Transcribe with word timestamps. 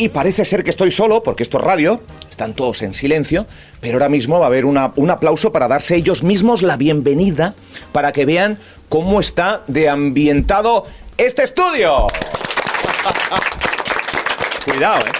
Y 0.00 0.10
parece 0.10 0.44
ser 0.44 0.62
que 0.62 0.70
estoy 0.70 0.92
solo, 0.92 1.24
porque 1.24 1.42
esto 1.42 1.58
es 1.58 1.64
radio, 1.64 2.00
están 2.30 2.54
todos 2.54 2.82
en 2.82 2.94
silencio, 2.94 3.46
pero 3.80 3.94
ahora 3.94 4.08
mismo 4.08 4.38
va 4.38 4.44
a 4.46 4.48
haber 4.48 4.64
una- 4.64 4.92
un 4.94 5.10
aplauso 5.10 5.50
para 5.50 5.66
darse 5.66 5.96
ellos 5.96 6.22
mismos 6.22 6.62
la 6.62 6.76
bienvenida, 6.76 7.54
para 7.90 8.12
que 8.12 8.24
vean 8.24 8.60
cómo 8.88 9.18
está 9.18 9.62
de 9.66 9.88
ambientado 9.88 10.86
este 11.16 11.42
estudio. 11.42 12.06
Cuidado, 14.64 15.00
¿eh? 15.00 15.10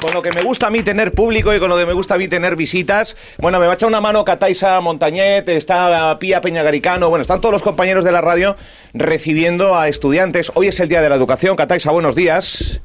Con 0.00 0.14
lo 0.14 0.22
que 0.22 0.32
me 0.32 0.42
gusta 0.42 0.68
a 0.68 0.70
mí 0.70 0.82
tener 0.82 1.12
público 1.12 1.54
y 1.54 1.60
con 1.60 1.68
lo 1.68 1.76
que 1.78 1.84
me 1.86 1.92
gusta 1.92 2.14
a 2.14 2.18
mí 2.18 2.26
tener 2.28 2.56
visitas. 2.56 3.16
Bueno, 3.38 3.58
me 3.60 3.66
va 3.66 3.72
a 3.72 3.74
echar 3.74 3.88
una 3.88 4.00
mano 4.02 4.24
Cataisa 4.24 4.80
Montañet, 4.80 5.46
está 5.50 6.18
Pía 6.18 6.40
Peñagaricano, 6.40 7.10
bueno, 7.10 7.20
están 7.22 7.40
todos 7.42 7.52
los 7.52 7.62
compañeros 7.62 8.02
de 8.04 8.12
la 8.12 8.20
radio 8.22 8.56
recibiendo 8.94 9.76
a 9.78 9.88
estudiantes. 9.88 10.50
Hoy 10.54 10.68
es 10.68 10.80
el 10.80 10.88
Día 10.88 11.02
de 11.02 11.08
la 11.10 11.16
Educación. 11.16 11.54
Cataisa, 11.56 11.90
buenos 11.90 12.14
días. 12.14 12.80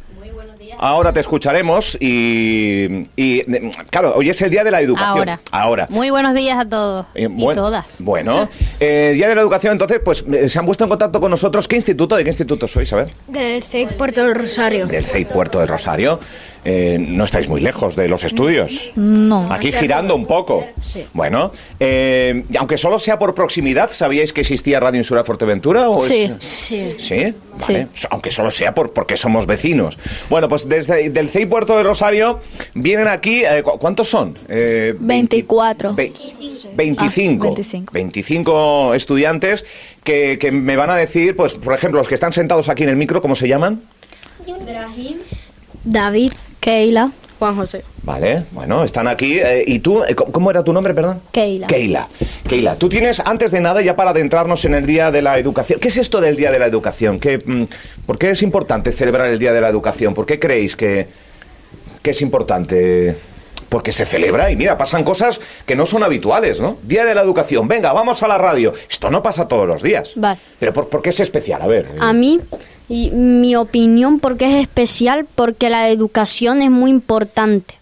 Ahora 0.82 1.12
te 1.12 1.20
escucharemos 1.20 1.98
y, 2.00 3.06
y, 3.18 3.44
claro, 3.90 4.14
hoy 4.16 4.30
es 4.30 4.42
el 4.42 4.50
Día 4.50 4.64
de 4.64 4.72
la 4.72 4.80
Educación. 4.80 5.18
Ahora. 5.18 5.40
Ahora. 5.52 5.88
Muy 5.90 6.10
buenos 6.10 6.34
días 6.34 6.58
a 6.58 6.64
todos 6.70 7.06
Eh, 7.16 7.24
y 7.24 7.28
buen- 7.28 7.54
todas. 7.58 7.86
Bueno, 8.00 8.48
eh, 8.80 9.12
Día 9.14 9.28
de 9.28 9.36
la 9.36 9.42
Educación, 9.42 9.74
entonces, 9.74 10.00
pues 10.04 10.24
eh, 10.32 10.48
se 10.48 10.58
han 10.58 10.66
puesto 10.66 10.86
en 10.86 10.90
contacto 10.90 11.20
con 11.20 11.32
nosotros. 11.32 11.68
¿Qué 11.68 11.76
instituto? 11.76 12.16
¿De 12.16 12.24
qué 12.24 12.30
instituto 12.30 12.66
sois? 12.66 12.94
A 12.94 12.96
ver. 12.96 13.10
Del 13.28 13.62
CEIC 13.62 13.98
Puerto 13.98 14.24
del 14.24 14.36
Rosario. 14.36 14.88
Del 14.88 15.06
CEI 15.06 15.26
Puerto 15.26 15.60
de 15.60 15.66
Rosario. 15.66 16.18
Eh, 16.66 16.98
no 17.00 17.24
estáis 17.24 17.48
muy 17.48 17.62
lejos 17.62 17.96
de 17.96 18.08
los 18.10 18.24
estudios. 18.26 18.92
No. 18.96 19.52
Aquí 19.52 19.72
girando 19.72 20.16
un 20.16 20.26
poco. 20.26 20.66
Sí. 20.82 21.06
Bueno, 21.14 21.52
eh, 21.80 22.44
y 22.52 22.58
aunque 22.58 22.78
solo 22.78 23.00
sea 23.00 23.18
por 23.18 23.34
proximidad, 23.34 23.90
¿sabíais 23.92 24.34
que 24.34 24.42
existía 24.42 24.80
Radio 24.80 24.98
Insular 25.00 25.24
Fuerteventura? 25.26 25.90
O 25.90 26.02
Sí. 26.02 26.24
es- 26.24 26.44
Sí. 26.46 26.96
¿Sí? 26.98 27.34
Vale. 27.68 27.88
Aunque 28.10 28.32
solo 28.32 28.52
sea 28.52 28.74
por, 28.74 28.92
porque 28.92 29.16
somos 29.18 29.46
vecinos. 29.46 29.98
Bueno, 30.30 30.48
pues 30.50 30.68
desde 30.68 31.10
del 31.10 31.30
CEI 31.30 31.46
Puerto 31.46 31.78
de 31.78 31.84
Rosario 31.84 32.40
vienen 32.74 33.08
aquí, 33.08 33.44
eh, 33.44 33.62
¿cu- 33.64 33.78
¿cuántos 33.80 34.10
son? 34.10 34.38
Eh, 34.50 34.96
24. 35.00 35.94
Ve- 35.94 36.12
25. 36.76 37.48
Ah, 37.48 37.50
25. 37.52 37.92
25 37.94 38.94
estudiantes 38.94 39.66
que, 40.04 40.38
que 40.40 40.52
me 40.52 40.76
van 40.76 40.90
a 40.90 40.96
decir, 40.96 41.36
pues, 41.36 41.54
por 41.56 41.74
ejemplo, 41.74 42.00
los 42.00 42.08
que 42.08 42.14
están 42.16 42.34
sentados 42.34 42.70
aquí 42.70 42.84
en 42.84 42.90
el 42.90 42.96
micro, 42.96 43.22
¿cómo 43.22 43.36
se 43.36 43.48
llaman? 43.48 43.82
David. 45.84 46.34
Keila. 46.60 47.12
Juan 47.40 47.56
José. 47.56 47.86
Vale, 48.04 48.44
bueno, 48.52 48.84
están 48.84 49.08
aquí. 49.08 49.40
eh, 49.40 49.64
¿Y 49.66 49.80
tú? 49.80 50.04
eh, 50.04 50.14
¿Cómo 50.14 50.52
era 50.52 50.62
tu 50.62 50.74
nombre, 50.74 50.94
perdón? 50.94 51.22
Keila. 51.32 51.68
Keila. 51.68 52.08
Keila, 52.50 52.76
tú 52.76 52.90
tienes, 52.90 53.22
antes 53.22 53.52
de 53.52 53.62
nada, 53.62 53.82
ya 53.82 53.96
para 53.96 54.10
adentrarnos 54.12 54.66
en 54.66 54.74
el 54.74 54.86
Día 54.86 55.10
de 55.10 55.22
la 55.22 55.40
Educación, 55.40 55.80
¿qué 55.80 55.88
es 55.88 55.96
esto 55.96 56.20
del 56.20 56.36
Día 56.36 56.52
de 56.52 56.60
la 56.60 56.66
Educación? 56.66 57.18
¿Qué, 57.18 57.38
mm, 57.38 57.64
¿Por 58.06 58.18
qué 58.18 58.32
es 58.32 58.42
importante 58.44 58.92
celebrar 58.92 59.28
el 59.28 59.40
Día 59.40 59.54
de 59.54 59.62
la 59.62 59.70
Educación? 59.70 60.14
¿Por 60.14 60.26
qué 60.26 60.38
creéis 60.38 60.76
que, 60.76 61.08
que 62.02 62.10
es 62.12 62.22
importante? 62.22 63.16
Porque 63.70 63.92
se 63.92 64.04
celebra 64.04 64.50
y 64.52 64.56
mira, 64.56 64.78
pasan 64.78 65.04
cosas 65.04 65.40
que 65.66 65.76
no 65.76 65.86
son 65.86 66.04
habituales, 66.04 66.60
¿no? 66.60 66.78
Día 66.84 67.06
de 67.06 67.14
la 67.14 67.22
Educación, 67.22 67.68
venga, 67.68 67.94
vamos 67.94 68.24
a 68.24 68.28
la 68.28 68.38
radio. 68.40 68.74
Esto 68.90 69.12
no 69.12 69.22
pasa 69.22 69.48
todos 69.48 69.68
los 69.68 69.84
días. 69.84 70.14
Vale. 70.16 70.40
Pero 70.60 70.74
¿por, 70.74 70.90
por 70.90 71.02
qué 71.04 71.12
es 71.12 71.20
especial? 71.20 71.62
A 71.62 71.68
ver. 71.68 71.88
A 72.00 72.12
mí, 72.12 72.40
y 72.90 73.12
mi 73.12 73.56
opinión, 73.56 74.20
porque 74.20 74.46
es 74.58 74.62
especial, 74.64 75.28
porque 75.36 75.70
la 75.70 75.90
educación 75.90 76.62
es 76.64 76.72
muy 76.72 76.90
importante. 76.90 77.76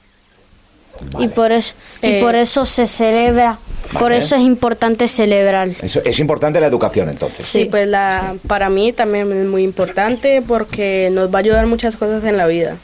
Y 1.19 1.27
por 1.27 1.51
eso, 1.51 1.75
y 2.01 2.07
Eh, 2.07 2.19
por 2.21 2.33
eso 2.35 2.65
se 2.65 2.87
celebra, 2.87 3.59
por 3.99 4.11
eso 4.11 4.35
es 4.35 4.41
importante 4.41 5.07
celebrar. 5.07 5.69
Eso- 5.81 6.01
es 6.03 6.17
importante 6.19 6.59
la 6.59 6.65
educación, 6.67 7.07
entonces. 7.07 7.45
Sí, 7.45 7.65
pues 7.65 7.87
la, 7.87 8.33
para 8.47 8.67
mí 8.69 8.91
también 8.93 9.31
es 9.31 9.45
muy 9.45 9.63
importante 9.63 10.41
porque 10.45 11.09
nos 11.11 11.31
va 11.31 11.37
a 11.37 11.41
ayudar 11.41 11.67
muchas 11.67 11.95
cosas 11.97 12.23
en 12.23 12.35
la 12.35 12.47
vida. 12.47 12.77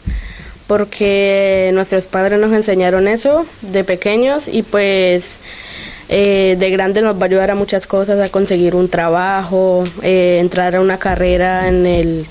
Porque 0.68 1.72
nuestros 1.74 2.06
padres 2.06 2.40
nos 2.40 2.54
enseñaron 2.54 3.08
eso 3.08 3.46
de 3.62 3.84
pequeños 3.84 4.48
y 4.48 4.64
pues 4.64 5.38
eh, 6.10 6.56
de 6.60 6.70
grande 6.70 7.02
nos 7.02 7.18
va 7.18 7.24
a 7.24 7.26
ayudar 7.26 7.52
a 7.52 7.56
muchas 7.56 7.88
cosas, 7.88 8.20
a 8.20 8.32
conseguir 8.32 8.76
un 8.76 8.90
trabajo, 8.90 9.84
eh, 10.02 10.38
entrar 10.40 10.76
a 10.76 10.82
una 10.82 10.98
carrera 10.98 11.68
en, 11.68 11.86
el, 11.86 12.26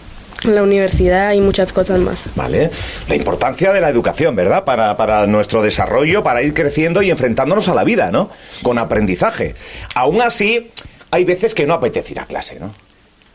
la 0.44 0.62
universidad 0.62 1.32
y 1.32 1.40
muchas 1.40 1.72
cosas 1.72 1.98
más. 2.00 2.22
Vale. 2.34 2.70
La 3.08 3.14
importancia 3.14 3.72
de 3.72 3.80
la 3.80 3.88
educación, 3.88 4.34
¿verdad? 4.34 4.64
Para, 4.64 4.96
para 4.96 5.26
nuestro 5.26 5.62
desarrollo, 5.62 6.22
para 6.22 6.42
ir 6.42 6.54
creciendo 6.54 7.02
y 7.02 7.10
enfrentándonos 7.10 7.68
a 7.68 7.74
la 7.74 7.84
vida, 7.84 8.10
¿no? 8.10 8.30
Con 8.62 8.78
aprendizaje. 8.78 9.54
Aún 9.94 10.20
así, 10.22 10.70
hay 11.10 11.24
veces 11.24 11.54
que 11.54 11.66
no 11.66 11.74
apetece 11.74 12.12
ir 12.12 12.20
a 12.20 12.26
clase, 12.26 12.58
¿no? 12.60 12.74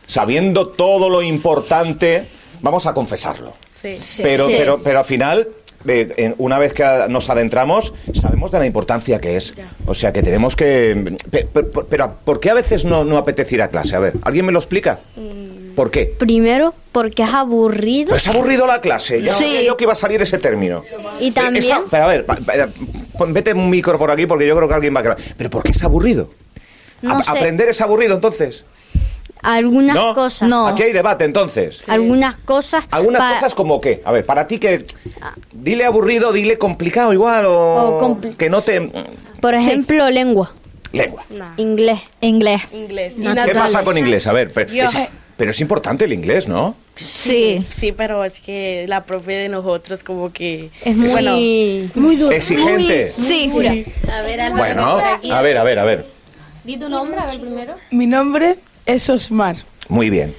Sabiendo 0.06 0.68
todo 0.68 1.10
lo 1.10 1.22
importante, 1.22 2.24
vamos 2.62 2.86
a 2.86 2.94
confesarlo. 2.94 3.54
Sí. 3.74 4.00
pero, 4.24 4.48
Sí. 4.50 4.56
pero, 4.58 4.80
pero 4.84 5.00
al 5.00 5.06
final, 5.06 5.48
eh, 5.88 6.14
en- 6.18 6.36
una 6.40 6.58
vez 6.60 6.74
que 6.74 6.84
nos 7.10 7.30
adentramos, 7.30 7.94
sabemos 8.14 8.52
de 8.52 8.60
la 8.60 8.66
importancia 8.66 9.20
que 9.22 9.38
es. 9.38 9.54
O 9.86 9.94
sea 9.94 10.12
que 10.12 10.24
tenemos 10.24 10.56
que. 10.56 11.16
pe- 11.30 11.46
pe- 11.46 11.64
pe- 11.64 11.84
Pero, 11.90 12.16
¿por 12.26 12.40
qué 12.40 12.50
a 12.50 12.54
veces 12.56 12.86
no, 12.86 13.04
no 13.04 13.18
apetece 13.18 13.56
ir 13.56 13.62
a 13.62 13.68
clase? 13.70 13.96
A 13.96 14.00
ver, 14.00 14.14
¿alguien 14.24 14.46
me 14.46 14.52
lo 14.52 14.60
explica? 14.60 15.00
¿Por 15.76 15.92
qué? 15.92 16.08
Primero, 16.18 16.74
porque 16.92 17.22
es 17.22 17.30
aburrido. 17.32 18.08
Pero 18.08 18.18
es 18.18 18.28
aburrido 18.28 18.66
la 18.66 18.82
clase. 18.82 19.22
Ya 19.22 19.36
Sí. 19.36 19.44
sabía 19.44 19.62
yo 19.62 19.78
que 19.78 19.84
iba 19.84 19.94
a 19.94 19.96
salir 19.96 20.20
ese 20.22 20.40
término. 20.40 20.82
Y 21.20 21.28
Eh, 21.28 21.32
también- 21.32 21.64
esa- 21.64 21.82
pero 21.92 22.04
a 22.06 22.08
ver, 22.08 22.26
pon- 23.16 23.32
vete 23.34 23.54
un 23.54 23.70
micro 23.70 24.00
por 24.00 24.10
aquí 24.10 24.26
porque 24.26 24.48
yo 24.48 24.56
creo 24.56 24.68
que 24.68 24.74
alguien 24.74 24.96
va 24.96 25.02
a. 25.02 25.16
¿Pero 25.38 25.50
por 25.52 25.62
qué 25.62 25.72
es 25.74 25.84
aburrido? 25.84 26.32
No 27.04 27.18
A- 27.20 27.22
sé. 27.22 27.30
¿Aprender 27.30 27.70
es 27.70 27.80
aburrido 27.82 28.16
entonces? 28.16 28.66
Algunas 29.50 29.96
¿No? 29.96 30.14
cosas. 30.14 30.50
No. 30.50 30.68
Aquí 30.68 30.84
hay 30.84 30.92
debate 30.92 31.24
entonces. 31.24 31.88
Algunas 31.88 32.36
cosas. 32.38 32.84
Algunas 32.92 33.22
pa- 33.22 33.34
cosas 33.36 33.54
como 33.54 33.80
qué? 33.80 34.02
A 34.04 34.12
ver, 34.12 34.26
para 34.26 34.46
ti 34.46 34.60
que... 34.60 34.86
Dile 35.54 35.86
aburrido, 35.86 36.34
dile 36.34 36.58
complicado 36.58 37.14
igual 37.14 37.46
o... 37.46 37.98
O 37.98 38.02
compli- 38.02 38.36
que 38.36 38.50
no 38.50 38.62
te... 38.62 38.92
Por 39.40 39.54
ejemplo, 39.54 40.10
lengua, 40.10 40.52
Lengua. 40.92 41.24
inglés. 41.58 42.00
Inglés. 42.22 42.62
Inglés. 42.74 43.14
¿Qué 43.46 43.52
pasa 43.54 43.84
con 43.84 43.98
inglés? 43.98 44.28
A 44.28 44.34
ver, 44.34 44.52
pero, 44.52 44.70
es, 44.86 44.98
pero 45.38 45.52
es 45.52 45.62
importante 45.62 46.04
el 46.06 46.12
inglés, 46.12 46.48
¿no? 46.50 46.76
Sí. 46.96 47.66
Sí, 47.74 47.92
pero 47.94 48.26
es 48.26 48.40
que 48.42 48.86
la 48.90 49.06
profe 49.06 49.32
de 49.34 49.50
nosotros 49.50 50.04
como 50.04 50.34
que... 50.34 50.70
Es 50.84 50.96
muy, 50.98 51.10
Bueno, 51.10 51.32
muy 51.96 52.16
duro. 52.18 52.32
Exigente. 52.36 53.14
Sí. 53.18 53.50
A 54.12 54.22
ver, 54.24 54.42
Álvaro, 54.42 54.66
que 54.66 54.74
Bueno, 54.74 54.94
por 54.96 55.06
aquí. 55.06 55.32
a 55.32 55.42
ver, 55.42 55.58
a 55.58 55.64
ver, 55.64 55.80
a 55.80 55.86
ver. 55.86 56.06
Di 56.64 56.76
tu 56.78 56.90
nombre, 56.90 57.18
a 57.18 57.28
ver 57.28 57.40
primero. 57.40 57.76
Mi 57.92 58.08
nombre 58.08 58.58
es 58.88 59.10
Osmar 59.10 59.58
Muy 59.90 60.10
bien. 60.10 60.34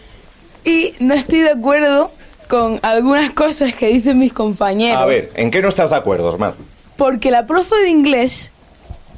y 0.64 0.94
no 0.98 1.14
estoy 1.14 1.40
de 1.40 1.50
acuerdo 1.50 2.10
con 2.48 2.80
algunas 2.82 3.30
cosas 3.32 3.74
que 3.74 3.88
dicen 3.88 4.18
mis 4.18 4.32
compañeros. 4.32 5.00
A 5.00 5.06
ver, 5.06 5.30
¿en 5.34 5.50
qué 5.50 5.60
no 5.62 5.68
estás 5.68 5.90
de 5.90 5.96
acuerdo, 5.96 6.28
Osmar? 6.28 6.54
Porque 6.96 7.30
la 7.30 7.46
profe 7.46 7.76
de 7.76 7.90
inglés, 7.90 8.50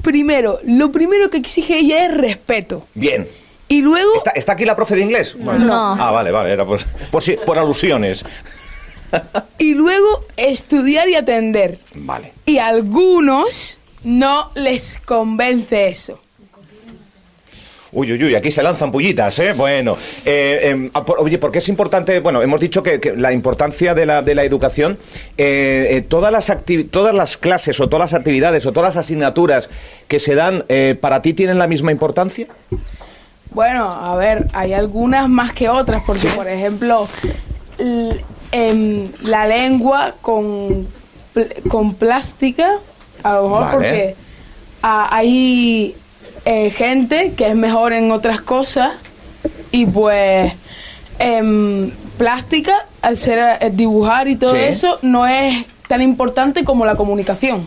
primero, 0.02 0.58
lo 0.64 0.90
primero 0.92 1.30
que 1.30 1.38
exige 1.38 1.78
ella 1.78 2.04
es 2.06 2.14
respeto. 2.16 2.84
Bien. 2.94 3.26
Y 3.68 3.82
luego, 3.82 4.16
¿Está, 4.16 4.30
está 4.32 4.52
aquí 4.54 4.64
la 4.64 4.74
profe 4.74 4.96
de 4.96 5.02
inglés? 5.02 5.36
Bueno. 5.38 5.64
No. 5.66 5.92
Ah, 5.98 6.10
vale, 6.10 6.32
vale, 6.32 6.50
era 6.52 6.66
por, 6.66 6.80
por, 7.12 7.22
si- 7.22 7.36
por 7.46 7.56
alusiones. 7.56 8.24
y 9.58 9.74
luego 9.74 10.24
estudiar 10.36 11.08
y 11.08 11.14
atender. 11.14 11.78
Vale. 11.94 12.32
Y 12.46 12.58
a 12.58 12.66
algunos 12.66 13.78
no 14.02 14.50
les 14.56 14.98
convence 14.98 15.88
eso. 15.88 16.20
Uy, 17.92 18.12
uy, 18.12 18.22
uy, 18.22 18.34
aquí 18.36 18.52
se 18.52 18.62
lanzan 18.62 18.92
pullitas, 18.92 19.36
¿eh? 19.40 19.52
Bueno, 19.56 19.96
eh, 20.24 20.90
ah, 20.94 21.04
por- 21.04 21.18
oye, 21.20 21.38
¿por 21.38 21.50
qué 21.50 21.58
es 21.58 21.68
importante? 21.68 22.20
Bueno, 22.20 22.40
hemos 22.40 22.60
dicho 22.60 22.84
que, 22.84 23.00
que 23.00 23.16
la 23.16 23.32
importancia 23.32 23.94
de 23.94 24.06
la, 24.06 24.22
de 24.22 24.36
la 24.36 24.44
educación, 24.44 24.96
eh, 25.36 25.88
eh, 25.90 26.00
todas, 26.00 26.30
las 26.32 26.52
todas 26.90 27.12
las 27.14 27.36
clases 27.36 27.80
o 27.80 27.88
todas 27.88 28.12
las 28.12 28.18
actividades 28.20 28.64
o 28.66 28.72
todas 28.72 28.94
las 28.94 29.04
asignaturas 29.04 29.68
que 30.06 30.20
se 30.20 30.36
dan, 30.36 30.64
eh, 30.68 30.96
¿para 31.00 31.20
ti 31.20 31.34
tienen 31.34 31.58
la 31.58 31.66
misma 31.66 31.90
importancia? 31.90 32.46
Bueno, 33.52 33.90
a 33.90 34.14
ver, 34.14 34.46
hay 34.52 34.72
algunas 34.72 35.28
más 35.28 35.52
que 35.52 35.68
otras, 35.68 36.04
porque 36.06 36.28
por 36.28 36.46
ejemplo, 36.46 37.08
em, 38.52 39.08
la 39.24 39.46
lengua 39.48 40.14
con, 40.20 40.86
con 41.68 41.94
plástica, 41.94 42.70
a 43.24 43.34
lo 43.34 43.42
mejor 43.44 43.60
Vale. 43.64 43.72
porque 43.74 44.14
ah, 44.84 45.08
hay 45.10 45.96
eh, 46.44 46.70
gente 46.70 47.32
que 47.36 47.48
es 47.48 47.56
mejor 47.56 47.92
en 47.92 48.10
otras 48.12 48.40
cosas 48.40 48.92
y 49.72 49.86
pues 49.86 50.52
em, 51.18 51.90
plástica, 52.18 52.86
al 53.02 53.16
ser 53.16 53.58
eh, 53.60 53.70
dibujar 53.72 54.28
y 54.28 54.36
todo 54.36 54.52
Sí. 54.54 54.60
eso, 54.60 54.98
no 55.02 55.26
es 55.26 55.64
tan 55.88 56.02
importante 56.02 56.64
como 56.64 56.84
la 56.86 56.94
comunicación. 56.96 57.66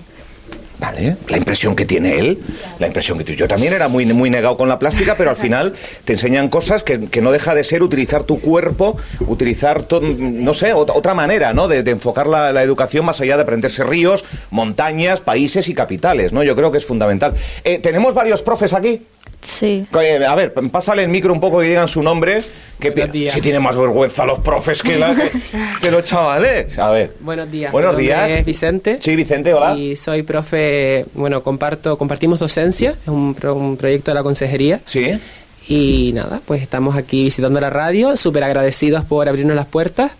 Vale, 0.79 1.15
la 1.29 1.37
impresión 1.37 1.75
que 1.77 1.85
tiene 1.85 2.17
él, 2.17 2.39
la 2.79 2.87
impresión 2.87 3.17
que 3.17 3.23
tiene. 3.23 3.39
Yo 3.39 3.47
también 3.47 3.71
era 3.73 3.87
muy, 3.87 4.05
muy 4.07 4.29
negado 4.29 4.57
con 4.57 4.67
la 4.67 4.79
plástica, 4.79 5.15
pero 5.15 5.29
al 5.29 5.37
final 5.37 5.73
te 6.03 6.13
enseñan 6.13 6.49
cosas 6.49 6.83
que, 6.83 7.05
que 7.09 7.21
no 7.21 7.31
deja 7.31 7.55
de 7.55 7.63
ser 7.63 7.83
utilizar 7.83 8.23
tu 8.23 8.41
cuerpo, 8.41 8.97
utilizar, 9.27 9.85
no 10.01 10.53
sé, 10.53 10.73
ot- 10.73 10.91
otra 10.93 11.13
manera, 11.13 11.53
¿no? 11.53 11.67
De, 11.69 11.83
de 11.83 11.91
enfocar 11.91 12.27
la, 12.27 12.51
la 12.51 12.63
educación 12.63 13.05
más 13.05 13.21
allá 13.21 13.37
de 13.37 13.43
aprenderse 13.43 13.83
ríos, 13.85 14.25
montañas, 14.51 15.21
países 15.21 15.69
y 15.69 15.73
capitales, 15.73 16.33
¿no? 16.33 16.43
Yo 16.43 16.55
creo 16.55 16.71
que 16.71 16.79
es 16.79 16.85
fundamental. 16.85 17.33
Eh, 17.63 17.79
¿Tenemos 17.79 18.13
varios 18.13 18.41
profes 18.41 18.73
aquí? 18.73 19.03
Sí. 19.41 19.85
Eh, 20.01 20.25
A 20.25 20.35
ver, 20.35 20.53
pásale 20.71 21.01
el 21.03 21.09
micro 21.09 21.33
un 21.33 21.39
poco 21.41 21.61
y 21.63 21.67
digan 21.67 21.87
su 21.87 22.01
nombre. 22.01 22.41
Que 22.79 22.91
Buenos 22.91 23.11
pi- 23.11 23.19
días. 23.19 23.33
si 23.33 23.41
tiene 23.41 23.59
más 23.59 23.75
vergüenza 23.77 24.25
los 24.25 24.39
profes 24.39 24.81
que, 24.81 24.97
la- 24.97 25.13
que- 25.13 25.31
que 25.81 25.91
los 25.91 26.03
chavales. 26.03 26.77
A 26.79 26.89
ver. 26.89 27.13
Buenos 27.19 27.51
días. 27.51 27.71
Buenos 27.71 27.95
Mi 27.97 28.03
días. 28.03 28.29
Es 28.29 28.45
Vicente. 28.45 28.99
Sí, 29.01 29.15
Vicente, 29.15 29.53
hola. 29.53 29.75
Y 29.77 29.95
soy 29.95 30.23
profe, 30.23 31.05
bueno, 31.13 31.43
comparto, 31.43 31.97
compartimos 31.97 32.39
docencia, 32.39 32.91
es 33.01 33.07
un, 33.07 33.33
pro- 33.35 33.55
un 33.55 33.75
proyecto 33.77 34.11
de 34.11 34.15
la 34.15 34.23
consejería. 34.23 34.79
Sí. 34.85 35.11
Y 35.67 36.11
nada, 36.13 36.41
pues 36.45 36.61
estamos 36.61 36.95
aquí 36.97 37.23
visitando 37.23 37.59
la 37.61 37.69
radio, 37.69 38.17
súper 38.17 38.43
agradecidos 38.43 39.05
por 39.05 39.27
abrirnos 39.29 39.55
las 39.55 39.65
puertas. 39.65 40.11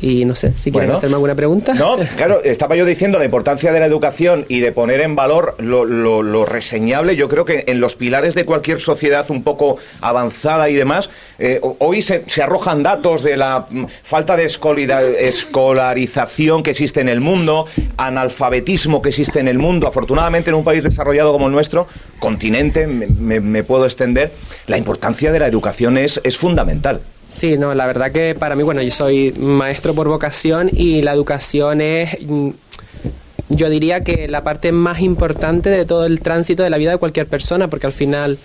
Y 0.00 0.24
no 0.24 0.34
sé, 0.34 0.52
si 0.56 0.70
quieren 0.70 0.88
Bueno. 0.88 0.98
hacerme 0.98 1.14
alguna 1.16 1.34
pregunta. 1.34 1.74
No, 1.74 1.98
claro, 2.16 2.42
estaba 2.42 2.76
yo 2.76 2.86
diciendo 2.86 3.18
la 3.18 3.26
importancia 3.26 3.72
de 3.72 3.80
la 3.80 3.86
educación 3.86 4.46
y 4.48 4.60
de 4.60 4.72
poner 4.72 5.00
en 5.02 5.14
valor 5.14 5.54
lo, 5.58 5.84
lo- 5.84 6.22
lo 6.22 6.44
reseñable. 6.46 7.14
Yo 7.14 7.28
creo 7.28 7.44
que 7.44 7.64
en 7.66 7.80
los 7.80 7.96
pilares 7.96 8.34
de 8.34 8.44
cualquier 8.44 8.80
sociedad 8.80 9.26
un 9.30 9.42
poco 9.42 9.76
avanzada 10.00 10.70
y 10.70 10.74
demás, 10.74 11.10
eh, 11.38 11.58
ho- 11.62 11.76
hoy 11.78 12.02
se, 12.02 12.24
se 12.26 12.42
arrojan 12.42 12.82
datos 12.82 13.22
de 13.22 13.36
la 13.36 13.66
mm, 13.68 13.84
falta 14.02 14.36
de 14.36 14.44
escolarización 14.46 16.62
que 16.62 16.70
existe 16.70 17.00
en 17.00 17.08
el 17.08 17.20
mundo, 17.20 17.66
analfabetismo 17.96 19.02
que 19.02 19.10
existe 19.10 19.40
en 19.40 19.48
el 19.48 19.58
mundo. 19.58 19.86
Afortunadamente, 19.86 20.50
en 20.50 20.56
un 20.56 20.64
país 20.64 20.82
desarrollado 20.82 21.32
como 21.32 21.46
el 21.46 21.52
nuestro, 21.52 21.86
continente, 22.18 22.86
me, 22.86 23.06
me- 23.06 23.40
me 23.40 23.62
puedo 23.64 23.84
extender, 23.84 24.30
la 24.66 24.78
importancia 24.78 25.32
de 25.32 25.38
la 25.38 25.46
educación 25.46 25.98
es, 25.98 26.20
es 26.24 26.36
fundamental. 26.36 27.00
Sí, 27.32 27.56
no, 27.56 27.72
la 27.72 27.86
verdad 27.86 28.12
que 28.12 28.34
para 28.34 28.54
mí, 28.54 28.62
bueno, 28.62 28.82
yo 28.82 28.90
soy 28.90 29.32
maestro 29.38 29.94
por 29.94 30.06
vocación 30.06 30.68
y 30.70 31.00
la 31.00 31.14
educación 31.14 31.80
es, 31.80 32.18
mm, 32.20 32.50
yo 33.48 33.70
diría 33.70 34.04
que 34.04 34.28
la 34.28 34.44
parte 34.44 34.70
más 34.70 35.00
importante 35.00 35.70
de 35.70 35.86
todo 35.86 36.04
el 36.04 36.20
tránsito 36.20 36.62
de 36.62 36.68
la 36.68 36.76
vida 36.76 36.90
de 36.90 36.98
cualquier 36.98 37.26
persona, 37.26 37.68
porque 37.68 37.86
al 37.86 37.94
final 37.94 38.36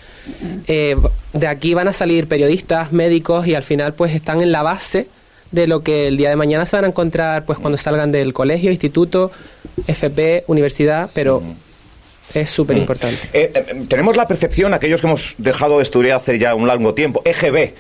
eh, 0.68 0.96
de 1.34 1.48
aquí 1.48 1.74
van 1.74 1.90
a 1.90 1.94
salir 1.94 2.30
periodistas, 2.30 2.94
médicos 2.94 3.46
y 3.46 3.56
al 3.56 3.64
final 3.64 3.94
pues 3.94 4.16
están 4.16 4.42
en 4.42 4.54
la 4.54 4.64
base 4.64 5.10
de 5.52 5.68
lo 5.68 5.82
que 5.82 6.08
el 6.08 6.16
día 6.16 6.30
de 6.30 6.38
mañana 6.38 6.66
se 6.66 6.78
van 6.78 6.86
a 6.86 6.88
encontrar 6.88 7.44
pues 7.44 7.60
cuando 7.60 7.78
salgan 7.78 8.14
del 8.14 8.32
colegio, 8.32 8.72
instituto, 8.72 9.34
FP, 9.86 10.46
universidad, 10.48 11.10
pero 11.14 11.44
es 12.34 12.50
súper 12.50 12.78
importante. 12.78 13.20
Eh, 13.34 13.52
eh, 13.54 13.86
tenemos 13.90 14.16
la 14.16 14.30
percepción, 14.30 14.74
aquellos 14.74 15.02
que 15.02 15.08
hemos 15.08 15.36
dejado 15.38 15.78
de 15.78 15.84
estudiar 15.84 16.20
hace 16.22 16.40
ya 16.40 16.56
un 16.56 16.68
largo 16.68 16.94
tiempo, 16.94 17.22
EGB, 17.26 17.74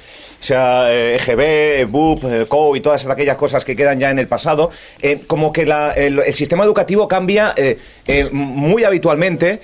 sea, 0.43 0.85
eh, 0.91 1.15
EGB, 1.15 1.89
BUP, 1.89 2.23
eh, 2.25 2.45
CO 2.47 2.75
y 2.75 2.81
todas 2.81 3.05
aquellas 3.07 3.37
cosas 3.37 3.65
que 3.65 3.75
quedan 3.75 3.99
ya 3.99 4.11
en 4.11 4.19
el 4.19 4.27
pasado, 4.27 4.69
eh, 5.01 5.19
como 5.27 5.51
que 5.51 5.65
la- 5.65 5.93
el, 5.93 6.19
el 6.19 6.33
sistema 6.35 6.63
educativo 6.63 7.07
cambia 7.07 7.53
eh, 7.55 7.77
eh, 8.07 8.29
muy 8.31 8.83
habitualmente. 8.83 9.59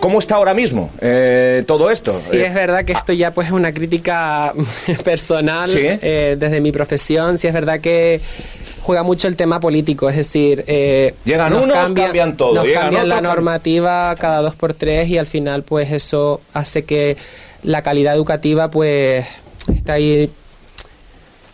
¿Cómo 0.00 0.18
está 0.18 0.34
ahora 0.36 0.52
mismo 0.54 0.90
todo 1.66 1.90
esto? 1.90 2.12
Sí, 2.12 2.38
es 2.38 2.52
verdad 2.54 2.84
que 2.84 2.92
esto 2.92 3.12
ya 3.12 3.32
pues 3.32 3.46
es 3.48 3.52
una 3.52 3.72
crítica 3.72 4.52
personal 5.04 5.68
Sí. 5.68 5.80
desde 5.80 6.60
mi 6.60 6.70
profesión. 6.72 7.38
Sí, 7.38 7.46
es 7.46 7.54
verdad 7.54 7.80
que 7.80 8.20
juega 8.82 9.02
mucho 9.02 9.28
el 9.28 9.36
tema 9.36 9.58
político, 9.60 10.08
es 10.08 10.16
decir, 10.16 10.64
eh, 10.66 11.14
Llegan 11.24 11.52
nos 11.52 11.64
unos, 11.64 11.76
cambian 11.76 12.36
todo, 12.36 12.54
nos 12.54 12.66
llegan 12.66 12.84
cambian 12.84 13.08
la 13.08 13.20
normativa 13.20 14.14
cada 14.16 14.40
dos 14.42 14.54
por 14.54 14.74
tres 14.74 15.08
y 15.08 15.18
al 15.18 15.26
final 15.26 15.62
pues 15.62 15.92
eso 15.92 16.40
hace 16.54 16.82
que 16.84 17.16
la 17.62 17.82
calidad 17.82 18.14
educativa 18.14 18.70
pues 18.70 19.26
está 19.72 19.94
ahí 19.94 20.30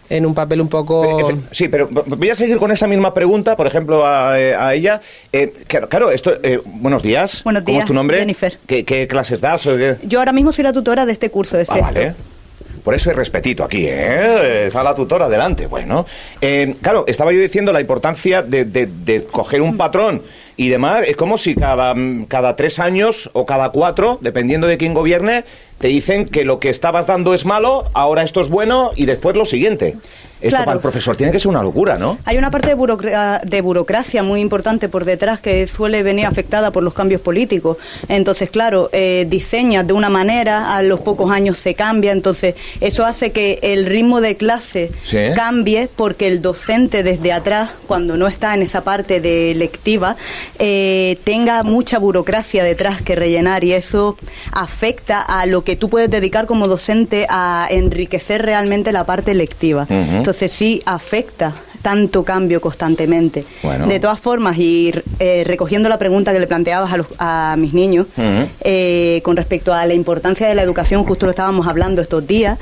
en 0.08 0.24
un 0.24 0.34
papel 0.34 0.60
un 0.60 0.68
poco... 0.68 1.28
Sí, 1.50 1.66
pero 1.68 1.88
voy 1.90 2.30
a 2.30 2.36
seguir 2.36 2.58
con 2.58 2.70
esa 2.70 2.86
misma 2.86 3.12
pregunta, 3.12 3.56
por 3.56 3.66
ejemplo, 3.66 4.06
a, 4.06 4.38
eh, 4.40 4.54
a 4.54 4.72
ella. 4.72 5.00
Eh, 5.32 5.52
claro, 5.66 5.88
claro, 5.88 6.10
esto. 6.12 6.32
eh, 6.44 6.60
buenos 6.64 7.02
días. 7.02 7.42
Buenos 7.42 7.64
¿Cómo 7.64 7.72
es 7.78 7.80
días, 7.80 7.86
tu 7.88 7.94
nombre? 7.94 8.18
Jennifer. 8.18 8.56
¿Qué, 8.68 8.84
qué 8.84 9.08
clases 9.08 9.40
das? 9.40 9.66
o 9.66 9.76
qué? 9.76 9.96
Yo 10.04 10.20
ahora 10.20 10.32
mismo 10.32 10.52
soy 10.52 10.62
la 10.62 10.72
tutora 10.72 11.06
de 11.06 11.12
este 11.12 11.30
curso 11.30 11.56
de 11.56 11.62
Ah, 11.64 11.66
sexto. 11.74 11.82
vale. 11.82 12.14
Por 12.84 12.94
eso 12.94 13.10
hay 13.10 13.16
respetito 13.16 13.64
aquí, 13.64 13.84
¿eh? 13.88 14.66
Está 14.66 14.84
la 14.84 14.94
tutora 14.94 15.28
delante. 15.28 15.66
Bueno, 15.66 16.06
eh, 16.40 16.72
claro, 16.80 17.02
estaba 17.08 17.32
yo 17.32 17.40
diciendo 17.40 17.72
la 17.72 17.80
importancia 17.80 18.42
de, 18.42 18.64
de- 18.64 18.86
de 18.86 19.24
coger 19.24 19.60
un 19.60 19.76
patrón 19.76 20.22
y 20.56 20.68
demás. 20.68 21.04
Es 21.08 21.16
como 21.16 21.36
si 21.36 21.56
cada, 21.56 21.92
mm, 21.96 22.26
cada 22.26 22.54
tres 22.54 22.78
años 22.78 23.28
o 23.32 23.44
cada 23.44 23.70
cuatro, 23.70 24.20
dependiendo 24.22 24.68
de 24.68 24.78
quién 24.78 24.94
gobierne, 24.94 25.42
te 25.78 25.88
dicen 25.88 26.26
que 26.26 26.44
lo 26.44 26.58
que 26.58 26.70
estabas 26.70 27.06
dando 27.06 27.34
es 27.34 27.44
malo, 27.44 27.84
ahora 27.92 28.22
esto 28.22 28.40
es 28.40 28.48
bueno 28.48 28.92
y 28.96 29.06
después 29.06 29.36
lo 29.36 29.44
siguiente. 29.44 29.96
Esto 30.40 30.50
Claro. 30.50 30.64
para 30.66 30.74
el 30.76 30.80
profesor 30.82 31.16
tiene 31.16 31.32
que 31.32 31.40
ser 31.40 31.48
una 31.48 31.62
locura, 31.62 31.96
¿no? 31.98 32.18
Hay 32.24 32.36
una 32.36 32.50
parte 32.50 32.68
de, 32.68 32.76
burocra- 32.76 33.40
de 33.42 33.60
burocracia 33.62 34.22
muy 34.22 34.40
importante 34.40 34.88
por 34.88 35.04
detrás 35.06 35.40
que 35.40 35.66
suele 35.66 36.02
venir 36.02 36.26
afectada 36.26 36.70
por 36.70 36.82
los 36.82 36.92
cambios 36.92 37.20
políticos. 37.22 37.78
Entonces, 38.08 38.50
claro, 38.50 38.90
eh, 38.92 39.26
diseñas 39.28 39.86
de 39.86 39.94
una 39.94 40.08
manera, 40.10 40.76
a 40.76 40.82
los 40.82 41.00
pocos 41.00 41.30
años 41.30 41.56
se 41.58 41.74
cambia, 41.74 42.12
entonces 42.12 42.54
eso 42.80 43.06
hace 43.06 43.32
que 43.32 43.58
el 43.62 43.86
ritmo 43.86 44.20
de 44.20 44.36
clase 44.36 44.92
Sí. 45.04 45.18
cambie 45.34 45.88
porque 45.96 46.26
el 46.26 46.42
docente 46.42 47.02
desde 47.02 47.32
atrás, 47.32 47.70
cuando 47.86 48.16
no 48.16 48.26
está 48.26 48.52
en 48.54 48.62
esa 48.62 48.82
parte 48.84 49.20
de 49.20 49.54
lectiva, 49.56 50.16
eh, 50.58 51.18
tenga 51.24 51.62
mucha 51.62 51.98
burocracia 51.98 52.62
detrás 52.62 53.00
que 53.00 53.14
rellenar 53.14 53.64
y 53.64 53.72
eso 53.72 54.16
afecta 54.52 55.20
a 55.22 55.46
lo 55.46 55.64
que 55.64 55.76
tú 55.76 55.88
puedes 55.88 56.10
dedicar 56.10 56.46
como 56.46 56.68
docente 56.68 57.26
a 57.28 57.66
enriquecer 57.70 58.42
realmente 58.42 58.92
la 58.92 59.04
parte 59.04 59.34
lectiva. 59.34 59.86
Ujú. 59.88 60.25
Entonces 60.26 60.50
sí 60.50 60.82
afecta 60.86 61.54
tanto 61.82 62.24
cambio 62.24 62.60
constantemente. 62.60 63.44
Bueno. 63.62 63.86
De 63.86 64.00
todas 64.00 64.18
formas, 64.18 64.58
y 64.58 64.92
eh, 65.20 65.44
recogiendo 65.46 65.88
la 65.88 66.00
pregunta 66.00 66.32
que 66.32 66.40
le 66.40 66.48
planteabas 66.48 66.92
a, 66.92 66.96
los- 66.96 67.06
a 67.20 67.54
mis 67.56 67.72
niños, 67.72 68.08
eh, 68.62 69.20
con 69.22 69.36
respecto 69.36 69.72
a 69.72 69.86
la 69.86 69.94
importancia 69.94 70.48
de 70.48 70.56
la 70.56 70.62
educación, 70.62 71.04
justo 71.04 71.26
lo 71.26 71.30
estábamos 71.30 71.68
hablando 71.68 72.02
estos 72.02 72.26
días, 72.26 72.58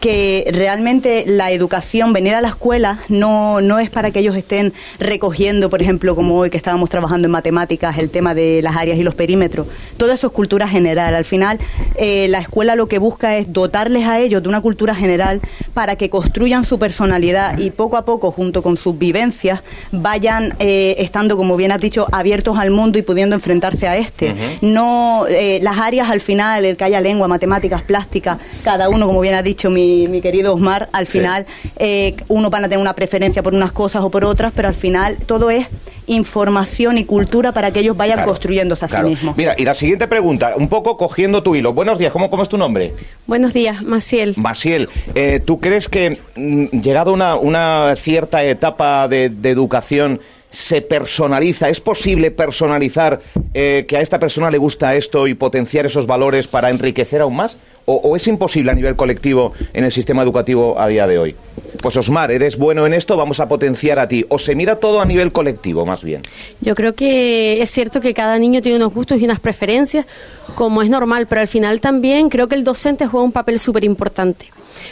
que 0.00 0.48
realmente 0.52 1.24
la 1.26 1.50
educación, 1.50 2.12
venir 2.12 2.34
a 2.34 2.40
la 2.40 2.48
escuela, 2.48 3.00
no, 3.08 3.60
no 3.60 3.78
es 3.78 3.90
para 3.90 4.10
que 4.10 4.20
ellos 4.20 4.36
estén 4.36 4.72
recogiendo, 4.98 5.70
por 5.70 5.80
ejemplo, 5.80 6.14
como 6.14 6.36
hoy 6.36 6.50
que 6.50 6.56
estábamos 6.56 6.90
trabajando 6.90 7.26
en 7.26 7.32
matemáticas, 7.32 7.98
el 7.98 8.10
tema 8.10 8.34
de 8.34 8.60
las 8.62 8.76
áreas 8.76 8.98
y 8.98 9.02
los 9.02 9.14
perímetros. 9.14 9.66
Todo 9.96 10.12
eso 10.12 10.26
es 10.26 10.32
cultura 10.32 10.68
general. 10.68 11.14
Al 11.14 11.24
final, 11.24 11.58
eh, 11.96 12.26
la 12.28 12.38
escuela 12.38 12.76
lo 12.76 12.86
que 12.86 12.98
busca 12.98 13.36
es 13.36 13.52
dotarles 13.52 14.06
a 14.06 14.18
ellos 14.20 14.42
de 14.42 14.48
una 14.48 14.60
cultura 14.60 14.94
general 14.94 15.40
para 15.72 15.96
que 15.96 16.10
construyan 16.10 16.64
su 16.64 16.78
personalidad 16.78 17.58
y 17.58 17.70
poco 17.70 17.96
a 17.96 18.04
poco, 18.04 18.30
junto 18.30 18.62
con 18.62 18.76
sus 18.76 18.98
vivencias, 18.98 19.60
vayan 19.92 20.54
eh, 20.58 20.96
estando, 20.98 21.36
como 21.36 21.56
bien 21.56 21.72
has 21.72 21.80
dicho, 21.80 22.06
abiertos 22.12 22.58
al 22.58 22.70
mundo 22.70 22.98
y 22.98 23.02
pudiendo 23.02 23.36
enfrentarse 23.36 23.88
a 23.88 23.96
este. 23.96 24.34
No, 24.60 25.24
eh, 25.28 25.60
las 25.62 25.78
áreas 25.78 26.10
al 26.10 26.20
final, 26.20 26.64
el 26.64 26.76
que 26.76 26.84
haya 26.84 27.00
lengua, 27.00 27.28
matemáticas, 27.28 27.82
plástica, 27.82 28.38
cada 28.62 28.88
uno, 28.88 29.06
como 29.06 29.20
bien 29.20 29.34
ha 29.34 29.42
dicho 29.42 29.70
mi, 29.70 29.83
mi 30.08 30.20
querido 30.20 30.54
Osmar, 30.54 30.88
al 30.92 31.06
Sí. 31.06 31.18
final 31.18 31.46
eh, 31.76 32.14
uno 32.28 32.50
van 32.50 32.64
a 32.64 32.68
tener 32.68 32.80
una 32.80 32.94
preferencia 32.94 33.42
por 33.42 33.54
unas 33.54 33.72
cosas 33.72 34.02
o 34.04 34.10
por 34.10 34.24
otras, 34.24 34.52
pero 34.54 34.68
al 34.68 34.74
final 34.74 35.16
todo 35.26 35.50
es 35.50 35.66
información 36.06 36.98
y 36.98 37.04
cultura 37.04 37.52
para 37.52 37.70
que 37.72 37.80
ellos 37.80 37.96
vayan 37.96 38.16
Claro, 38.18 38.30
construyéndose 38.32 38.84
a 38.84 38.88
claro. 38.88 39.08
sí 39.08 39.14
mismos. 39.14 39.36
Mira, 39.36 39.54
y 39.58 39.64
la 39.64 39.74
siguiente 39.74 40.06
pregunta, 40.06 40.52
un 40.56 40.68
poco 40.68 40.96
cogiendo 40.96 41.42
tu 41.42 41.54
hilo. 41.56 41.72
Buenos 41.72 41.98
días, 41.98 42.12
¿cómo, 42.12 42.30
cómo 42.30 42.42
es 42.42 42.48
tu 42.48 42.58
nombre? 42.58 42.92
Buenos 43.26 43.52
días, 43.54 43.82
Maciel. 43.82 44.34
Masiel, 44.36 44.88
eh, 45.14 45.40
¿tú 45.44 45.58
crees 45.60 45.88
que 45.88 46.18
mm, 46.36 46.66
llegado 46.78 47.12
una, 47.12 47.36
una 47.36 47.94
cierta 47.96 48.44
etapa 48.44 49.08
de, 49.08 49.28
de 49.30 49.50
educación 49.50 50.20
se 50.50 50.82
personaliza? 50.82 51.68
¿Es 51.68 51.80
posible 51.80 52.30
personalizar 52.30 53.20
eh, 53.54 53.86
que 53.88 53.96
a 53.96 54.00
esta 54.00 54.18
persona 54.20 54.50
le 54.50 54.58
gusta 54.58 54.94
esto 54.94 55.26
y 55.26 55.34
potenciar 55.34 55.86
esos 55.86 56.06
valores 56.06 56.46
para 56.46 56.70
enriquecer 56.70 57.22
aún 57.22 57.36
más? 57.36 57.56
¿O, 57.86 58.16
es 58.16 58.26
imposible 58.28 58.70
a 58.70 58.74
nivel 58.74 58.96
colectivo 58.96 59.52
en 59.72 59.84
el 59.84 59.92
sistema 59.92 60.22
educativo 60.22 60.80
a 60.80 60.88
día 60.88 61.06
de 61.06 61.18
hoy? 61.18 61.36
Pues 61.82 61.96
Osmar, 61.96 62.30
eres 62.30 62.56
bueno 62.56 62.86
en 62.86 62.94
esto, 62.94 63.16
vamos 63.16 63.40
a 63.40 63.48
potenciar 63.48 63.98
a 63.98 64.08
ti. 64.08 64.24
¿O 64.30 64.38
se 64.38 64.54
mira 64.54 64.76
todo 64.76 65.02
a 65.02 65.04
nivel 65.04 65.32
colectivo, 65.32 65.84
más 65.84 66.02
bien? 66.02 66.22
Yo 66.60 66.74
creo 66.74 66.94
que 66.94 67.60
es 67.60 67.70
cierto 67.70 68.00
que 68.00 68.14
cada 68.14 68.38
niño 68.38 68.62
tiene 68.62 68.78
unos 68.78 68.94
gustos 68.94 69.20
y 69.20 69.24
unas 69.24 69.38
preferencias, 69.40 70.06
como 70.54 70.80
es 70.80 70.88
normal, 70.88 71.26
pero 71.28 71.42
al 71.42 71.48
final 71.48 71.80
también 71.80 72.30
creo 72.30 72.48
que 72.48 72.54
el 72.54 72.64
docente 72.64 73.06
juega 73.06 73.24
un 73.24 73.32
papel 73.32 73.58
súper 73.58 73.84
importante. 73.84 74.46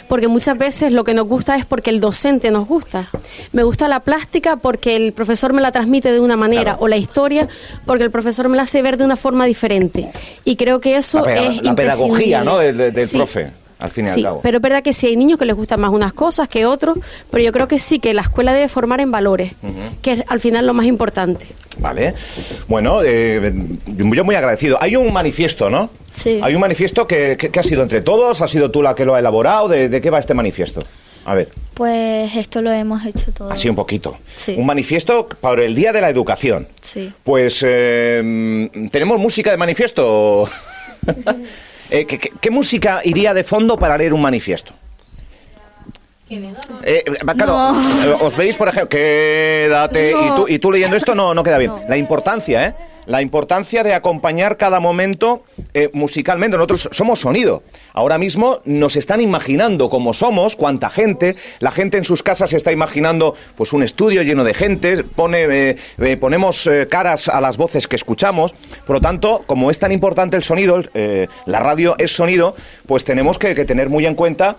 Porque 0.07 0.27
muchas 0.27 0.57
veces 0.57 0.91
lo 0.91 1.03
que 1.03 1.13
nos 1.13 1.27
gusta 1.27 1.55
es 1.55 1.65
porque 1.65 1.89
el 1.89 1.99
docente 1.99 2.51
nos 2.51 2.67
gusta. 2.67 3.09
Me 3.51 3.63
gusta 3.63 3.87
la 3.87 4.01
plástica 4.01 4.55
porque 4.57 4.95
el 4.95 5.13
profesor 5.13 5.53
me 5.53 5.61
la 5.61 5.71
transmite 5.71 6.11
de 6.11 6.19
una 6.19 6.35
manera, 6.37 6.63
Claro. 6.63 6.77
o 6.81 6.87
la 6.87 6.97
historia 6.97 7.47
porque 7.85 8.03
el 8.03 8.11
profesor 8.11 8.49
me 8.49 8.57
la 8.57 8.63
hace 8.63 8.81
ver 8.81 8.97
de 8.97 9.05
una 9.05 9.15
forma 9.15 9.45
diferente. 9.45 10.11
Y 10.45 10.55
creo 10.55 10.79
que 10.79 10.95
eso 10.97 11.25
La, 11.25 11.33
es 11.35 11.61
la 11.63 11.75
pedagogía. 11.75 12.43
¿no? 12.43 12.57
del, 12.57 12.77
del- 12.77 12.93
del 12.93 13.07
Sí. 13.07 13.17
profe, 13.17 13.51
al 13.83 13.91
fin 13.91 14.05
y 14.05 14.07
Sí, 14.07 14.19
al 14.21 14.23
cabo. 14.23 14.39
pero 14.41 14.57
es 14.57 14.61
verdad 14.61 14.81
que 14.81 14.93
sí 14.93 15.07
hay 15.07 15.15
niños 15.17 15.37
que 15.37 15.45
les 15.45 15.55
gustan 15.55 15.79
más 15.81 15.91
unas 15.91 16.13
cosas 16.13 16.47
que 16.47 16.65
otros, 16.65 16.97
pero 17.29 17.43
yo 17.43 17.51
creo 17.51 17.67
que 17.67 17.79
sí, 17.79 17.99
que 17.99 18.13
la 18.13 18.21
escuela 18.21 18.53
debe 18.53 18.69
formar 18.69 19.01
en 19.01 19.11
valores, 19.11 19.51
que 20.01 20.13
es 20.13 20.23
al 20.27 20.39
final 20.39 20.65
lo 20.65 20.73
más 20.73 20.85
importante. 20.85 21.45
Vale. 21.79 22.13
Bueno, 22.67 23.01
eh, 23.03 23.51
yo 23.87 24.23
muy 24.23 24.35
agradecido. 24.35 24.77
Hay 24.81 24.95
un 24.95 25.11
manifiesto, 25.11 25.69
¿no? 25.69 25.89
Sí. 26.13 26.39
Hay 26.41 26.55
un 26.55 26.61
manifiesto 26.61 27.05
que, 27.07 27.35
que- 27.37 27.49
que 27.49 27.59
ha 27.59 27.63
sido 27.63 27.81
entre 27.83 28.01
todos, 28.01 28.41
ha 28.41 28.47
sido 28.47 28.71
tú 28.71 28.81
la 28.81 28.93
que 28.95 29.03
lo 29.05 29.15
ha 29.15 29.19
elaborado. 29.19 29.67
¿De, 29.67 29.89
de 29.89 29.99
qué 29.99 30.09
va 30.09 30.19
este 30.19 30.33
manifiesto? 30.33 30.81
A 31.25 31.33
ver, 31.35 31.49
Pues 31.73 32.35
esto 32.35 32.61
lo 32.61 32.71
hemos 32.71 33.05
hecho 33.05 33.31
todo. 33.31 33.49
así 33.51 33.67
un 33.69 33.75
poquito. 33.75 34.17
Sí. 34.37 34.55
Un 34.57 34.65
manifiesto 34.65 35.27
para 35.41 35.63
el 35.63 35.73
Día 35.73 35.91
de 35.91 36.01
la 36.01 36.09
Educación. 36.09 36.67
Sí. 36.81 37.11
Pues, 37.23 37.63
eh, 37.65 38.69
¿tenemos 38.91 39.19
música 39.19 39.49
de 39.51 39.57
manifiesto? 39.57 40.47
Eh, 41.89 42.05
¿qué, 42.05 42.51
música 42.51 43.01
iría 43.03 43.33
de 43.33 43.43
fondo 43.43 43.77
para 43.77 43.97
leer 43.97 44.13
un 44.13 44.21
manifiesto? 44.21 44.73
Eh, 46.83 47.03
claro, 47.35 47.75
eh, 48.05 48.17
os 48.19 48.35
veis, 48.35 48.55
por 48.55 48.67
ejemplo, 48.67 48.89
quédate, 48.89 50.11
y, 50.11 50.35
tú, 50.35 50.45
y 50.47 50.57
tú 50.57 50.71
leyendo 50.71 50.95
esto 50.95 51.13
no, 51.13 51.33
no 51.33 51.43
queda 51.43 51.59
bien. 51.59 51.71
La 51.87 51.97
importancia, 51.97 52.67
¿eh? 52.67 52.73
La 53.05 53.21
importancia 53.21 53.83
de 53.83 53.93
acompañar 53.93 54.57
cada 54.57 54.79
momento 54.79 55.43
eh, 55.73 55.89
musicalmente. 55.93 56.57
Nosotros 56.57 56.89
somos 56.91 57.19
sonido. 57.19 57.63
Ahora 57.93 58.17
mismo 58.17 58.61
nos 58.65 58.95
están 58.95 59.21
imaginando 59.21 59.89
cómo 59.89 60.13
somos, 60.13 60.55
cuánta 60.55 60.89
gente. 60.89 61.35
La 61.59 61.71
gente 61.71 61.97
en 61.97 62.03
sus 62.03 62.23
casas 62.23 62.53
está 62.53 62.71
imaginando 62.71 63.35
pues 63.55 63.73
un 63.73 63.83
estudio 63.83 64.23
lleno 64.23 64.43
de 64.43 64.53
gente. 64.53 65.03
Pone, 65.03 65.43
eh, 65.43 65.77
eh, 65.99 66.17
ponemos 66.17 66.69
caras 66.89 67.27
a 67.27 67.41
las 67.41 67.57
voces 67.57 67.87
que 67.87 67.95
escuchamos. 67.95 68.53
Por 68.85 68.97
lo 68.97 69.01
tanto, 69.01 69.43
como 69.45 69.69
es 69.69 69.79
tan 69.79 69.91
importante 69.91 70.37
el 70.37 70.43
sonido, 70.43 70.81
la 70.93 71.59
radio 71.59 71.95
es 71.97 72.11
sonido, 72.15 72.55
pues 72.87 73.03
tenemos 73.03 73.37
que, 73.37 73.53
tener 73.65 73.89
muy 73.89 74.05
en 74.05 74.15
cuenta, 74.15 74.57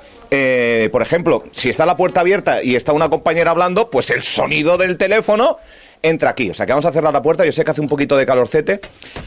por 0.91 1.03
ejemplo, 1.03 1.45
si 1.53 1.69
está 1.69 1.87
la 1.87 1.97
puerta 1.97 2.21
abierta 2.21 2.63
y 2.63 2.75
está 2.75 2.93
una 2.93 3.09
compañera 3.09 3.51
hablando, 3.51 3.91
pues 3.91 4.11
el 4.11 4.23
sonido 4.23 4.77
del 4.79 4.97
teléfono 4.97 5.59
entra 6.05 6.31
aquí. 6.31 6.51
O 6.51 6.55
sea, 6.55 6.67
que 6.67 6.73
vamos 6.73 6.87
a 6.87 6.93
cerrar 6.93 7.13
la 7.13 7.23
puerta. 7.23 7.45
Yo 7.45 7.53
sé 7.53 7.65
que 7.65 7.71
hace 7.73 7.81
un 7.81 7.89
poquito 7.89 8.17
de 8.17 8.25
calorcete, 8.27 8.81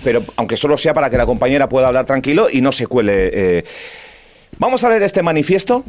pero 0.04 0.22
aunque 0.38 0.56
solo 0.58 0.78
sea 0.78 0.94
para 0.94 1.10
que 1.10 1.18
la 1.18 1.26
compañera 1.26 1.68
pueda 1.68 1.88
hablar 1.88 2.06
tranquilo 2.06 2.48
y 2.52 2.62
no 2.62 2.72
se 2.72 2.88
cuele. 2.88 3.30
eh. 3.34 3.64
Vamos 4.60 4.84
a 4.84 4.90
leer 4.90 5.04
este 5.04 5.22
manifiesto. 5.24 5.84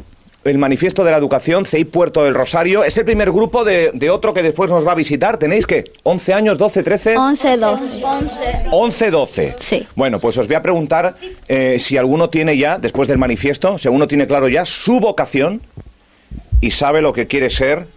El 0.45 0.57
manifiesto 0.57 1.03
de 1.03 1.11
la 1.11 1.17
educación, 1.17 1.65
CEI 1.65 1.83
Puerto 1.83 2.23
del 2.23 2.33
Rosario. 2.33 2.85
Es 2.85 2.97
el 2.97 3.03
primer 3.03 3.29
grupo 3.29 3.65
de, 3.65 3.91
de 3.93 4.09
otro 4.09 4.33
que 4.33 4.41
después 4.41 4.71
nos 4.71 4.87
va 4.87 4.93
a 4.93 4.95
visitar. 4.95 5.37
¿Tenéis 5.37 5.67
qué? 5.67 5.83
¿11 6.03 6.33
años, 6.33 6.57
12, 6.57 6.81
13? 6.81 7.17
11, 7.17 7.57
12. 7.57 8.01
11, 8.71 9.11
12. 9.11 9.55
Sí. 9.57 9.85
Bueno, 9.95 10.17
pues 10.17 10.37
os 10.37 10.47
voy 10.47 10.55
a 10.55 10.61
preguntar 10.61 11.15
eh, 11.49 11.75
si 11.81 11.97
alguno 11.97 12.29
tiene 12.29 12.57
ya, 12.57 12.77
después 12.77 13.09
del 13.09 13.17
manifiesto, 13.17 13.77
si 13.77 13.89
alguno 13.89 14.07
tiene 14.07 14.27
claro 14.27 14.47
ya 14.47 14.63
su 14.63 15.01
vocación 15.01 15.61
y 16.61 16.71
sabe 16.71 17.01
lo 17.01 17.11
que 17.11 17.27
quiere 17.27 17.49
ser 17.49 17.87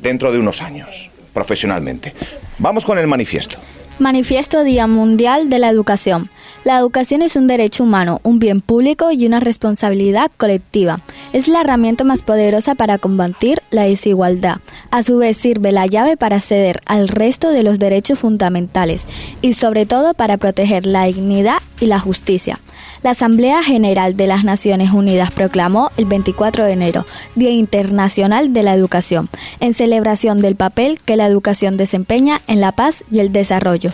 dentro 0.00 0.32
de 0.32 0.38
unos 0.38 0.62
años, 0.62 1.10
profesionalmente. 1.32 2.14
Vamos 2.58 2.84
con 2.84 2.98
el 2.98 3.06
manifiesto. 3.06 3.58
Manifiesto 3.98 4.64
Día 4.64 4.86
Mundial 4.86 5.50
de 5.50 5.58
la 5.58 5.68
Educación. 5.68 6.30
La 6.64 6.78
educación 6.78 7.20
es 7.20 7.36
un 7.36 7.46
derecho 7.46 7.84
humano, 7.84 8.20
un 8.22 8.38
bien 8.38 8.62
público 8.62 9.12
y 9.12 9.26
una 9.26 9.40
responsabilidad 9.40 10.30
colectiva. 10.38 11.00
Es 11.34 11.48
la 11.48 11.60
herramienta 11.60 12.04
más 12.04 12.22
poderosa 12.22 12.74
para 12.74 12.96
combatir 12.96 13.60
la 13.70 13.82
desigualdad. 13.82 14.56
A 14.90 15.02
su 15.02 15.18
vez 15.18 15.36
sirve 15.36 15.70
la 15.70 15.86
llave 15.86 16.16
para 16.16 16.36
acceder 16.36 16.80
al 16.86 17.08
resto 17.08 17.50
de 17.50 17.62
los 17.62 17.78
derechos 17.78 18.18
fundamentales 18.18 19.04
y 19.42 19.52
sobre 19.52 19.84
todo 19.84 20.14
para 20.14 20.38
proteger 20.38 20.86
la 20.86 21.04
dignidad 21.04 21.58
y 21.78 21.86
la 21.86 21.98
justicia. 21.98 22.58
La 23.02 23.12
Asamblea 23.12 23.62
General 23.62 24.14
de 24.14 24.26
las 24.26 24.44
Naciones 24.44 24.92
Unidas 24.92 25.30
proclamó 25.30 25.90
el 25.96 26.04
24 26.04 26.64
de 26.64 26.72
enero 26.72 27.06
Día 27.34 27.50
Internacional 27.50 28.52
de 28.52 28.62
la 28.62 28.74
Educación, 28.74 29.30
en 29.60 29.72
celebración 29.72 30.42
del 30.42 30.54
papel 30.54 31.00
que 31.02 31.16
la 31.16 31.26
educación 31.26 31.78
desempeña 31.78 32.42
en 32.46 32.60
la 32.60 32.72
paz 32.72 33.04
y 33.10 33.20
el 33.20 33.32
desarrollo. 33.32 33.90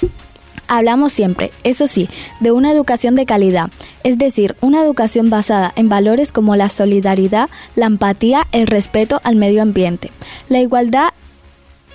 Hablamos 0.66 1.12
siempre, 1.12 1.52
eso 1.62 1.86
sí, 1.86 2.08
de 2.40 2.50
una 2.50 2.72
educación 2.72 3.14
de 3.14 3.26
calidad, 3.26 3.70
es 4.02 4.18
decir, 4.18 4.56
una 4.60 4.82
educación 4.82 5.30
basada 5.30 5.72
en 5.76 5.88
valores 5.88 6.32
como 6.32 6.56
la 6.56 6.68
solidaridad, 6.68 7.48
la 7.76 7.86
empatía, 7.86 8.48
el 8.50 8.66
respeto 8.66 9.20
al 9.22 9.36
medio 9.36 9.62
ambiente, 9.62 10.10
la 10.48 10.58
igualdad 10.58 11.10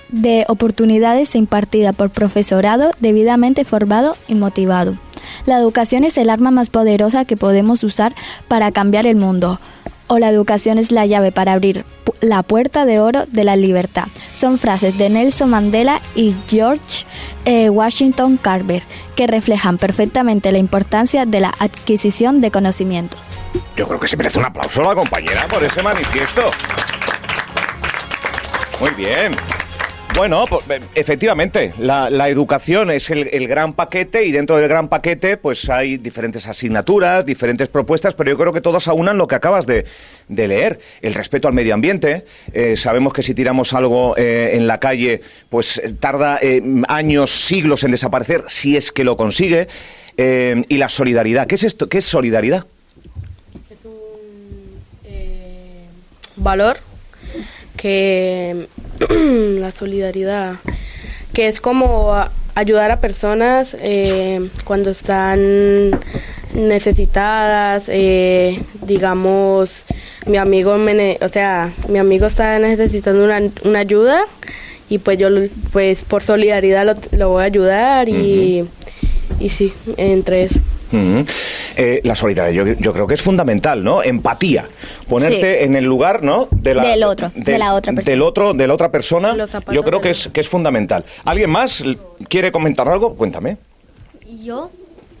de 0.08 0.46
oportunidades 0.48 1.34
impartida 1.34 1.92
por 1.92 2.08
profesorado 2.08 2.92
debidamente 3.00 3.66
formado 3.66 4.16
y 4.28 4.34
motivado. 4.34 4.96
La 5.46 5.58
educación 5.58 6.04
es 6.04 6.16
el 6.18 6.30
arma 6.30 6.50
más 6.50 6.70
poderosa 6.70 7.24
que 7.24 7.36
podemos 7.36 7.84
usar 7.84 8.14
para 8.48 8.72
cambiar 8.72 9.06
el 9.06 9.16
mundo. 9.16 9.60
O 10.08 10.18
la 10.18 10.28
educación 10.28 10.78
es 10.78 10.92
la 10.92 11.06
llave 11.06 11.32
para 11.32 11.52
abrir 11.52 11.84
la 12.20 12.42
puerta 12.42 12.84
de 12.84 13.00
oro 13.00 13.24
de 13.26 13.44
la 13.44 13.56
libertad. 13.56 14.08
Son 14.34 14.58
frases 14.58 14.96
de 14.98 15.10
Nelson 15.10 15.50
Mandela 15.50 16.00
y 16.14 16.34
George 16.48 17.04
eh, 17.44 17.70
Washington 17.70 18.36
Carver 18.36 18.82
que 19.16 19.26
reflejan 19.26 19.78
perfectamente 19.78 20.52
la 20.52 20.58
importancia 20.58 21.26
de 21.26 21.40
la 21.40 21.52
adquisición 21.58 22.40
de 22.40 22.50
conocimientos. 22.50 23.20
Yo 23.76 23.86
creo 23.88 24.00
que 24.00 24.08
se 24.08 24.16
merece 24.16 24.38
un 24.38 24.44
aplauso 24.44 24.82
la 24.82 24.94
compañera 24.94 25.46
por 25.48 25.62
ese 25.62 25.82
manifiesto. 25.82 26.50
Muy 28.80 28.90
bien. 28.90 29.32
Bueno, 30.14 30.44
pues, 30.46 30.68
eh, 30.68 30.80
efectivamente, 30.94 31.72
la, 31.78 32.10
la 32.10 32.28
educación 32.28 32.90
es 32.90 33.08
el, 33.10 33.48
gran 33.48 33.72
paquete 33.72 34.24
y 34.24 34.32
dentro 34.32 34.58
del 34.58 34.68
gran 34.68 34.88
paquete 34.88 35.38
pues 35.38 35.68
hay 35.70 35.96
diferentes 35.96 36.46
asignaturas, 36.46 37.24
diferentes 37.24 37.68
propuestas, 37.68 38.14
pero 38.14 38.30
yo 38.30 38.36
creo 38.36 38.52
que 38.52 38.60
todas 38.60 38.88
aunan 38.88 39.16
lo 39.16 39.26
que 39.26 39.34
acabas 39.34 39.66
de, 39.66 39.86
leer. 40.28 40.80
El 41.00 41.14
respeto 41.14 41.48
al 41.48 41.54
medio 41.54 41.72
ambiente. 41.72 42.24
Eh, 42.52 42.76
sabemos 42.76 43.12
que 43.12 43.22
si 43.22 43.34
tiramos 43.34 43.72
algo 43.72 44.14
eh, 44.16 44.50
en 44.54 44.66
la 44.66 44.78
calle 44.78 45.22
pues 45.48 45.80
tarda 45.98 46.38
eh, 46.42 46.62
años, 46.88 47.30
siglos 47.30 47.82
en 47.84 47.90
desaparecer, 47.90 48.44
si 48.48 48.76
es 48.76 48.92
que 48.92 49.04
lo 49.04 49.16
consigue. 49.16 49.68
Y 50.14 50.76
la 50.76 50.90
solidaridad. 50.90 51.46
¿Qué 51.46 51.54
es 51.54 51.64
esto? 51.64 51.88
¿Qué 51.88 51.98
es 51.98 52.04
solidaridad? 52.04 52.66
valor 56.36 56.78
que 57.76 58.66
la 59.58 59.70
solidaridad 59.70 60.56
que 61.32 61.48
es 61.48 61.60
como 61.60 62.12
ayudar 62.54 62.90
a 62.90 63.00
personas 63.00 63.76
eh, 63.80 64.48
cuando 64.64 64.90
están 64.90 65.90
necesitadas 66.54 67.84
eh, 67.88 68.60
digamos 68.82 69.84
mi 70.26 70.36
amigo 70.36 70.76
me 70.76 70.94
ne- 70.94 71.18
o 71.22 71.28
sea 71.28 71.72
mi 71.88 71.98
amigo 71.98 72.26
está 72.26 72.58
necesitando 72.58 73.24
una, 73.24 73.40
una 73.64 73.78
ayuda 73.80 74.24
y 74.88 74.98
pues 74.98 75.18
yo 75.18 75.28
pues 75.72 76.02
por 76.02 76.22
solidaridad 76.22 76.84
lo, 76.84 76.94
lo 77.18 77.28
voy 77.30 77.42
a 77.42 77.46
ayudar 77.46 78.08
y 78.08 78.64
y 79.40 79.48
sí 79.48 79.72
entre 79.96 80.44
eso 80.44 80.60
Eh, 80.92 82.00
la 82.04 82.14
solidaridad, 82.14 82.52
yo, 82.66 82.72
yo 82.78 82.92
creo 82.92 83.06
que 83.06 83.14
es 83.14 83.22
fundamental, 83.22 83.82
¿no? 83.82 84.02
Empatía. 84.02 84.66
Ponerte 85.08 85.58
Sí. 85.58 85.64
en 85.64 85.76
el 85.76 85.84
lugar, 85.84 86.22
¿no? 86.22 86.48
De 86.50 86.74
Del 86.74 87.02
otro, 87.04 87.30
de 87.34 87.58
la 87.58 87.74
otra 87.74 87.92
persona. 87.92 88.10
Del 88.12 88.22
otro, 88.22 88.54
de 88.54 88.66
la 88.66 88.74
otra 88.74 88.90
persona. 88.90 89.36
Yo 89.72 89.82
creo 89.82 90.00
que 90.00 90.10
es, 90.10 90.28
que 90.32 90.40
es 90.40 90.48
fundamental. 90.48 91.04
¿Alguien 91.24 91.50
más 91.50 91.82
quiere 92.28 92.52
comentar 92.52 92.88
algo? 92.88 93.14
Cuéntame. 93.14 93.56
Yo 94.42 94.70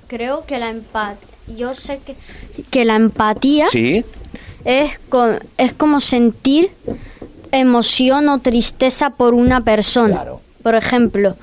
creo 0.08 0.44
que 0.46 0.58
la 0.58 0.70
empatía, 0.70 1.28
yo 1.56 1.74
sé 1.74 2.00
que, 2.04 2.14
que 2.70 2.84
la 2.84 2.96
empatía 2.96 3.66
Sí. 3.68 4.04
es, 4.64 4.98
co- 5.08 5.38
es 5.58 5.72
como 5.72 6.00
sentir 6.00 6.70
emoción 7.50 8.28
o 8.28 8.38
tristeza 8.38 9.10
por 9.10 9.34
una 9.34 9.62
persona. 9.62 10.14
Claro. 10.16 10.40
Por 10.62 10.74
ejemplo, 10.74 11.36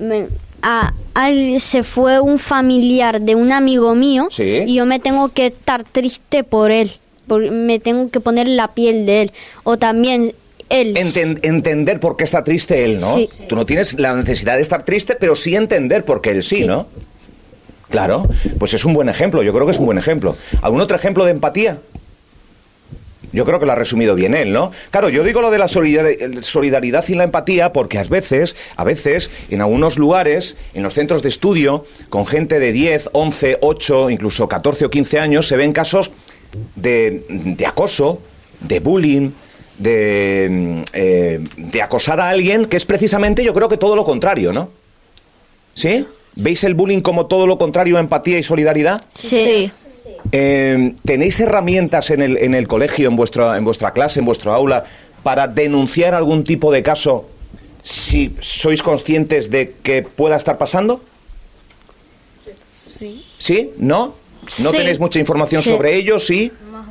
me- 0.00 0.26
a, 0.64 0.92
se 1.60 1.82
fue 1.84 2.18
un 2.18 2.38
familiar 2.40 3.20
de 3.20 3.34
un 3.36 3.52
amigo 3.52 3.94
mío 3.94 4.28
Sí. 4.32 4.62
y 4.66 4.74
yo 4.74 4.86
me 4.86 4.98
tengo 4.98 5.28
que 5.28 5.46
estar 5.46 5.84
triste 5.84 6.42
por 6.42 6.70
él, 6.72 6.90
por- 7.28 7.50
me 7.50 7.78
tengo 7.78 8.10
que 8.10 8.18
poner 8.20 8.48
la 8.48 8.68
piel 8.68 9.06
de 9.06 9.22
él. 9.22 9.32
O 9.62 9.76
también 9.76 10.34
él. 10.70 10.94
Enten- 10.96 11.38
entender 11.42 12.00
por 12.00 12.16
qué 12.16 12.24
está 12.24 12.42
triste 12.42 12.84
él, 12.84 12.98
¿no? 12.98 13.14
Sí. 13.14 13.28
Tú 13.48 13.54
no 13.56 13.66
tienes 13.66 14.00
la 14.00 14.14
necesidad 14.14 14.56
de 14.56 14.62
estar 14.62 14.84
triste, 14.84 15.14
pero 15.20 15.36
sí 15.36 15.54
entender 15.54 16.04
por 16.04 16.20
qué 16.22 16.30
él 16.30 16.42
sí, 16.42 16.56
Sí. 16.56 16.64
¿no? 16.64 16.86
Claro, 17.90 18.26
pues 18.58 18.74
es 18.74 18.84
un 18.84 18.94
buen 18.94 19.08
ejemplo, 19.08 19.42
yo 19.42 19.52
creo 19.52 19.66
que 19.66 19.72
es 19.72 19.78
un 19.78 19.84
buen 19.86 19.98
ejemplo. 19.98 20.36
¿Algún 20.62 20.80
otro 20.80 20.96
ejemplo 20.96 21.24
de 21.24 21.30
empatía? 21.32 21.78
Yo 23.34 23.44
creo 23.44 23.58
que 23.58 23.66
lo 23.66 23.72
ha 23.72 23.74
resumido 23.74 24.14
bien 24.14 24.32
él, 24.34 24.52
¿no? 24.52 24.70
Claro, 24.90 25.08
yo 25.08 25.24
digo 25.24 25.42
lo 25.42 25.50
de 25.50 25.58
la 25.58 25.66
solidar- 25.68 26.42
solidaridad 26.42 27.04
y 27.08 27.14
la 27.14 27.24
empatía 27.24 27.72
porque 27.72 27.98
a 27.98 28.04
veces, 28.04 28.54
a 28.76 28.84
veces, 28.84 29.28
en 29.50 29.60
algunos 29.60 29.98
lugares, 29.98 30.56
en 30.72 30.82
los 30.84 30.94
centros 30.94 31.22
de 31.22 31.28
estudio, 31.30 31.84
con 32.08 32.26
gente 32.26 32.58
de 32.60 32.72
10, 32.72 33.10
11, 33.12 33.58
8, 33.60 34.10
incluso 34.10 34.48
14 34.48 34.84
o 34.86 34.90
15 34.90 35.18
años, 35.18 35.48
se 35.48 35.56
ven 35.56 35.72
casos 35.72 36.10
de, 36.76 37.24
de 37.28 37.66
acoso, 37.66 38.20
de 38.60 38.78
bullying, 38.80 39.30
de, 39.78 40.48
mm, 40.50 40.82
eh, 40.92 41.40
de 41.56 41.82
acosar 41.82 42.20
a 42.20 42.28
alguien, 42.30 42.66
que 42.66 42.76
es 42.76 42.84
precisamente, 42.86 43.42
yo 43.44 43.52
creo 43.52 43.68
que 43.68 43.76
todo 43.76 43.96
lo 43.96 44.04
contrario, 44.04 44.52
¿no? 44.52 44.70
¿Sí? 45.74 46.06
¿Veis 46.36 46.62
el 46.64 46.74
bullying 46.74 47.00
como 47.00 47.26
todo 47.26 47.46
lo 47.46 47.58
contrario 47.58 47.96
a 47.96 48.00
empatía 48.00 48.38
y 48.38 48.42
solidaridad? 48.44 49.02
Sí. 49.14 49.72
Eh, 50.32 50.94
¿Tenéis 51.04 51.38
herramientas 51.40 52.10
en 52.10 52.22
el, 52.22 52.36
en 52.38 52.54
el 52.54 52.66
colegio, 52.66 53.08
en 53.08 53.16
vuestra, 53.16 53.56
en 53.56 53.64
vuestra 53.64 53.92
clase, 53.92 54.20
en 54.20 54.26
vuestro 54.26 54.52
aula, 54.52 54.84
para 55.22 55.46
denunciar 55.48 56.14
algún 56.14 56.44
tipo 56.44 56.72
de 56.72 56.82
caso 56.82 57.26
si 57.82 58.34
sois 58.40 58.82
conscientes 58.82 59.50
de 59.50 59.74
que 59.82 60.02
pueda 60.02 60.36
estar 60.36 60.58
pasando? 60.58 61.00
Sí. 62.98 63.24
¿Sí? 63.38 63.70
¿No? 63.78 64.14
¿No 64.62 64.70
Sí. 64.70 64.76
tenéis 64.76 64.98
mucha 65.00 65.18
información 65.18 65.62
Sí. 65.62 65.70
sobre 65.70 65.94
ello? 65.96 66.18
¿Sí? 66.18 66.50
Más 66.70 66.86
o 66.88 66.90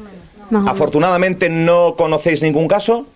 menos. 0.60 0.70
Afortunadamente 0.70 1.50
no 1.50 1.96
conocéis 1.96 2.42
ningún 2.42 2.68
caso. 2.68 3.08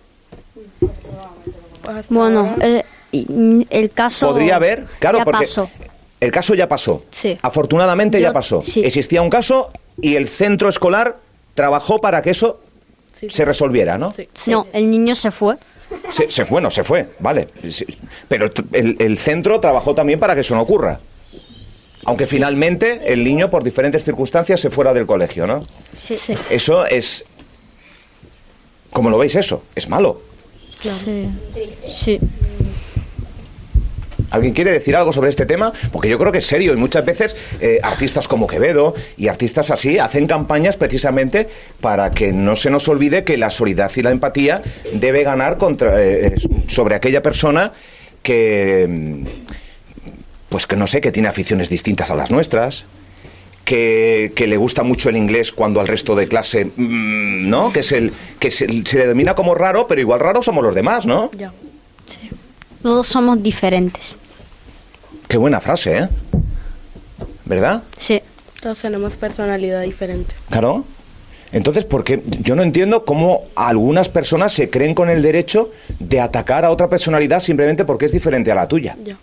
Pues 1.82 2.08
Bueno, 2.10 2.54
el, 2.60 2.84
y- 3.12 3.66
el 3.70 3.90
caso. 3.90 4.28
Podría 4.28 4.56
haber, 4.56 4.84
claro, 4.98 5.18
ya 5.18 5.24
porque 5.24 5.40
pasó. 5.40 5.70
El 6.20 6.30
caso 6.32 6.54
ya 6.54 6.68
pasó. 6.68 7.04
Sí. 7.12 7.38
Afortunadamente 7.42 8.20
ya 8.20 8.32
pasó. 8.32 8.62
sí. 8.62 8.82
Existía 8.84 9.22
un 9.22 9.30
caso 9.30 9.70
y 10.00 10.16
el 10.16 10.28
centro 10.28 10.68
escolar 10.68 11.16
trabajó 11.54 12.00
para 12.00 12.22
que 12.22 12.30
eso 12.30 12.60
Sí, 13.14 13.28
sí. 13.28 13.36
se 13.36 13.44
resolviera, 13.44 13.98
¿no? 13.98 14.12
Sí. 14.12 14.28
No, 14.46 14.66
el 14.72 14.90
niño 14.90 15.14
se 15.14 15.30
fue. 15.32 15.56
Se, 16.12 16.30
se 16.30 16.44
fue, 16.44 16.60
no 16.60 16.70
se 16.70 16.84
fue, 16.84 17.08
vale. 17.18 17.48
Sí, 17.68 17.84
Pero 18.28 18.48
el, 18.72 18.96
el 19.00 19.18
centro 19.18 19.58
trabajó 19.58 19.94
también 19.94 20.20
para 20.20 20.34
que 20.34 20.42
eso 20.42 20.54
no 20.54 20.60
ocurra. 20.62 21.00
Aunque 22.04 22.26
finalmente 22.26 23.12
el 23.12 23.24
niño, 23.24 23.50
por 23.50 23.64
diferentes 23.64 24.04
circunstancias, 24.04 24.60
se 24.60 24.70
fuera 24.70 24.92
del 24.94 25.04
colegio, 25.06 25.46
¿no? 25.46 25.62
Sí. 25.96 26.16
Eso 26.48 26.86
es. 26.86 27.24
¿Cómo 28.92 29.10
lo 29.10 29.18
veis 29.18 29.34
eso? 29.34 29.64
Es 29.74 29.88
malo. 29.88 30.20
Sí. 30.80 31.28
Sí. 31.86 32.20
¿Alguien 34.30 34.52
quiere 34.52 34.72
decir 34.72 34.96
algo 34.96 35.12
sobre 35.12 35.30
este 35.30 35.46
tema? 35.46 35.72
Porque 35.92 36.08
yo 36.08 36.18
creo 36.18 36.32
que 36.32 36.38
es 36.38 36.46
serio 36.46 36.72
y 36.72 36.76
muchas 36.76 37.04
veces 37.04 37.36
eh, 37.60 37.78
artistas 37.82 38.28
como 38.28 38.46
Quevedo 38.46 38.94
y 39.16 39.28
artistas 39.28 39.70
así 39.70 39.98
hacen 39.98 40.26
campañas 40.26 40.76
precisamente 40.76 41.48
para 41.80 42.10
que 42.10 42.32
no 42.32 42.56
se 42.56 42.70
nos 42.70 42.88
olvide 42.88 43.24
que 43.24 43.36
la 43.38 43.50
solidaridad 43.50 43.92
y 43.96 44.02
la 44.02 44.10
empatía 44.10 44.62
debe 44.92 45.22
ganar 45.22 45.56
contra, 45.56 46.02
eh, 46.02 46.34
sobre 46.66 46.94
aquella 46.94 47.22
persona 47.22 47.72
que, 48.22 48.86
mm, 48.88 49.24
pues 50.48 50.66
que 50.66 50.76
no 50.76 50.86
sé, 50.86 51.00
que 51.00 51.12
tiene 51.12 51.28
aficiones 51.28 51.68
distintas 51.70 52.10
a 52.10 52.14
las 52.14 52.30
nuestras. 52.30 52.84
Que, 53.64 54.32
que 54.34 54.46
le 54.46 54.56
gusta 54.56 54.82
mucho 54.82 55.10
el 55.10 55.18
inglés 55.18 55.52
cuando 55.52 55.78
al 55.80 55.88
resto 55.88 56.16
de 56.16 56.26
clase, 56.26 56.64
mm, 56.64 57.50
¿no? 57.50 57.70
Que 57.70 57.80
es 57.80 57.92
el 57.92 58.14
que 58.38 58.50
se, 58.50 58.66
se 58.86 58.96
le 58.96 59.04
denomina 59.04 59.34
como 59.34 59.54
raro, 59.54 59.86
pero 59.86 60.00
igual 60.00 60.20
raro 60.20 60.42
somos 60.42 60.64
los 60.64 60.74
demás, 60.74 61.04
¿no? 61.04 61.30
Ya. 61.36 61.52
Todos 62.82 63.06
somos 63.06 63.42
diferentes. 63.42 64.16
Qué 65.28 65.36
buena 65.36 65.60
frase, 65.60 65.98
¿eh? 65.98 66.08
¿Verdad? 67.44 67.82
Sí. 67.96 68.22
Todos 68.60 68.80
tenemos 68.80 69.14
personalidad 69.16 69.82
diferente. 69.82 70.34
Claro. 70.50 70.84
Entonces, 71.52 71.84
¿por 71.84 72.04
qué? 72.04 72.22
Yo 72.40 72.56
no 72.56 72.62
entiendo 72.62 73.04
cómo 73.04 73.44
algunas 73.54 74.08
personas 74.08 74.52
se 74.52 74.68
creen 74.68 74.94
con 74.94 75.08
el 75.08 75.22
derecho 75.22 75.70
de 75.98 76.20
atacar 76.20 76.64
a 76.64 76.70
otra 76.70 76.88
personalidad 76.88 77.40
simplemente 77.40 77.84
porque 77.84 78.06
es 78.06 78.12
diferente 78.12 78.52
a 78.52 78.54
la 78.54 78.66
tuya. 78.66 78.96
Ya. 79.02 79.16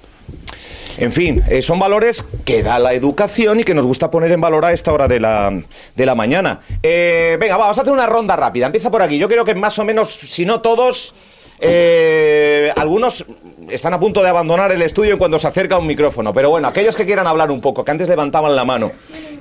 En 0.98 1.12
fin, 1.12 1.44
eh, 1.50 1.62
son 1.62 1.78
valores 1.78 2.24
que 2.46 2.64
da 2.64 2.80
la 2.80 2.94
educación 2.94 3.60
y 3.60 3.64
que 3.64 3.74
nos 3.74 3.86
gusta 3.86 4.10
poner 4.10 4.32
en 4.32 4.40
valor 4.40 4.64
a 4.64 4.72
esta 4.72 4.94
hora 4.94 5.08
de 5.08 5.20
la, 5.20 5.52
de 5.96 6.06
la 6.06 6.16
mañana. 6.16 6.62
Eh, 6.82 7.38
venga, 7.40 7.58
vamos 7.58 7.78
a 7.78 7.82
hacer 7.82 7.94
una 7.94 8.06
ronda 8.06 8.36
rápida. 8.36 8.68
Empieza 8.68 8.90
por 8.90 9.02
aquí. 9.02 9.18
Yo 9.18 9.28
creo 9.28 9.44
que 9.44 9.54
más 9.54 9.78
o 9.78 9.84
menos, 9.84 10.14
si 10.14 10.46
no 10.46 10.62
todos, 10.62 11.14
eh, 11.60 12.72
algunos 12.76 13.26
están 13.70 13.94
a 13.94 14.00
punto 14.00 14.22
de 14.24 14.30
abandonar 14.30 14.72
el 14.72 14.82
estudio 14.82 15.18
cuando 15.18 15.40
se 15.40 15.48
acerca 15.48 15.78
un 15.78 15.88
micrófono. 15.88 16.34
Pero 16.34 16.50
bueno, 16.50 16.68
aquellos 16.68 16.96
que 16.96 17.06
quieran 17.06 17.28
hablar 17.28 17.52
un 17.52 17.62
poco, 17.62 17.84
que 17.86 17.92
antes 17.92 18.08
levantaban 18.10 18.56
la 18.56 18.66
mano, 18.66 18.92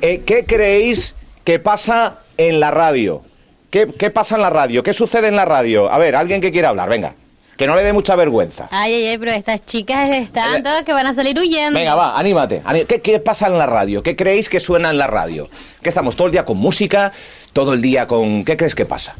eh, 0.00 0.22
¿qué 0.24 0.44
creéis 0.44 1.14
que 1.44 1.58
pasa 1.58 2.18
en 2.36 2.60
la 2.60 2.70
radio? 2.70 3.22
¿Qué, 3.70 3.88
¿Qué 3.98 4.10
pasa 4.10 4.36
en 4.36 4.42
la 4.42 4.50
radio? 4.50 4.82
¿Qué 4.82 4.92
sucede 4.92 5.28
en 5.28 5.36
la 5.36 5.44
radio? 5.44 5.90
A 5.90 5.98
ver, 5.98 6.14
alguien 6.16 6.40
que 6.40 6.52
quiera 6.52 6.68
hablar, 6.70 6.88
venga. 6.88 7.14
Que 7.56 7.68
no 7.68 7.76
le 7.76 7.84
dé 7.84 7.92
mucha 7.92 8.16
vergüenza. 8.16 8.66
Ay, 8.72 8.92
ay, 8.94 9.06
ay, 9.06 9.18
pero 9.18 9.30
estas 9.30 9.64
chicas 9.64 10.08
están 10.10 10.64
todas 10.64 10.82
que 10.82 10.92
van 10.92 11.06
a 11.06 11.14
salir 11.14 11.38
huyendo. 11.38 11.78
Venga, 11.78 11.94
va, 11.94 12.18
anímate. 12.18 12.62
Aní- 12.64 12.84
¿Qué, 12.84 13.00
qué 13.00 13.20
pasa 13.20 13.46
en 13.46 13.58
la 13.58 13.66
radio? 13.66 14.02
¿Qué 14.02 14.16
creéis 14.16 14.48
que 14.48 14.58
suena 14.58 14.90
en 14.90 14.98
la 14.98 15.06
radio? 15.06 15.48
¿Que 15.80 15.88
estamos 15.88 16.16
todo 16.16 16.26
el 16.26 16.32
día 16.32 16.44
con 16.44 16.56
música? 16.56 17.12
¿Todo 17.52 17.74
el 17.74 17.80
día 17.80 18.08
con...? 18.08 18.44
¿Qué 18.44 18.56
crees 18.56 18.74
que 18.74 18.86
pasa? 18.86 19.14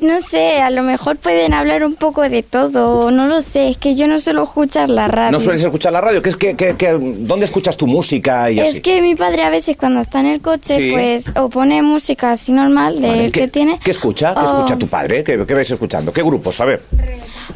No 0.00 0.18
sé, 0.22 0.60
a 0.62 0.70
lo 0.70 0.82
mejor 0.82 1.16
pueden 1.18 1.52
hablar 1.52 1.84
un 1.84 1.94
poco 1.94 2.22
de 2.28 2.42
todo, 2.42 3.10
no 3.10 3.26
lo 3.26 3.42
sé, 3.42 3.68
es 3.68 3.76
que 3.76 3.94
yo 3.94 4.06
no 4.06 4.18
suelo 4.18 4.44
escuchar 4.44 4.88
la 4.88 5.08
radio. 5.08 5.30
¿No 5.32 5.40
sueles 5.40 5.62
escuchar 5.62 5.92
la 5.92 6.00
radio? 6.00 6.22
¿Qué 6.22 6.30
es 6.30 6.36
que, 6.36 6.56
que- 6.56 6.74
que- 6.74 6.96
¿Dónde 6.98 7.44
escuchas 7.44 7.76
tu 7.76 7.86
música 7.86 8.50
y 8.50 8.60
así? 8.60 8.76
Es 8.78 8.80
que 8.80 9.02
mi 9.02 9.14
padre 9.14 9.42
a 9.42 9.50
veces 9.50 9.76
cuando 9.76 10.00
está 10.00 10.20
en 10.20 10.26
el 10.26 10.40
coche, 10.40 10.76
Sí. 10.76 10.90
pues, 10.90 11.30
o 11.36 11.50
pone 11.50 11.82
música 11.82 12.32
así 12.32 12.50
normal 12.52 12.98
de 13.00 13.08
Vale, 13.08 13.30
que 13.30 13.40
¿Qué, 13.42 13.48
tiene. 13.48 13.78
¿Qué 13.84 13.90
escucha? 13.90 14.32
¿Qué 14.32 14.40
o- 14.40 14.44
escucha 14.46 14.76
tu 14.76 14.86
padre? 14.88 15.22
¿Qué, 15.22 15.44
qué 15.46 15.54
vais 15.54 15.70
escuchando? 15.70 16.12
¿Qué 16.12 16.22
grupos? 16.22 16.58
A 16.62 16.64
ver. 16.64 16.82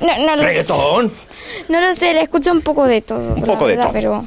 No, 0.02 0.26
no 0.26 0.36
lo 0.36 0.42
sé. 0.52 0.64
No 1.70 1.80
lo 1.80 1.94
sé, 1.94 2.12
le 2.12 2.22
escucho 2.22 2.52
un 2.52 2.60
poco 2.60 2.86
de 2.86 3.00
todo. 3.00 3.34
Un 3.36 3.42
poco 3.42 3.66
de 3.68 3.76
todo. 3.76 3.90
Pero 3.92 4.26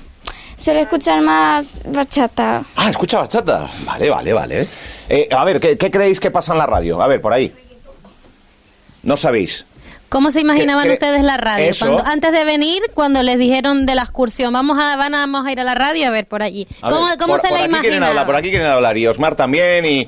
suele 0.57 0.81
escuchar 0.81 1.21
más 1.21 1.83
bachata. 1.87 2.63
Ah, 2.75 2.89
escucha 2.89 3.19
bachata. 3.19 3.69
Vale, 3.85 4.09
vale, 4.09 4.33
vale. 4.33 4.67
Eh, 5.07 5.27
a 5.31 5.45
ver, 5.45 5.59
¿qué, 5.59 5.77
qué 5.77 5.91
creéis 5.91 6.19
que 6.19 6.31
pasa 6.31 6.53
en 6.53 6.57
la 6.57 6.65
radio? 6.65 6.99
A 6.99 7.05
ver, 7.07 7.21
por 7.21 7.31
ahí. 7.31 7.53
No 9.03 9.17
sabéis. 9.17 9.65
¿Cómo 10.09 10.31
se 10.31 10.39
imaginaban 10.39 10.83
¿Qué- 10.83 10.89
qué- 10.89 10.93
ustedes 10.93 11.23
la 11.23 11.35
radio? 11.37 11.65
eso? 11.65 11.85
Cuando- 11.85 12.05
antes 12.05 12.31
de 12.31 12.45
venir, 12.45 12.81
cuando 12.93 13.23
les 13.23 13.37
dijeron 13.37 13.85
de 13.85 13.93
la 13.95 14.03
excursión, 14.03 14.53
vamos 14.53 14.77
a, 14.79 14.95
van 14.95 15.13
a, 15.13 15.19
vamos 15.19 15.45
a 15.45 15.51
ir 15.51 15.59
a 15.59 15.65
la 15.65 15.75
radio 15.75 16.07
a 16.07 16.11
ver 16.11 16.25
por 16.27 16.41
allí. 16.43 16.65
¿Cómo, 16.81 17.05
ver, 17.07 17.17
cómo 17.17 17.33
por- 17.33 17.41
se 17.41 17.49
por 17.49 17.57
la 17.57 17.63
aquí 17.65 17.73
quieren 17.73 17.85
imaginaban? 17.97 18.09
hablar, 18.09 18.25
por 18.25 18.35
aquí 18.35 18.49
quieren 18.49 18.67
hablar. 18.67 18.97
Y 18.97 19.07
Osmar 19.07 19.35
también 19.35 19.85
y... 19.85 20.07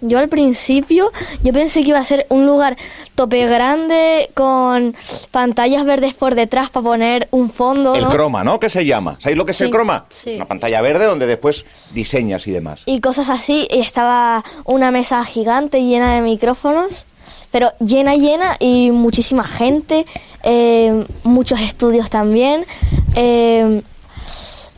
Yo 0.00 0.20
al 0.20 0.28
principio, 0.28 1.10
yo 1.42 1.52
pensé 1.52 1.82
que 1.82 1.88
iba 1.88 1.98
a 1.98 2.04
ser 2.04 2.24
un 2.28 2.46
lugar 2.46 2.76
tope 3.16 3.44
grande 3.46 4.30
con 4.34 4.94
pantallas 5.32 5.84
verdes 5.84 6.14
por 6.14 6.36
detrás 6.36 6.70
para 6.70 6.84
poner 6.84 7.26
un 7.32 7.50
fondo, 7.50 7.96
El 7.96 8.02
¿no? 8.04 8.08
croma, 8.08 8.44
¿no? 8.44 8.60
¿Qué 8.60 8.70
se 8.70 8.84
llama? 8.84 9.16
¿Sabéis 9.18 9.36
lo 9.36 9.44
que 9.44 9.50
es 9.50 9.60
el 9.60 9.66
Sí, 9.66 9.72
croma? 9.72 10.04
sí, 10.08 10.36
Una 10.36 10.44
pantalla 10.44 10.80
verde 10.82 11.04
donde 11.06 11.26
después 11.26 11.64
diseñas 11.94 12.46
y 12.46 12.52
demás. 12.52 12.82
Y 12.86 13.00
cosas 13.00 13.28
así, 13.28 13.66
y 13.72 13.80
estaba 13.80 14.44
una 14.64 14.92
mesa 14.92 15.24
gigante 15.24 15.82
llena 15.82 16.14
de 16.14 16.20
micrófonos, 16.20 17.06
pero 17.50 17.72
llena, 17.80 18.14
llena, 18.14 18.56
y 18.58 18.90
muchísima 18.90 19.44
gente, 19.44 20.06
eh, 20.42 21.04
muchos 21.24 21.60
estudios 21.60 22.10
también, 22.10 22.66
eh, 23.14 23.82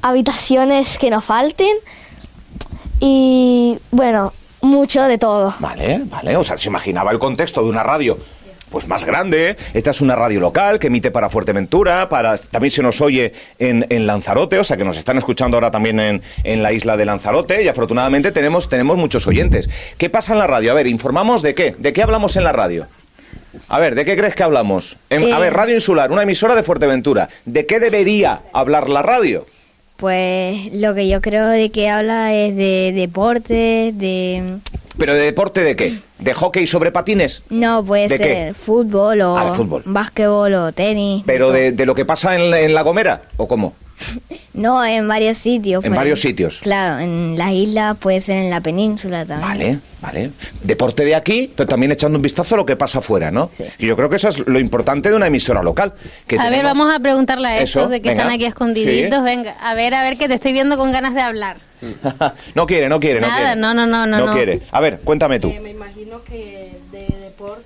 habitaciones 0.02 0.98
que 0.98 1.10
no 1.10 1.20
falten, 1.20 1.76
y 3.00 3.78
bueno, 3.90 4.32
mucho 4.60 5.02
de 5.04 5.18
todo. 5.18 5.54
Vale, 5.58 6.02
vale. 6.04 6.36
O 6.36 6.44
sea, 6.44 6.58
se 6.58 6.68
imaginaba 6.68 7.10
el 7.10 7.18
contexto 7.18 7.62
de 7.62 7.70
una 7.70 7.82
radio 7.82 8.18
pues 8.70 8.86
más 8.88 9.04
grande. 9.04 9.56
Esta 9.74 9.90
es 9.90 10.00
una 10.00 10.16
radio 10.16 10.40
local 10.40 10.78
que 10.78 10.86
emite 10.86 11.10
para 11.10 11.28
Fuerteventura, 11.30 12.08
para 12.08 12.36
también 12.36 12.70
se 12.70 12.82
nos 12.82 13.00
oye 13.00 13.32
en, 13.58 13.86
en 13.90 14.06
Lanzarote, 14.06 14.58
o 14.58 14.64
sea 14.64 14.76
que 14.76 14.84
nos 14.84 14.96
están 14.96 15.18
escuchando 15.18 15.56
ahora 15.56 15.70
también 15.70 15.98
en, 16.00 16.22
en 16.44 16.62
la 16.62 16.72
isla 16.72 16.96
de 16.96 17.04
Lanzarote 17.04 17.62
y 17.62 17.68
afortunadamente 17.68 18.32
tenemos, 18.32 18.68
tenemos 18.68 18.96
muchos 18.96 19.26
oyentes. 19.26 19.68
¿Qué 19.98 20.08
pasa 20.10 20.32
en 20.32 20.38
la 20.38 20.46
radio? 20.46 20.70
A 20.70 20.74
ver, 20.74 20.86
informamos 20.86 21.42
de 21.42 21.54
qué. 21.54 21.74
¿De 21.78 21.92
qué 21.92 22.02
hablamos 22.02 22.36
en 22.36 22.44
la 22.44 22.52
radio? 22.52 22.86
A 23.68 23.78
ver, 23.80 23.94
¿de 23.96 24.04
qué 24.04 24.16
crees 24.16 24.34
que 24.34 24.42
hablamos? 24.44 24.96
En- 25.10 25.32
a 25.32 25.38
Eh. 25.38 25.40
ver, 25.40 25.52
Radio 25.54 25.74
Insular, 25.74 26.10
una 26.12 26.22
emisora 26.22 26.54
de 26.54 26.62
Fuerteventura. 26.62 27.28
¿De 27.44 27.66
qué 27.66 27.80
debería 27.80 28.42
hablar 28.52 28.88
la 28.88 29.02
radio? 29.02 29.46
Pues 30.00 30.72
lo 30.72 30.94
que 30.94 31.08
yo 31.08 31.20
creo 31.20 31.46
de 31.48 31.70
que 31.70 31.90
habla 31.90 32.34
es 32.34 32.56
de 32.56 32.92
deportes, 32.94 33.96
de... 33.98 34.56
¿Pero 34.98 35.14
de 35.14 35.22
deporte 35.22 35.62
de 35.62 35.76
qué? 35.76 35.98
¿De 36.18 36.32
hockey 36.34 36.66
sobre 36.66 36.90
patines? 36.90 37.42
No, 37.50 37.84
puede 37.84 38.08
¿De 38.08 38.16
ser 38.16 38.26
qué? 38.26 38.54
fútbol 38.54 39.20
o 39.20 39.36
Ah, 39.36 39.52
fútbol. 39.54 39.82
básquetbol 39.84 40.54
o 40.54 40.72
tenis. 40.72 41.22
¿Pero 41.26 41.50
de, 41.52 41.72
de 41.72 41.86
lo 41.86 41.94
que 41.94 42.04
pasa 42.04 42.34
en, 42.34 42.50
la- 42.50 42.60
en 42.60 42.74
La 42.74 42.82
Gomera? 42.82 43.22
¿O 43.36 43.46
cómo? 43.46 43.74
No, 44.52 44.84
en 44.84 45.06
varios 45.06 45.38
sitios. 45.38 45.84
En 45.84 45.94
varios 45.94 46.18
ejemplo. 46.18 46.50
sitios. 46.50 46.60
Claro, 46.62 46.98
en 46.98 47.38
las 47.38 47.52
islas, 47.52 47.96
puede 47.96 48.20
ser 48.20 48.38
en 48.38 48.50
la 48.50 48.60
península 48.60 49.24
también. 49.24 49.48
Vale, 49.48 49.78
vale. 50.02 50.30
Deporte 50.64 51.04
de 51.04 51.14
aquí, 51.14 51.50
pero 51.56 51.68
también 51.68 51.92
echando 51.92 52.18
un 52.18 52.22
vistazo 52.22 52.56
a 52.56 52.58
lo 52.58 52.66
que 52.66 52.74
pasa 52.76 52.98
afuera, 52.98 53.30
¿no? 53.30 53.48
Y 53.78 53.86
yo 53.86 53.96
creo 53.96 54.10
que 54.10 54.16
eso 54.16 54.28
es 54.28 54.46
lo 54.46 54.58
importante 54.58 55.08
de 55.08 55.14
una 55.16 55.28
emisora 55.28 55.62
local. 55.62 55.94
Que 56.26 56.38
a 56.38 56.50
ver, 56.50 56.64
vamos 56.64 56.92
a 56.94 56.98
preguntarle 56.98 57.46
a 57.48 57.58
Eso, 57.60 57.78
estos 57.78 57.90
de 57.90 58.02
que 58.02 58.08
venga. 58.10 58.22
están 58.22 58.34
aquí 58.34 58.44
escondiditos. 58.44 59.18
Sí. 59.20 59.24
Venga, 59.24 59.52
a 59.52 59.74
ver, 59.74 59.94
a 59.94 60.02
ver, 60.02 60.18
que 60.18 60.26
te 60.28 60.34
estoy 60.34 60.52
viendo 60.52 60.76
con 60.76 60.90
ganas 60.92 61.14
de 61.14 61.20
hablar. 61.20 61.56
no 62.54 62.66
quiere, 62.66 62.88
no 62.88 62.98
quiere, 63.00 63.20
no 63.20 63.28
Nada, 63.28 63.38
quiere. 63.54 63.60
no, 63.60 63.72
no, 63.72 63.86
no, 63.86 64.06
no, 64.06 64.26
no. 64.26 64.32
quiere. 64.34 64.60
A 64.72 64.80
ver, 64.80 65.00
cuéntame 65.04 65.38
tú. 65.40 65.48
Eh, 65.48 65.60
me 65.62 65.70
imagino 65.70 66.22
que 66.24 66.72
o, 67.40 67.56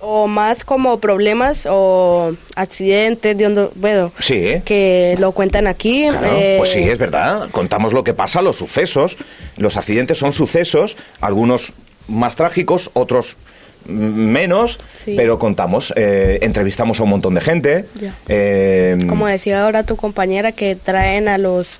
o 0.00 0.26
más 0.26 0.64
como 0.64 0.98
problemas 1.00 1.66
o 1.68 2.32
accidentes 2.56 3.36
de 3.36 3.44
donde, 3.44 3.68
bueno, 3.74 4.12
Sí. 4.18 4.62
que 4.64 5.16
lo 5.18 5.32
cuentan 5.32 5.66
aquí. 5.66 6.06
Claro, 6.08 6.26
eh, 6.38 6.54
pues 6.58 6.70
sí, 6.70 6.80
es 6.80 6.98
verdad. 6.98 7.48
Contamos 7.50 7.92
lo 7.92 8.04
que 8.04 8.14
pasa, 8.14 8.42
los 8.42 8.56
sucesos. 8.56 9.16
Los 9.56 9.76
accidentes 9.76 10.18
son 10.18 10.32
sucesos, 10.32 10.96
algunos 11.20 11.72
más 12.08 12.36
trágicos, 12.36 12.90
otros 12.94 13.36
menos, 13.84 14.78
Sí. 14.92 15.14
pero 15.16 15.38
contamos, 15.38 15.92
eh, 15.96 16.38
entrevistamos 16.42 17.00
a 17.00 17.04
un 17.04 17.10
montón 17.10 17.34
de 17.34 17.40
gente. 17.40 17.84
Eh, 18.28 18.98
Como 19.08 19.26
decía 19.26 19.64
ahora 19.64 19.82
tu 19.84 19.96
compañera, 19.96 20.52
que 20.52 20.76
traen 20.76 21.28
a 21.28 21.38
los 21.38 21.78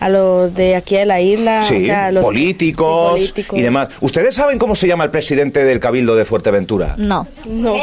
a 0.00 0.08
los 0.08 0.54
de 0.54 0.76
aquí 0.76 0.96
de 0.96 1.06
la 1.06 1.20
isla, 1.20 1.64
Sí, 1.64 1.76
o 1.82 1.86
sea, 1.86 2.06
a 2.06 2.12
los 2.12 2.24
políticos, 2.24 3.20
sí, 3.20 3.28
políticos. 3.28 3.58
y 3.58 3.62
demás. 3.62 3.88
¿Ustedes 4.00 4.34
saben 4.34 4.58
cómo 4.58 4.74
se 4.74 4.86
llama 4.86 5.04
el 5.04 5.10
presidente 5.10 5.64
del 5.64 5.80
Cabildo 5.80 6.14
de 6.16 6.24
Fuerteventura? 6.24 6.94
No. 6.98 7.26
No. 7.46 7.76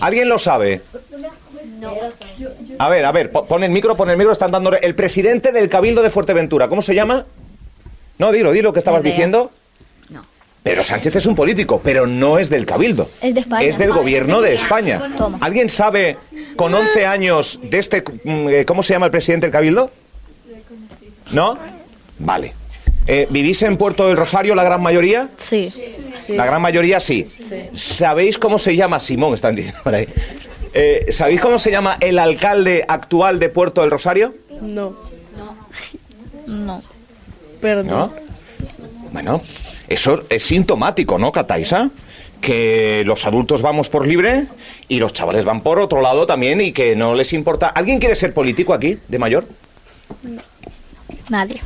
¿Alguien 0.00 0.28
lo 0.28 0.38
sabe? 0.38 0.82
A 2.78 2.88
ver, 2.88 3.04
a 3.04 3.12
ver, 3.12 3.30
po- 3.30 3.44
pon 3.46 3.64
el 3.64 3.70
micro, 3.70 3.96
pon 3.96 4.10
el 4.10 4.16
micro, 4.16 4.32
están 4.32 4.50
dando... 4.50 4.72
El 4.74 4.94
presidente 4.94 5.52
del 5.52 5.68
Cabildo 5.68 6.02
de 6.02 6.10
Fuerteventura, 6.10 6.68
¿cómo 6.68 6.82
se 6.82 6.94
llama? 6.94 7.24
No, 8.18 8.32
dilo, 8.32 8.52
dilo, 8.52 8.72
¿qué 8.72 8.78
estabas 8.78 9.02
diciendo? 9.02 9.50
Pero 10.62 10.82
Sánchez 10.82 11.14
es 11.14 11.26
un 11.26 11.36
político, 11.36 11.80
pero 11.84 12.08
no 12.08 12.40
es 12.40 12.50
del 12.50 12.66
Cabildo. 12.66 13.08
Es 13.22 13.34
de 13.34 13.40
España. 13.40 13.66
Es 13.68 13.78
del 13.78 13.92
gobierno 13.92 14.40
de 14.40 14.54
España. 14.54 15.00
Toma. 15.16 15.38
¿Alguien 15.40 15.68
sabe 15.68 16.16
con 16.56 16.74
11 16.74 17.06
años 17.06 17.60
de 17.62 17.78
este... 17.78 18.02
mm, 18.24 18.48
eh, 18.48 18.64
¿Cómo 18.64 18.82
se 18.82 18.92
llama 18.94 19.06
el 19.06 19.12
presidente 19.12 19.46
del 19.46 19.52
Cabildo? 19.52 19.92
¿No? 21.32 21.58
Vale. 22.18 22.54
Eh, 23.06 23.26
¿Vivís 23.30 23.62
en 23.62 23.76
Puerto 23.76 24.08
del 24.08 24.16
Rosario 24.16 24.54
la 24.54 24.64
gran 24.64 24.82
mayoría? 24.82 25.28
Sí. 25.36 25.72
La 26.30 26.44
gran 26.44 26.60
mayoría 26.60 26.98
sí. 26.98 27.24
¿Sabéis 27.74 28.38
cómo 28.38 28.58
se 28.58 28.74
llama 28.74 28.98
Simón? 28.98 29.34
Están 29.34 29.54
diciendo 29.54 29.80
por 29.84 29.94
ahí. 29.94 30.08
Eh, 30.74 31.06
¿Sabéis 31.10 31.40
cómo 31.40 31.58
se 31.58 31.70
llama 31.70 31.96
el 32.00 32.18
alcalde 32.18 32.84
actual 32.86 33.38
de 33.38 33.48
Puerto 33.48 33.80
del 33.82 33.90
Rosario? 33.90 34.34
No. 34.60 34.96
No. 36.46 36.82
Perdón. 37.60 37.86
¿No? 37.86 38.12
Bueno, 39.12 39.40
eso 39.88 40.24
es 40.28 40.42
sintomático, 40.42 41.18
¿no, 41.18 41.32
Cataisa? 41.32 41.90
Que 42.40 43.02
los 43.06 43.24
adultos 43.24 43.62
vamos 43.62 43.88
por 43.88 44.06
libre 44.06 44.46
y 44.88 44.98
los 44.98 45.12
chavales 45.12 45.44
van 45.44 45.62
por 45.62 45.78
otro 45.78 46.02
lado 46.02 46.26
también 46.26 46.60
y 46.60 46.72
que 46.72 46.94
no 46.96 47.14
les 47.14 47.32
importa. 47.32 47.68
¿Alguien 47.68 47.98
quiere 47.98 48.14
ser 48.14 48.34
político 48.34 48.74
aquí, 48.74 48.98
de 49.08 49.18
mayor? 49.18 49.46
Nadie. 51.30 51.60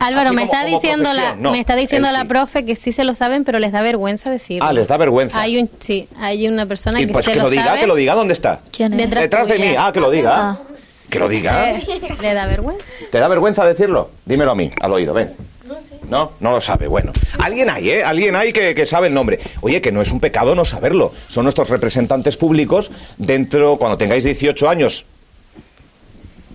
Álvaro, 0.00 0.32
me 0.32 0.42
como- 0.42 0.52
está 0.52 0.64
como 0.64 0.80
diciendo 0.80 1.12
la, 1.14 1.36
no, 1.36 1.50
me 1.52 1.60
está 1.60 1.76
diciendo 1.76 2.10
la 2.10 2.22
sí. 2.22 2.26
profe 2.26 2.64
que 2.64 2.74
sí 2.76 2.92
se 2.92 3.04
lo 3.04 3.14
saben, 3.14 3.44
pero 3.44 3.58
les 3.58 3.72
da 3.72 3.80
vergüenza 3.80 4.30
decirlo. 4.30 4.66
Ah, 4.68 4.72
les 4.72 4.88
da 4.88 4.96
vergüenza. 4.96 5.40
Hay 5.40 5.58
un, 5.58 5.70
sí, 5.78 6.08
hay 6.18 6.48
una 6.48 6.66
persona 6.66 7.00
Y 7.00 7.06
que 7.06 7.12
pues 7.12 7.24
se 7.24 7.32
que 7.32 7.38
lo 7.38 7.48
diga, 7.48 7.64
sabe. 7.66 7.80
que 7.80 7.86
lo 7.86 7.94
diga, 7.94 8.14
¿dónde 8.14 8.32
está? 8.34 8.60
¿Quién 8.72 8.92
es? 8.92 8.98
Detrás 8.98 9.22
Detrás 9.22 9.48
de 9.48 9.58
mí. 9.58 9.74
Ah, 9.78 9.90
que 9.92 10.00
lo 10.00 10.10
diga. 10.10 10.32
Ah. 10.50 10.58
Que 11.10 11.18
lo 11.18 11.28
diga. 11.28 11.70
Eh, 11.70 11.86
le 12.20 12.34
da 12.34 12.46
vergüenza. 12.46 12.84
¿Te 13.12 13.18
da 13.18 13.28
vergüenza 13.28 13.64
decirlo? 13.64 14.10
Dímelo 14.24 14.50
a 14.50 14.54
mí, 14.54 14.68
al 14.80 14.92
oído, 14.92 15.14
ven. 15.14 15.32
No, 16.08 16.32
no 16.40 16.50
lo 16.50 16.60
sabe. 16.60 16.86
Bueno, 16.88 17.12
alguien 17.38 17.70
hay, 17.70 17.88
¿eh? 17.90 18.04
Alguien 18.04 18.36
hay 18.36 18.52
que, 18.52 18.74
que 18.74 18.84
sabe 18.84 19.06
el 19.06 19.14
nombre. 19.14 19.38
Oye, 19.62 19.80
que 19.80 19.90
no 19.92 20.02
es 20.02 20.10
un 20.10 20.20
pecado 20.20 20.54
no 20.54 20.64
saberlo. 20.64 21.12
Son 21.28 21.44
nuestros 21.44 21.70
representantes 21.70 22.36
públicos. 22.36 22.90
Dentro, 23.16 23.78
cuando 23.78 23.96
tengáis 23.96 24.24
18 24.24 24.68
años, 24.68 25.06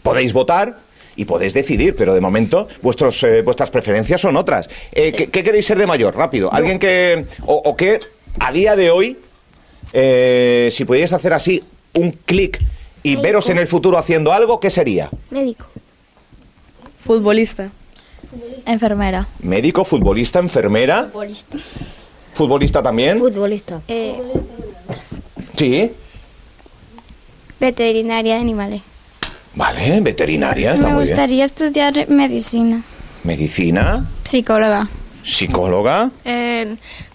podéis 0.04 0.34
votar 0.34 0.78
y 1.20 1.26
podéis 1.26 1.54
decidir, 1.54 1.98
pero 1.98 2.14
de 2.14 2.22
momento 2.22 2.70
vuestros, 2.82 3.22
eh, 3.24 3.42
vuestras 3.42 3.70
preferencias 3.70 4.22
son 4.22 4.38
otras. 4.38 4.70
Eh, 4.94 5.12
¿qué, 5.12 5.28
qué 5.28 5.44
queréis 5.44 5.66
ser 5.66 5.78
de 5.78 5.86
mayor? 5.86 6.16
Rápido. 6.16 6.52
Alguien 6.54 6.80
que. 6.80 7.26
O, 7.46 7.56
o 7.56 7.76
que 7.76 8.00
a 8.40 8.54
día 8.54 8.78
de 8.78 8.90
hoy, 8.90 9.18
eh, 9.92 10.70
si 10.72 10.86
pudierais 10.86 11.12
hacer 11.12 11.34
así 11.34 11.62
un 11.96 12.12
clic 12.24 12.64
y 13.04 13.18
veros 13.18 13.50
en 13.50 13.58
el 13.58 13.68
futuro 13.68 13.98
haciendo 13.98 14.32
algo, 14.32 14.62
¿qué 14.62 14.70
sería? 14.70 15.10
Médico. 15.30 15.66
Futbolista. 17.02 17.70
Enfermera. 18.66 19.28
Médico, 19.42 19.84
futbolista, 19.84 20.40
enfermera. 20.40 21.10
Futbolista. 21.12 21.58
Futbolista 22.34 22.82
también. 22.82 23.20
Futbolista. 23.20 23.82
Sí. 25.58 25.92
Veterinaria 27.60 28.36
de 28.36 28.40
animales. 28.40 28.82
Vale, 29.56 30.00
veterinaria, 30.02 30.74
está 30.74 30.88
Me 30.88 30.94
muy 30.94 31.04
bien. 31.04 31.16
gustaría 31.16 31.44
estudiar 31.46 32.08
medicina. 32.10 32.82
Medicina, 33.24 34.06
Psicóloga. 34.24 34.88
psicóloga. 35.24 36.10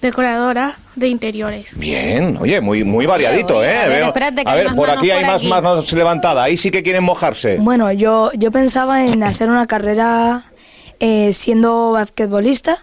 decoradora 0.00 0.76
de 0.96 1.08
interiores. 1.08 1.76
Bien, 1.76 2.36
oye, 2.40 2.60
muy, 2.60 2.84
muy 2.84 3.06
variadito, 3.06 3.58
oye, 3.58 3.70
¿eh? 3.72 3.78
a 3.78 3.88
ver, 3.88 3.98
Veo- 4.00 4.06
espérate, 4.08 4.44
que 4.44 4.48
a 4.50 4.52
hay 4.52 4.58
ver, 4.58 4.66
más 4.68 4.76
por 4.76 4.90
aquí 4.90 5.10
hay 5.10 5.24
más 5.24 5.36
aquí. 5.36 5.48
manos 5.48 5.92
levantadas. 5.92 6.44
Ahí 6.44 6.56
sí 6.56 6.70
que 6.70 6.82
quieren 6.82 7.02
mojarse. 7.04 7.56
Bueno, 7.56 7.90
yo, 7.92 8.30
yo 8.34 8.50
pensaba 8.52 9.06
en 9.06 9.22
hacer 9.22 9.48
una 9.48 9.66
carrera 9.66 10.44
eh, 11.00 11.32
siendo 11.32 11.92
basquetbolista 11.92 12.78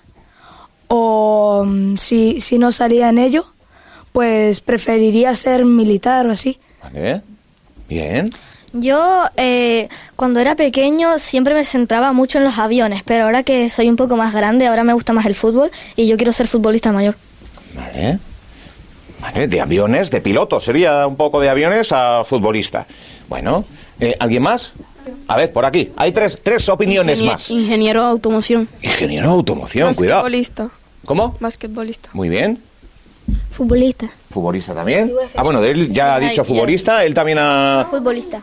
o 0.88 1.64
mm, 1.66 1.98
si, 1.98 2.42
si 2.42 2.58
no 2.58 2.72
salía 2.72 3.10
en 3.10 3.20
ello, 3.20 3.46
pues 4.12 4.60
preferiría 4.62 5.36
ser 5.36 5.64
militar 5.66 6.26
o 6.28 6.32
así. 6.32 6.60
Vale. 6.84 7.22
Bien. 7.88 8.30
Yo, 8.74 9.26
eh, 9.36 9.90
cuando 10.16 10.40
era 10.40 10.56
pequeño, 10.56 11.20
siempre 11.20 11.54
me 11.54 11.66
centraba 11.66 12.14
mucho 12.14 12.38
en 12.38 12.46
los 12.46 12.58
aviones, 12.58 13.04
pero 13.04 13.26
ahora 13.26 13.44
que 13.44 13.70
soy 13.70 13.90
un 13.90 13.98
poco 13.98 14.16
más 14.16 14.34
grande, 14.34 14.68
ahora 14.68 14.84
me 14.84 14.94
gusta 14.94 15.14
más 15.14 15.26
el 15.26 15.36
fútbol 15.36 15.72
y 15.96 16.08
yo 16.08 16.16
quiero 16.16 16.32
ser 16.32 16.48
futbolista 16.48 16.92
mayor. 16.92 17.16
Vale. 17.76 18.20
Vale, 19.20 19.48
de 19.48 19.62
aviones, 19.62 20.10
de 20.10 20.20
piloto. 20.20 20.60
Sería 20.60 21.06
un 21.06 21.16
poco 21.16 21.40
de 21.40 21.50
aviones 21.50 21.92
a 21.92 22.24
futbolista. 22.24 22.88
Bueno, 23.30 23.66
eh, 24.00 24.16
¿alguien 24.20 24.42
más? 24.42 24.72
A 25.28 25.38
ver, 25.38 25.54
por 25.54 25.66
aquí. 25.66 25.92
Hay 25.96 26.12
tres, 26.12 26.40
tres 26.42 26.68
opiniones 26.70 27.22
más. 27.22 27.50
Ingeniero 27.52 28.02
de 28.02 28.10
automoción. 28.10 28.68
Ingeniero 28.82 29.28
de 29.28 29.34
automoción, 29.34 29.94
cuidado. 29.94 30.28
¿Cómo? 31.06 31.36
Basquetbolista. 31.40 32.10
Muy 32.14 32.30
bien. 32.30 32.60
Futbolista. 33.52 34.10
¿Futbolista 34.30 34.74
también? 34.74 35.12
Ah, 35.36 35.44
bueno, 35.44 35.64
él 35.64 35.94
ya 35.94 36.16
ha 36.16 36.20
dicho 36.20 36.44
futbolista, 36.44 37.06
él 37.06 37.14
también 37.14 37.38
ha... 37.40 37.88
Futbolista. 37.90 38.42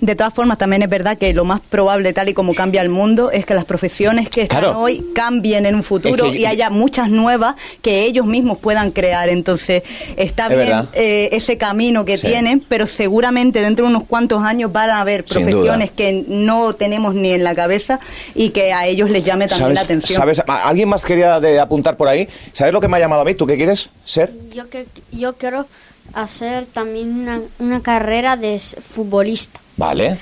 De 0.00 0.14
todas 0.14 0.32
formas, 0.32 0.58
también 0.58 0.82
es 0.82 0.88
verdad 0.88 1.18
que 1.18 1.34
lo 1.34 1.44
más 1.44 1.58
probable, 1.60 2.12
tal 2.12 2.28
y 2.28 2.32
como 2.34 2.54
cambia 2.54 2.82
el 2.82 2.88
mundo, 2.88 3.32
es 3.32 3.44
que 3.44 3.54
las 3.54 3.64
profesiones 3.64 4.30
que 4.30 4.42
están 4.42 4.60
Claro. 4.60 4.78
hoy 4.78 5.04
cambien 5.12 5.66
en 5.66 5.74
un 5.74 5.82
futuro 5.82 6.26
Es 6.26 6.30
que 6.32 6.36
yo- 6.38 6.42
y 6.42 6.46
haya 6.46 6.70
muchas 6.70 7.10
nuevas 7.10 7.56
que 7.82 8.04
ellos 8.04 8.24
mismos 8.24 8.58
puedan 8.58 8.92
crear. 8.92 9.28
Entonces, 9.28 9.82
está 10.16 10.46
Es 10.46 10.56
bien 10.66 10.88
eh, 10.92 11.28
ese 11.32 11.58
camino 11.58 12.04
que 12.04 12.16
Sí. 12.16 12.28
tienen, 12.28 12.60
pero 12.60 12.86
seguramente 12.86 13.60
dentro 13.60 13.86
de 13.86 13.90
unos 13.90 14.04
cuantos 14.04 14.42
años 14.44 14.70
van 14.72 14.90
a 14.90 15.00
haber 15.00 15.24
profesiones 15.24 15.90
que 15.90 16.24
no 16.28 16.74
tenemos 16.74 17.14
ni 17.16 17.32
en 17.32 17.42
la 17.42 17.56
cabeza 17.56 17.98
y 18.36 18.50
que 18.50 18.72
a 18.72 18.86
ellos 18.86 19.10
les 19.10 19.24
llame 19.24 19.48
también 19.48 19.74
la 19.74 19.80
atención. 19.80 20.16
¿Sabes? 20.16 20.38
¿A- 20.46 20.68
¿Alguien 20.68 20.88
más 20.88 21.04
quería 21.04 21.40
de 21.40 21.58
apuntar 21.58 21.96
por 21.96 22.06
ahí? 22.06 22.28
¿Sabes 22.52 22.72
lo 22.72 22.80
que 22.80 22.86
me 22.86 22.98
ha 22.98 23.00
llamado 23.00 23.22
a 23.22 23.24
mí? 23.24 23.34
¿Tú 23.34 23.46
qué 23.46 23.56
quieres 23.56 23.88
ser? 24.04 24.32
Yo, 24.54 24.68
que, 24.70 24.86
yo 25.10 25.32
quiero 25.34 25.66
hacer 26.14 26.66
también 26.66 27.18
una, 27.18 27.40
una 27.58 27.80
carrera 27.80 28.36
de 28.36 28.58
futbolista. 28.94 29.58
Vale. 29.78 30.16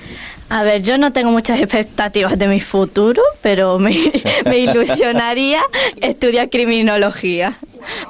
A 0.48 0.62
ver, 0.62 0.80
yo 0.82 0.96
no 0.96 1.12
tengo 1.12 1.32
muchas 1.32 1.58
expectativas 1.60 2.38
de 2.38 2.46
mi 2.46 2.60
futuro, 2.60 3.20
pero 3.42 3.80
me, 3.80 3.96
me 4.44 4.58
ilusionaría 4.58 5.60
estudiar 6.00 6.48
criminología. 6.50 7.56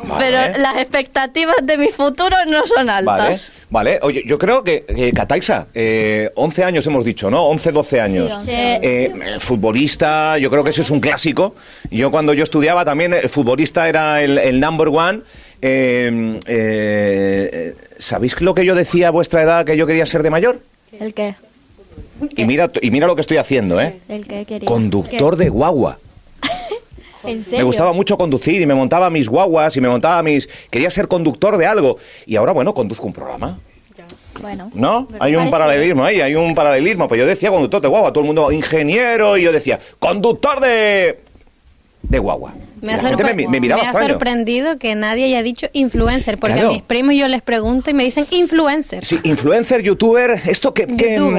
Vale. 0.05 0.25
Pero 0.27 0.59
las 0.59 0.77
expectativas 0.77 1.57
de 1.63 1.79
mi 1.79 1.89
futuro 1.89 2.37
no 2.47 2.67
son 2.67 2.87
Vale, 2.87 3.11
altas. 3.11 3.53
vale. 3.71 3.99
Oye, 4.03 4.23
yo 4.27 4.37
creo 4.39 4.63
que, 4.65 4.85
que 4.85 5.13
Cataisa, 5.13 5.67
eh, 5.75 6.31
11 6.35 6.65
años 6.65 6.87
hemos 6.87 7.05
dicho, 7.05 7.31
¿no? 7.31 7.45
11, 7.47 7.73
12 7.73 8.01
años. 8.01 8.33
once. 8.33 8.53
Eh, 8.53 8.81
eh, 8.83 9.37
futbolista, 9.39 10.37
yo 10.39 10.51
creo 10.51 10.63
que 10.65 10.71
eso 10.71 10.83
es 10.83 10.91
un 10.91 11.01
clásico. 11.01 11.55
Yo 11.91 12.11
cuando 12.11 12.35
yo 12.35 12.43
estudiaba 12.43 12.85
también, 12.85 13.15
el 13.15 13.29
futbolista 13.31 13.89
era 13.89 14.21
el, 14.23 14.37
el 14.39 14.61
number 14.61 14.89
one. 14.89 15.21
Eh, 15.63 16.41
eh, 16.47 17.75
¿Sabéis 17.99 18.39
lo 18.43 18.55
que 18.55 18.65
yo 18.65 18.75
decía 18.75 19.09
a 19.09 19.11
vuestra 19.11 19.43
edad 19.43 19.65
que 19.65 19.77
yo 19.77 19.87
quería 19.87 20.05
ser 20.07 20.23
de 20.23 20.31
mayor? 20.31 20.61
¿El 20.93 21.15
qué? 21.15 21.35
Y 22.37 22.45
mira, 22.45 22.71
y 22.81 22.91
mira 22.91 23.07
lo 23.07 23.15
que 23.15 23.21
estoy 23.21 23.37
haciendo, 23.37 23.81
¿eh? 23.81 24.01
¿El 24.09 24.27
qué 24.27 24.45
quería? 24.45 24.69
Conductor 24.69 25.37
de 25.37 25.49
guagua. 25.49 25.99
¿En 27.25 27.45
serio? 27.45 27.59
Me 27.59 27.65
gustaba 27.65 27.93
mucho 27.93 28.17
conducir 28.17 28.61
y 28.61 28.67
me 28.67 28.75
montaba 28.75 29.11
mis 29.11 29.29
guaguas 29.29 29.77
y 29.77 29.81
me 29.81 29.89
montaba 29.89 30.23
mis... 30.23 30.49
Quería 30.71 30.91
ser 30.91 31.09
conductor 31.09 31.57
de 31.57 31.67
algo. 31.67 31.99
Y 32.27 32.37
ahora, 32.37 32.53
bueno, 32.53 32.75
conduzco 32.75 33.07
un 33.07 33.13
programa. 33.13 33.59
Bueno. 34.41 34.71
¿No? 34.75 35.09
Hay 35.19 35.33
un 35.35 35.39
parece. 35.39 35.51
paralelismo 35.51 36.05
ahí, 36.05 36.21
hay 36.21 36.35
un 36.35 36.55
paralelismo. 36.55 37.09
Pues 37.09 37.19
yo 37.19 37.27
decía 37.27 37.51
conductor 37.51 37.81
de 37.81 37.89
guagua, 37.89 38.13
todo 38.13 38.21
el 38.21 38.27
mundo 38.27 38.53
ingeniero 38.53 39.37
y 39.39 39.43
yo 39.43 39.53
decía 39.53 39.81
conductor 39.99 40.61
de... 40.61 41.21
de 42.03 42.19
guagua. 42.19 42.53
Me 42.83 42.93
ha, 42.95 43.01
sorpre- 43.01 43.35
me, 43.35 43.49
me 43.49 43.61
miraba 43.61 43.83
me 43.83 43.89
ha 43.89 43.93
sorprendido 43.95 44.79
que 44.79 44.95
nadie 44.95 45.25
haya 45.25 45.43
dicho 45.43 45.67
influencer, 45.73 46.39
porque 46.39 46.55
Claro. 46.57 46.69
a 46.71 46.73
mis 46.75 46.83
primos 46.83 47.15
yo 47.15 47.27
les 47.29 47.41
pregunto 47.43 47.91
y 47.91 47.95
me 47.95 48.05
dicen 48.05 48.27
influencer. 48.31 49.05
Sí, 49.05 49.19
influencer, 49.25 49.83
youtuber, 49.83 50.41
esto 50.47 50.75
que. 50.75 50.85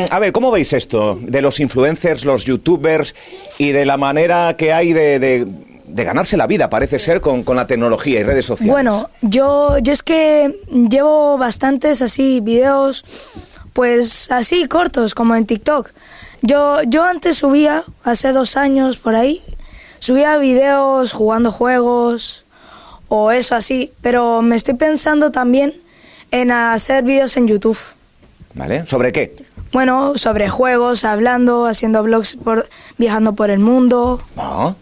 A 0.10 0.19
ver, 0.19 0.32
¿cómo 0.32 0.50
veis 0.52 0.73
esto? 0.73 1.19
De 1.21 1.41
los 1.41 1.60
influencers, 1.60 2.26
los 2.26 2.45
youtubers 2.45 3.13
y 3.60 3.71
de 3.71 3.86
la 3.86 3.97
manera 3.97 4.56
que 4.58 4.73
hay 4.73 4.93
de, 4.93 5.19
de- 5.19 5.47
de 5.88 6.04
ganarse 6.04 6.36
la 6.36 6.47
vida, 6.47 6.69
parece 6.69 7.00
ser, 7.00 7.21
con, 7.21 7.43
con 7.43 7.56
la 7.56 7.65
tecnología 7.65 8.19
y 8.19 8.23
redes 8.23 8.45
sociales. 8.45 8.73
Bueno, 8.73 9.10
yo, 9.21 9.78
yo 9.78 9.93
es 9.93 10.04
que 10.04 10.54
llevo 10.89 11.38
bastantes 11.38 12.02
así 12.02 12.41
videos, 12.41 13.06
pues 13.73 14.30
así 14.32 14.67
cortos, 14.67 15.13
como 15.15 15.36
en 15.36 15.45
TikTok. 15.45 15.91
Yo, 16.41 16.82
yo 16.84 17.04
antes 17.04 17.38
subía, 17.38 17.84
hace 18.04 18.32
dos 18.34 18.58
años 18.58 18.97
por 18.97 19.15
ahí, 19.15 19.41
subía 20.00 20.38
videos 20.38 21.14
jugando 21.14 21.52
juegos 21.52 22.46
o 23.10 23.32
eso 23.32 23.56
así, 23.56 23.92
pero 24.02 24.42
me 24.42 24.56
estoy 24.56 24.76
pensando 24.76 25.32
también 25.32 25.74
en 26.32 26.52
hacer 26.52 27.04
videos 27.04 27.38
en 27.38 27.48
YouTube. 27.48 27.78
¿Vale? 28.54 28.86
¿Sobre 28.88 29.12
qué? 29.12 29.36
Bueno, 29.72 30.18
sobre 30.18 30.50
juegos, 30.50 31.06
hablando, 31.06 31.66
haciendo 31.66 32.04
vlogs, 32.04 32.36
por, 32.38 32.68
viajando 32.98 33.34
por 33.34 33.50
el 33.50 33.60
mundo. 33.60 34.22
No. 34.36 34.76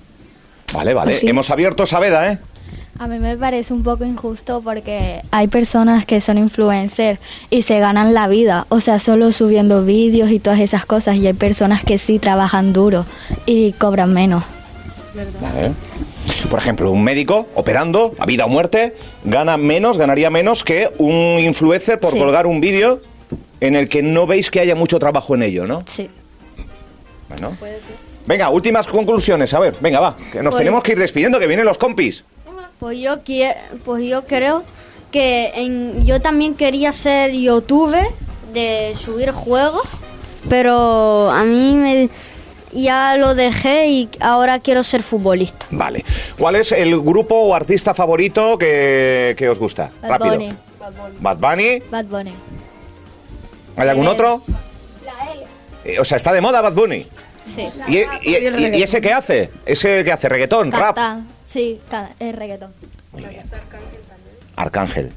Vale, 0.74 0.94
vale. 0.94 1.12
Pues 1.12 1.20
sí. 1.20 1.28
Hemos 1.28 1.50
abierto 1.52 1.84
esa 1.84 2.00
veda, 2.00 2.32
¿eh? 2.32 2.40
A 2.98 3.08
mí 3.08 3.20
me 3.20 3.36
parece 3.36 3.74
un 3.74 3.84
poco 3.84 4.06
injusto 4.06 4.62
porque 4.62 5.22
hay 5.32 5.50
personas 5.50 6.06
que 6.06 6.22
son 6.22 6.38
influencers 6.38 7.20
y 7.50 7.64
se 7.64 7.80
ganan 7.80 8.14
la 8.14 8.30
vida, 8.30 8.68
o 8.70 8.80
sea, 8.80 9.00
solo 9.00 9.34
subiendo 9.34 9.84
vídeos 9.84 10.32
y 10.32 10.40
todas 10.40 10.62
esas 10.62 10.86
cosas, 10.86 11.18
y 11.18 11.28
hay 11.28 11.34
personas 11.34 11.84
que 11.84 11.98
sí 11.98 12.20
trabajan 12.20 12.72
duro 12.72 13.06
y 13.46 13.74
cobran 13.74 14.14
menos. 14.14 14.46
Vale. 15.42 15.72
Por 16.50 16.60
ejemplo, 16.60 16.92
un 16.92 17.04
médico 17.04 17.48
operando 17.56 18.14
a 18.20 18.26
vida 18.26 18.46
o 18.46 18.50
muerte 18.50 18.96
gana 19.24 19.58
menos, 19.58 19.98
ganaría 19.98 20.30
menos 20.30 20.64
que 20.64 20.90
un 20.98 21.40
influencer 21.40 22.00
por 22.00 22.12
Sí. 22.14 22.20
colgar 22.20 22.48
un 22.48 22.60
vídeo 22.62 23.02
en 23.62 23.76
el 23.76 23.88
que 23.90 24.04
no 24.04 24.28
veis 24.28 24.52
que 24.52 24.60
haya 24.60 24.76
mucho 24.76 25.00
trabajo 25.00 25.36
en 25.36 25.44
ello, 25.44 25.66
¿no? 25.68 25.84
Sí. 25.88 26.10
Bueno. 27.30 27.56
Venga, 28.28 28.50
últimas 28.50 28.88
conclusiones. 28.88 29.54
A 29.54 29.60
ver, 29.60 29.76
venga, 29.80 30.00
va. 30.00 30.16
Que 30.32 30.42
nos 30.42 30.52
Pues- 30.54 30.60
tenemos 30.60 30.84
que 30.84 30.94
ir 30.94 31.00
despidiendo, 31.00 31.40
que 31.40 31.48
vienen 31.48 31.66
los 31.66 31.78
compis. 31.78 32.24
Pues 32.80 33.00
yo, 33.00 33.24
quie- 33.24 33.56
pues 33.86 34.04
yo 34.04 34.26
creo 34.26 34.64
que 35.12 35.52
en- 35.56 36.04
yo 36.06 36.22
también 36.22 36.56
quería 36.56 36.92
ser 36.92 37.32
youtuber 37.32 38.08
de 38.54 38.94
subir 39.00 39.32
juegos, 39.32 39.84
pero 40.50 41.30
a 41.32 41.44
mí 41.44 41.74
me, 41.76 42.10
ya 42.76 43.18
lo 43.18 43.34
dejé 43.36 43.88
y 43.88 44.10
ahora 44.20 44.60
quiero 44.60 44.84
ser 44.84 45.02
futbolista. 45.04 45.66
Vale. 45.72 46.04
¿Cuál 46.38 46.56
es 46.58 46.72
el 46.72 47.00
grupo 47.02 47.36
o 47.36 47.56
artista 47.56 47.94
favorito 47.94 48.58
que, 48.58 49.34
que 49.38 49.50
os 49.50 49.58
gusta? 49.60 49.90
Bad 50.02 50.10
Rápido. 50.10 50.34
Bunny. 50.36 50.54
Bad 51.20 51.38
Bunny. 51.38 51.80
Bad 51.90 52.06
Bunny. 52.06 52.34
¿Hay 53.78 53.88
algún 53.90 54.08
otro? 54.08 54.42
Eh, 55.84 56.00
O 56.00 56.06
sea, 56.06 56.18
está 56.18 56.32
de 56.34 56.42
moda 56.42 56.62
Bad 56.62 56.74
Bunny. 56.74 57.06
Sí. 57.46 57.68
¿Y, 57.88 57.98
y- 57.98 58.06
y- 58.24 58.78
y 58.78 58.84
ese 58.84 59.02
qué 59.02 59.14
hace? 59.14 59.50
¿Ese 59.66 60.04
qué 60.04 60.12
hace? 60.12 60.28
¿Reggaetón? 60.30 60.72
¿Rap? 60.72 60.98
Sí, 61.48 61.80
es 62.20 62.36
reggaetón. 62.36 62.72
Arcángel. 64.56 65.12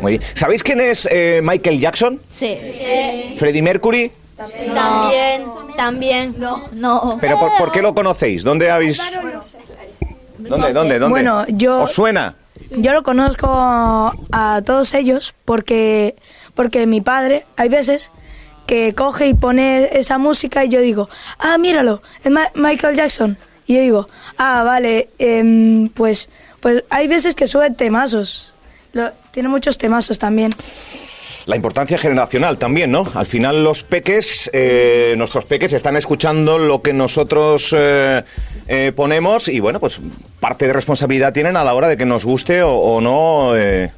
Muy 0.00 0.12
bien. 0.18 0.22
¿Sabéis 0.34 0.62
quién 0.62 0.80
es 0.80 1.08
eh, 1.10 1.40
Michael 1.42 1.80
Jackson? 1.80 2.20
Sí. 2.32 2.56
¿Freddie 3.36 3.62
Mercury? 3.62 4.10
También, 4.36 5.44
también. 5.76 6.34
No, 6.38 6.68
no. 6.72 7.18
¿Pero 7.20 7.38
por, 7.38 7.56
por 7.56 7.72
qué 7.72 7.80
lo 7.82 7.94
conocéis? 7.94 8.42
¿Dónde 8.44 8.70
habéis...? 8.70 9.00
¿Dónde, 10.38 10.72
dónde, 10.72 10.98
dónde? 10.98 11.08
Bueno, 11.08 11.44
yo- 11.48 11.82
¿Os 11.82 11.92
suena? 11.92 12.34
Yo 12.76 12.92
lo 12.92 13.02
conozco 13.02 13.46
a 13.50 14.62
todos 14.64 14.94
ellos 14.94 15.34
porque, 15.44 16.16
porque 16.54 16.86
mi 16.86 17.00
padre, 17.00 17.46
hay 17.56 17.68
veces 17.68 18.12
que 18.66 18.94
coge 18.94 19.28
y 19.28 19.34
pone 19.34 19.88
esa 19.98 20.18
música 20.18 20.64
y 20.64 20.68
yo 20.68 20.80
digo, 20.80 21.08
ah, 21.38 21.56
míralo, 21.58 22.02
es 22.24 22.30
Ma- 22.30 22.50
Michael 22.54 22.96
Jackson. 22.96 23.36
Y 23.66 23.74
yo 23.76 23.80
digo, 23.80 24.06
ah, 24.38 24.62
vale, 24.64 25.08
em, 25.18 25.88
pues, 25.90 26.28
pues 26.60 26.84
hay 26.90 27.08
veces 27.08 27.34
que 27.34 27.46
sube 27.46 27.70
temazos. 27.70 28.54
Lo- 28.92 29.12
tiene 29.30 29.48
muchos 29.48 29.78
temazos 29.78 30.18
también. 30.18 30.50
La 31.46 31.54
importancia 31.54 31.96
generacional 31.96 32.58
también, 32.58 32.90
¿no? 32.90 33.08
Al 33.14 33.24
final 33.24 33.62
los 33.62 33.84
peques, 33.84 34.50
eh, 34.52 35.14
nuestros 35.16 35.44
peques 35.44 35.72
están 35.72 35.96
escuchando 35.96 36.58
lo 36.58 36.82
que 36.82 36.92
nosotros 36.92 37.72
eh, 37.76 38.24
eh, 38.66 38.92
ponemos 38.96 39.46
y 39.46 39.60
bueno, 39.60 39.78
pues 39.78 40.00
parte 40.40 40.66
de 40.66 40.72
responsabilidad 40.72 41.32
tienen 41.32 41.56
a 41.56 41.62
la 41.62 41.72
hora 41.74 41.86
de 41.86 41.96
que 41.96 42.04
nos 42.04 42.24
guste 42.24 42.62
o, 42.64 42.72
o 42.76 43.00
no. 43.00 43.56
eh. 43.56 43.92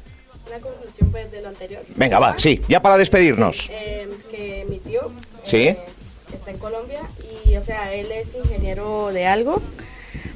Una 0.47 0.59
conclusión 0.59 1.09
pues, 1.09 1.31
de 1.31 1.41
lo 1.41 1.47
anterior. 1.47 1.81
Venga, 1.95 2.19
va, 2.19 2.35
sí, 2.37 2.61
ya 2.69 2.83
para 2.83 2.97
despedirnos. 2.97 3.67
Eh, 3.71 4.07
que 4.29 4.65
mi 4.69 4.77
tío 4.77 5.09
Sí. 5.43 5.75
está 6.31 6.51
en 6.51 6.57
Colombia 6.59 6.99
y, 7.47 7.55
o 7.57 7.63
sea, 7.63 7.91
él 7.95 8.11
es 8.11 8.27
ingeniero 8.45 9.09
de 9.11 9.25
algo. 9.25 9.59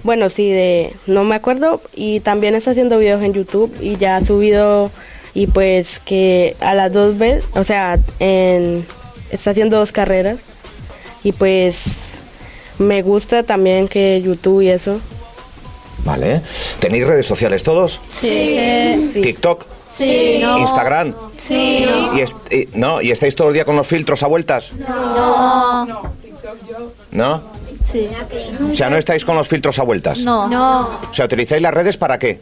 Bueno, 0.01 0.31
sí, 0.31 0.49
de 0.49 0.91
no 1.05 1.23
me 1.25 1.35
acuerdo. 1.35 1.79
Y 1.93 2.21
también 2.21 2.55
está 2.55 2.71
haciendo 2.71 2.97
videos 2.97 3.21
en 3.23 3.33
YouTube 3.33 3.71
y 3.81 3.97
ya 3.97 4.15
ha 4.17 4.25
subido 4.25 4.89
y 5.33 5.47
pues 5.47 5.99
que 5.99 6.55
a 6.59 6.73
las 6.73 6.91
dos 6.93 7.17
veces, 7.17 7.45
o 7.55 7.63
sea, 7.63 7.97
en, 8.19 8.85
está 9.31 9.51
haciendo 9.51 9.77
dos 9.77 9.91
carreras 9.91 10.37
y 11.23 11.31
pues 11.31 12.19
me 12.79 13.01
gusta 13.01 13.43
también 13.43 13.87
que 13.87 14.21
YouTube 14.21 14.61
y 14.61 14.69
eso. 14.69 14.99
Vale. 16.05 16.41
¿Tenéis 16.79 17.07
redes 17.07 17.25
sociales 17.25 17.63
todos? 17.63 17.99
Sí. 18.09 19.21
TikTok, 19.21 19.65
Sí. 19.97 20.39
No. 20.41 20.57
Instagram. 20.57 21.13
Sí. 21.37 21.85
Y, 22.15 22.19
est- 22.19 22.51
y- 22.51 22.67
no, 22.73 22.99
¿Y 23.01 23.11
estáis 23.11 23.35
todo 23.35 23.49
el 23.49 23.53
día 23.53 23.63
con 23.63 23.75
los 23.75 23.85
filtros 23.87 24.23
a 24.23 24.27
vueltas? 24.27 24.73
No. 24.73 25.85
¿No? 27.11 27.41
Sí. 27.91 28.07
O 28.71 28.75
sea, 28.75 28.89
no 28.89 28.97
estáis 28.97 29.23
con 29.23 29.35
los 29.37 29.47
filtros 29.47 29.77
a 29.79 29.83
vueltas. 29.83 30.19
No. 30.19 30.47
No. 30.47 30.89
O 31.09 31.13
sea, 31.13 31.25
¿utilizáis 31.25 31.61
las 31.61 31.73
redes 31.73 31.97
para 31.97 32.17
qué? 32.17 32.39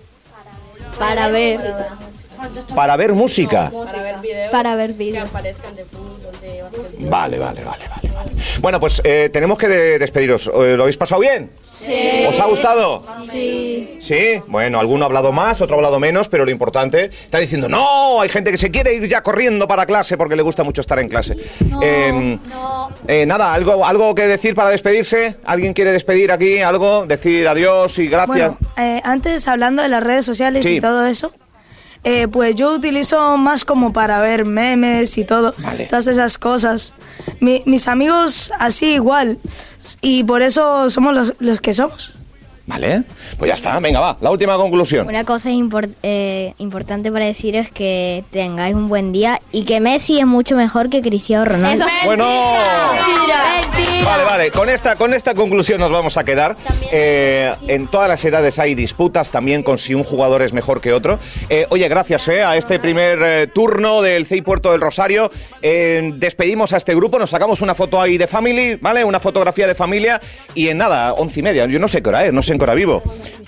Para 0.98 1.28
ver. 1.28 1.58
Para 1.60 1.76
ver 1.76 2.11
música. 2.50 2.76
Para 2.76 2.96
ver 2.98 4.20
videos. 4.22 4.52
Para 4.52 4.76
ver 4.76 4.94
vídeos. 4.94 5.24
Que 5.24 5.30
aparezcan 5.30 5.76
de 5.76 5.86
fútbol, 5.86 6.32
de 6.42 6.62
básquetbol. 6.64 7.10
Vale, 7.10 7.38
vale, 7.40 7.64
vale, 7.64 7.86
vale. 7.88 8.10
vale. 8.16 8.32
Bueno, 8.62 8.80
pues 8.80 9.02
eh, 9.04 9.30
tenemos 9.32 9.58
que 9.58 9.68
de- 9.68 10.00
despediros. 10.00 10.48
Eh, 10.48 10.76
¿Lo 10.76 10.84
habéis 10.84 10.98
pasado 10.98 11.22
bien? 11.22 11.52
Sí. 11.64 12.26
¿Os 12.28 12.40
ha 12.40 12.46
gustado? 12.46 13.04
Sí. 13.32 13.98
Sí, 14.00 14.42
bueno, 14.48 14.80
alguno 14.80 15.06
ha 15.06 15.08
hablado 15.08 15.32
más, 15.32 15.62
otro 15.62 15.76
ha 15.76 15.80
hablado 15.80 16.00
menos, 16.00 16.28
pero 16.30 16.46
lo 16.46 16.52
importante 16.52 17.06
está 17.06 17.40
diciendo, 17.40 17.68
no, 17.68 18.22
hay 18.22 18.30
gente 18.30 18.52
que 18.52 18.58
se 18.58 18.70
quiere 18.70 18.94
ir 18.94 19.08
ya 19.08 19.22
corriendo 19.24 19.68
para 19.68 19.86
clase 19.86 20.18
porque 20.18 20.36
le 20.36 20.44
gusta 20.44 20.64
mucho 20.64 20.82
estar 20.82 21.00
en 21.00 21.10
clase. 21.10 21.36
Eh, 21.82 22.38
eh, 23.08 23.26
nada, 23.26 23.54
¿algo, 23.54 23.86
¿algo 23.86 24.14
que 24.14 24.28
decir 24.28 24.54
para 24.54 24.70
despedirse? 24.70 25.38
¿Alguien 25.44 25.74
quiere 25.74 25.92
despedir 25.92 26.32
aquí 26.32 26.60
algo? 26.60 27.06
Decir 27.08 27.48
adiós 27.48 27.98
y 28.00 28.08
gracias. 28.08 28.28
Bueno, 28.52 28.58
eh, 28.78 29.02
antes 29.04 29.48
hablando 29.48 29.82
de 29.82 29.90
las 29.90 30.04
redes 30.04 30.26
sociales 30.26 30.64
Sí. 30.64 30.76
y 30.76 30.82
todo 30.82 31.06
eso, 31.06 31.34
eh, 32.04 32.28
pues 32.28 32.56
yo 32.56 32.74
utilizo 32.74 33.38
más 33.38 33.64
como 33.66 33.94
para 33.94 34.20
ver 34.20 34.46
memes 34.46 35.18
y 35.18 35.24
todo, 35.26 35.54
todas 35.90 36.08
esas 36.08 36.38
cosas. 36.38 36.94
Mi- 37.40 37.64
mis 37.66 37.88
amigos 37.88 38.52
así 38.60 38.94
igual, 38.94 39.38
y 40.02 40.24
por 40.24 40.42
eso 40.42 40.90
somos 40.90 41.14
los, 41.14 41.34
los 41.40 41.62
que 41.62 41.74
somos. 41.74 42.14
Vale, 42.72 43.04
pues 43.38 43.50
ya 43.50 43.56
está, 43.56 43.78
venga, 43.82 44.00
va, 44.00 44.16
la 44.22 44.32
última 44.32 44.56
conclusión. 44.56 45.06
Una 45.06 45.26
cosa 45.26 45.50
impor- 45.50 45.90
eh, 46.04 46.54
importante 46.58 47.12
para 47.12 47.26
decir 47.26 47.54
es 47.58 47.70
que 47.70 48.24
tengáis 48.30 48.74
un 48.76 48.88
buen 48.88 49.12
día 49.12 49.42
y 49.52 49.66
que 49.66 49.82
Messi 49.82 50.20
es 50.20 50.26
mucho 50.26 50.56
mejor 50.56 50.90
que 50.90 51.02
Cristiano 51.02 51.44
Ronaldo. 51.44 51.84
Bueno. 52.06 52.24
Vale, 54.06 54.24
vale, 54.24 54.52
con 54.52 54.70
esta, 54.70 54.96
con 54.96 55.14
esta 55.14 55.34
conclusión 55.34 55.80
nos 55.80 55.92
vamos 55.92 56.18
a 56.18 56.24
quedar. 56.24 56.56
Eh, 56.92 57.52
en 57.68 57.88
todas 57.88 58.08
las 58.10 58.24
edades 58.26 58.58
hay 58.60 58.74
disputas 58.76 59.32
también 59.32 59.64
con 59.64 59.78
si 59.78 59.94
un 59.94 60.04
jugador 60.04 60.42
es 60.42 60.54
mejor 60.54 60.82
que 60.82 60.92
otro. 60.94 61.20
Eh, 61.50 61.66
oye, 61.70 61.88
gracias 61.88 62.28
eh, 62.30 62.44
a 62.44 62.56
este 62.58 62.80
primer 62.80 63.20
eh, 63.22 63.48
turno 63.54 64.02
del 64.02 64.26
CEI 64.26 64.42
Puerto 64.42 64.72
del 64.72 64.82
Rosario. 64.82 65.30
Eh, 65.62 66.12
despedimos 66.16 66.74
a 66.74 66.78
este 66.78 66.96
grupo, 66.96 67.20
nos 67.20 67.30
sacamos 67.30 67.62
una 67.62 67.76
foto 67.76 68.02
ahí 68.02 68.18
de 68.18 68.28
family, 68.28 68.78
¿vale? 68.82 69.04
Una 69.06 69.20
fotografía 69.20 69.68
de 69.68 69.76
familia 69.76 70.20
y 70.56 70.68
en 70.70 70.78
nada, 70.78 71.14
once 71.14 71.40
y 71.40 71.44
media. 71.44 71.66
Yo 71.68 71.80
no 71.80 71.88
sé 71.88 72.02
qué 72.02 72.10
hora 72.10 72.26
es, 72.26 72.34
no 72.34 72.42
sé 72.42 72.54
en 72.54 72.60
qué 72.62 72.66
hora 72.66 72.76
vivo. 72.76 73.02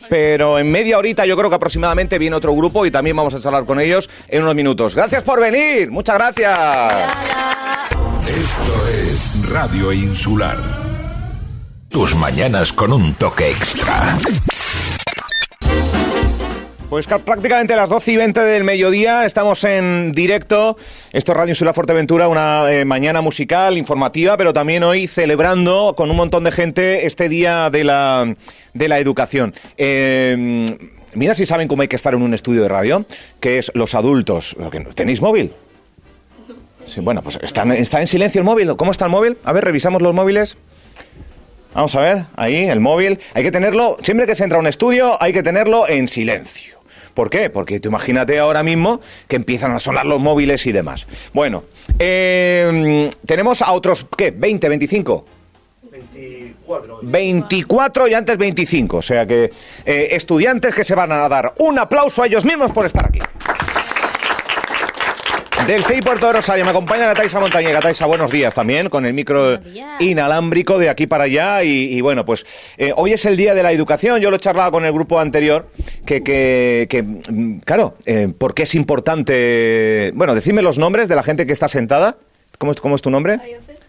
Pero 0.09 0.57
en 0.57 0.71
media 0.71 0.97
horita 0.97 1.25
yo 1.25 1.37
creo 1.37 1.49
que 1.49 1.55
aproximadamente 1.55 2.17
viene 2.17 2.35
otro 2.35 2.53
grupo 2.55 2.85
y 2.85 2.91
también 2.91 3.15
vamos 3.15 3.35
a 3.35 3.39
charlar 3.39 3.65
con 3.65 3.79
ellos 3.79 4.09
en 4.27 4.41
unos 4.41 4.55
minutos. 4.55 4.95
Gracias 4.95 5.21
por 5.21 5.39
venir, 5.39 5.91
muchas 5.91 6.15
gracias. 6.15 6.59
Esto 8.27 8.87
es 8.87 9.49
Radio 9.49 9.93
Insular. 9.93 10.57
Tus 11.89 12.15
mañanas 12.15 12.73
con 12.73 12.91
un 12.91 13.13
toque 13.13 13.51
extra. 13.51 14.17
Pues 16.93 17.07
ca- 17.07 17.17
prácticamente 17.17 17.73
a 17.73 17.75
las 17.77 17.89
12 17.89 18.11
y 18.11 18.17
20 18.17 18.39
del 18.41 18.63
mediodía 18.63 19.25
estamos 19.25 19.63
en 19.63 20.11
directo. 20.11 20.77
Esto 21.11 21.31
es 21.31 21.35
Radio 21.39 21.49
Insular 21.49 21.73
Fuerteventura, 21.73 22.27
una 22.27 22.71
eh, 22.71 22.85
mañana 22.85 23.19
musical, 23.23 23.79
informativa, 23.79 24.37
pero 24.37 24.53
también 24.53 24.83
hoy 24.83 25.07
celebrando 25.07 25.95
con 25.97 26.11
un 26.11 26.17
montón 26.17 26.43
de 26.43 26.51
gente 26.51 27.07
este 27.07 27.29
día 27.29 27.71
de 27.71 27.83
la, 27.83 28.35
de 28.75 28.87
la 28.87 28.99
educación. 28.99 29.55
Eh, 29.75 30.67
mira 31.15 31.33
si 31.33 31.47
saben 31.47 31.67
cómo 31.67 31.81
hay 31.81 31.87
que 31.87 31.95
estar 31.95 32.13
en 32.13 32.21
un 32.21 32.35
estudio 32.35 32.61
de 32.61 32.69
radio, 32.69 33.07
que 33.39 33.57
es 33.57 33.71
los 33.73 33.95
adultos. 33.95 34.55
¿Tenéis 34.93 35.19
móvil? 35.19 35.51
Sí, 36.85 36.99
bueno, 36.99 37.23
pues 37.23 37.39
está 37.41 37.63
en 38.01 38.05
silencio 38.07 38.37
el 38.37 38.45
móvil. 38.45 38.75
¿Cómo 38.75 38.91
está 38.91 39.05
el 39.05 39.11
móvil? 39.11 39.39
A 39.43 39.51
ver, 39.51 39.65
revisamos 39.65 39.99
los 40.03 40.13
móviles. 40.13 40.57
Vamos 41.73 41.95
a 41.95 42.01
ver, 42.01 42.25
ahí, 42.35 42.65
el 42.69 42.79
móvil. 42.81 43.17
Hay 43.33 43.41
que 43.41 43.49
tenerlo, 43.51 43.97
siempre 44.03 44.27
que 44.27 44.35
se 44.35 44.43
entra 44.43 44.57
a 44.59 44.61
un 44.61 44.67
estudio, 44.67 45.17
hay 45.19 45.33
que 45.33 45.41
tenerlo 45.41 45.89
en 45.89 46.07
silencio. 46.07 46.82
¿Por 47.13 47.29
qué? 47.29 47.49
Porque 47.49 47.79
tú 47.79 47.89
imagínate 47.89 48.39
ahora 48.39 48.63
mismo 48.63 49.01
que 49.27 49.35
empiezan 49.35 49.71
a 49.71 49.79
sonar 49.79 50.05
los 50.05 50.19
móviles 50.19 50.65
y 50.65 50.71
demás. 50.71 51.07
Bueno, 51.33 51.63
eh, 51.99 53.09
tenemos 53.25 53.61
a 53.61 53.71
otros, 53.71 54.07
¿qué? 54.17 54.35
¿20, 54.35 54.69
25? 54.69 55.25
24 57.03 58.07
y 58.07 58.13
antes 58.13 58.37
25. 58.37 58.97
O 58.97 59.01
sea 59.01 59.25
que 59.25 59.51
eh, 59.85 60.07
estudiantes 60.11 60.73
que 60.73 60.83
se 60.83 60.95
van 60.95 61.11
a 61.11 61.27
dar 61.29 61.53
un 61.59 61.77
aplauso 61.79 62.23
a 62.23 62.27
ellos 62.27 62.45
mismos 62.45 62.71
por 62.71 62.85
estar 62.85 63.05
aquí. 63.05 63.19
Del 65.67 65.85
CEI 65.85 66.01
Puerto 66.01 66.27
de 66.27 66.33
Rosario 66.33 66.65
me 66.65 66.71
acompaña 66.71 67.05
Gataisa 67.05 67.39
Montaña. 67.39 67.69
Gataisa, 67.71 68.05
buenos 68.05 68.29
días 68.29 68.53
también, 68.53 68.89
con 68.89 69.05
el 69.05 69.13
micro 69.13 69.59
inalámbrico 70.01 70.77
de 70.77 70.89
aquí 70.89 71.07
para 71.07 71.23
allá. 71.23 71.63
Y, 71.63 71.95
y 71.95 72.01
bueno, 72.01 72.25
pues 72.25 72.45
eh, 72.77 72.91
hoy 72.97 73.13
es 73.13 73.23
el 73.25 73.37
Día 73.37 73.53
de 73.53 73.63
la 73.63 73.71
Educación. 73.71 74.19
Yo 74.19 74.29
lo 74.29 74.35
he 74.35 74.39
charlado 74.39 74.71
con 74.71 74.83
el 74.83 74.91
grupo 74.91 75.21
anterior, 75.21 75.69
que, 76.05 76.21
que, 76.21 76.87
que, 76.89 77.01
mm, 77.03 77.59
claro, 77.59 77.95
eh, 78.05 78.27
¿por 78.37 78.53
qué 78.53 78.63
es 78.63 78.75
importante? 78.75 80.11
Bueno, 80.15 80.35
decidme 80.35 80.61
los 80.61 80.77
nombres 80.77 81.07
de 81.07 81.15
la 81.15 81.23
gente 81.23 81.47
que 81.47 81.53
está 81.53 81.69
sentada. 81.69 82.17
¿Cómo 82.57 82.73
es, 82.73 82.81
cómo 82.81 82.95
es 82.95 83.01
tu 83.01 83.09
nombre? 83.09 83.39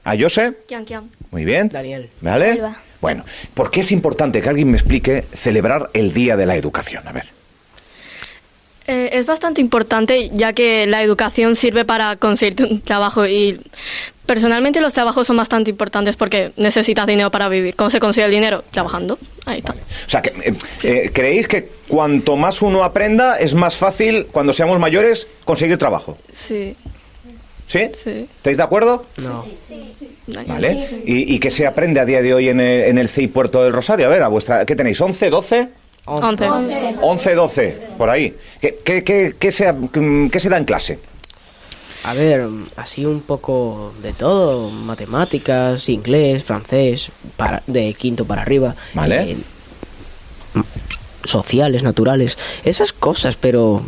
Ayose. 0.05 0.53
Kian, 0.69 0.85
kian. 0.85 1.11
Muy 1.33 1.45
bien. 1.45 1.71
Daniel. 1.71 2.09
¿Vale? 2.21 2.53
Alba. 2.53 2.77
Bueno, 3.01 3.25
¿por 3.53 3.73
qué 3.73 3.81
es 3.81 3.91
importante 3.91 4.41
que 4.41 4.49
alguien 4.49 4.71
me 4.71 4.77
explique 4.77 5.25
celebrar 5.33 5.91
el 5.93 6.13
Día 6.15 6.37
de 6.37 6.47
la 6.47 6.55
Educación? 6.55 7.07
A 7.09 7.13
ver. 7.13 7.25
Eh, 8.87 9.11
es 9.13 9.25
bastante 9.25 9.61
importante 9.63 10.31
ya 10.35 10.53
que 10.53 10.87
la 10.87 11.03
educación 11.03 11.57
sirve 11.57 11.85
para 11.87 12.17
conseguir 12.17 12.67
un 12.67 12.83
trabajo 12.83 13.27
y 13.27 13.59
personalmente 14.27 14.81
los 14.81 14.93
trabajos 14.93 15.27
son 15.27 15.39
bastante 15.39 15.71
importantes 15.71 16.17
porque 16.17 16.53
necesitas 16.57 17.07
dinero 17.07 17.31
para 17.31 17.49
vivir. 17.49 17.75
¿Cómo 17.77 17.89
se 17.89 17.99
consigue 17.99 18.27
el 18.27 18.33
dinero? 18.33 18.63
Trabajando. 18.71 19.19
Ahí 19.47 19.59
está. 19.59 19.73
O 19.73 20.11
sea, 20.11 20.21
que, 20.21 20.31
eh, 20.31 20.55
eh, 20.83 21.11
¿creéis 21.15 21.49
que 21.49 21.69
cuanto 21.89 22.37
más 22.37 22.61
uno 22.61 22.85
aprenda 22.85 23.39
es 23.39 23.55
más 23.55 23.77
fácil 23.77 24.27
cuando 24.31 24.53
seamos 24.53 24.79
mayores 24.79 25.27
conseguir 25.45 25.79
trabajo? 25.79 26.19
Sí. 26.37 26.77
¿Sí? 27.67 27.89
Sí. 28.05 28.29
¿Estáis 28.37 28.59
de 28.59 28.63
acuerdo? 28.63 29.07
No. 29.17 29.47
Vale. 30.47 31.03
¿Y, 31.07 31.35
y 31.35 31.39
qué 31.39 31.51
se 31.51 31.67
aprende 31.67 32.01
a 32.01 32.05
día 32.05 32.21
de 32.21 32.35
hoy 32.35 32.51
en 32.51 32.61
el, 32.61 32.83
en 32.85 32.99
el 32.99 33.09
CEI 33.09 33.29
Puerto 33.29 33.63
del 33.65 33.73
Rosario? 33.73 34.07
A 34.07 34.11
ver, 34.11 34.23
a 34.23 34.29
vuestra, 34.29 34.67
¿qué 34.67 34.77
tenéis? 34.77 35.01
¿11, 35.01 35.31
12? 35.31 35.69
Once. 36.07 36.47
11, 37.01 37.35
12, 37.35 37.79
por 37.97 38.11
ahí. 38.11 38.35
¿Qué, 38.61 38.79
qué, 38.85 39.03
qué, 39.05 39.35
qué 39.39 39.51
se, 39.53 39.73
qué 40.31 40.41
se 40.41 40.49
da 40.49 40.59
en 40.59 40.65
clase? 40.65 40.99
A 42.05 42.13
ver, 42.13 42.47
así 42.77 43.07
un 43.07 43.23
poco 43.23 43.95
de 44.03 44.13
todo, 44.13 44.69
matemáticas, 44.71 45.89
inglés, 45.89 46.45
francés, 46.45 47.11
para, 47.37 47.63
de 47.67 47.95
quinto 47.95 48.27
para 48.27 48.43
arriba. 48.43 48.75
Vale. 48.93 49.31
eh, 49.33 49.37
sociales, 51.25 51.83
naturales, 51.83 52.37
esas 52.65 52.93
cosas, 52.93 53.37
pero 53.37 53.83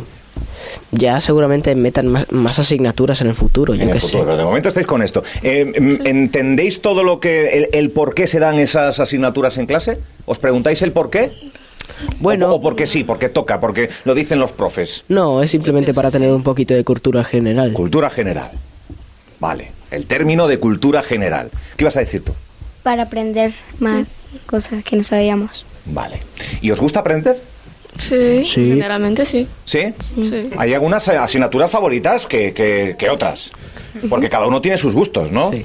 ya 0.91 1.19
seguramente 1.19 1.75
metan 1.75 2.07
más, 2.07 2.31
más 2.31 2.57
asignaturas 2.57 3.21
en 3.21 3.27
el 3.27 3.35
futuro, 3.35 3.75
yo 3.75 3.83
En 3.83 3.89
el 3.89 3.93
qué 3.93 3.99
futuro, 3.99 4.21
sé. 4.21 4.25
pero 4.25 4.37
de 4.37 4.43
momento 4.43 4.69
estáis 4.69 4.87
con 4.87 5.03
esto. 5.03 5.23
Eh, 5.43 5.71
em, 5.75 5.99
¿Entendéis 6.05 6.81
todo 6.81 7.03
lo 7.03 7.19
que. 7.19 7.49
El, 7.57 7.69
el 7.73 7.91
por 7.91 8.15
qué 8.15 8.25
se 8.25 8.39
dan 8.39 8.57
esas 8.57 8.99
asignaturas 8.99 9.57
en 9.57 9.67
clase? 9.67 9.99
¿Os 10.25 10.39
preguntáis 10.39 10.81
el 10.81 10.91
por 10.91 11.11
qué? 11.11 11.31
Bueno. 12.19 12.49
O, 12.51 12.55
o 12.55 12.61
porque 12.61 12.87
sí, 12.87 13.03
porque 13.03 13.29
toca, 13.29 13.59
porque 13.59 13.89
lo 14.05 14.13
dicen 14.15 14.39
los 14.39 14.51
profes. 14.51 15.03
No, 15.07 15.41
es 15.43 15.51
simplemente 15.51 15.93
para 15.93 16.11
tener 16.11 16.31
un 16.31 16.43
poquito 16.43 16.73
de 16.73 16.83
cultura 16.83 17.23
general. 17.23 17.73
Cultura 17.73 18.09
general. 18.09 18.51
Vale. 19.39 19.71
El 19.91 20.05
término 20.05 20.47
de 20.47 20.59
cultura 20.59 21.01
general. 21.03 21.49
¿Qué 21.75 21.83
ibas 21.83 21.97
a 21.97 22.01
decir 22.01 22.23
tú? 22.23 22.33
Para 22.83 23.03
aprender 23.03 23.53
más 23.79 24.17
cosas 24.45 24.83
que 24.83 24.95
no 24.95 25.03
sabíamos. 25.03 25.65
Vale. 25.85 26.19
¿Y 26.61 26.71
os 26.71 26.79
gusta 26.81 26.99
aprender? 27.01 27.39
Sí, 27.99 28.43
Sí. 28.43 28.69
generalmente 28.69 29.25
sí. 29.25 29.47
¿Sí? 29.65 29.93
Sí. 29.99 30.49
Hay 30.57 30.73
algunas 30.73 31.07
eh, 31.07 31.17
asignaturas 31.17 31.71
favoritas 31.71 32.27
que, 32.27 32.53
que- 32.53 32.95
que 32.97 33.09
otras. 33.09 33.49
Porque 34.09 34.29
cada 34.29 34.45
uno 34.45 34.61
tiene 34.61 34.77
sus 34.77 34.93
gustos, 34.93 35.31
¿no? 35.31 35.49
Sí. 35.51 35.63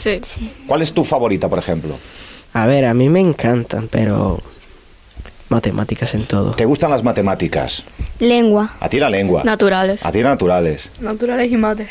¿Cuál 0.66 0.80
es 0.82 0.92
tu 0.92 1.04
favorita, 1.04 1.48
por 1.48 1.58
ejemplo? 1.58 1.96
A 2.54 2.66
ver, 2.66 2.86
a 2.86 2.94
mí 2.94 3.08
me 3.10 3.20
encantan, 3.20 3.88
pero 3.88 4.40
matemáticas 5.48 6.14
en 6.14 6.24
todo. 6.24 6.52
¿Te 6.52 6.64
gustan 6.64 6.90
las 6.90 7.02
matemáticas? 7.02 7.82
Lengua. 8.18 8.74
A 8.80 8.88
ti 8.88 8.98
la 8.98 9.10
lengua. 9.10 9.42
Naturales. 9.44 10.04
A 10.04 10.10
ti 10.12 10.22
naturales. 10.22 10.90
Naturales 11.00 11.50
y 11.52 11.56
mates. 11.56 11.88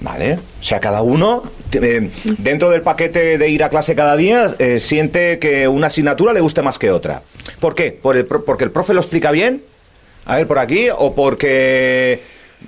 Vale. 0.00 0.34
O 0.34 0.62
sea, 0.62 0.80
cada 0.80 1.02
uno, 1.02 1.42
eh, 1.72 2.10
dentro 2.38 2.70
del 2.70 2.82
paquete 2.82 3.38
de 3.38 3.48
ir 3.48 3.62
a 3.64 3.70
clase 3.70 3.94
cada 3.94 4.16
día, 4.16 4.54
eh, 4.58 4.80
siente 4.80 5.38
que 5.38 5.68
una 5.68 5.86
asignatura 5.86 6.32
le 6.32 6.40
guste 6.40 6.62
más 6.62 6.78
que 6.78 6.90
otra. 6.90 7.22
¿Por 7.60 7.74
qué? 7.74 7.92
¿Por 7.92 8.16
el, 8.16 8.26
pro- 8.26 8.44
¿Porque 8.44 8.64
el 8.64 8.70
profe 8.70 8.92
lo 8.94 9.00
explica 9.00 9.30
bien? 9.30 9.62
A 10.26 10.36
ver, 10.36 10.46
por 10.46 10.58
aquí. 10.58 10.88
¿O 10.96 11.14
porque... 11.14 12.22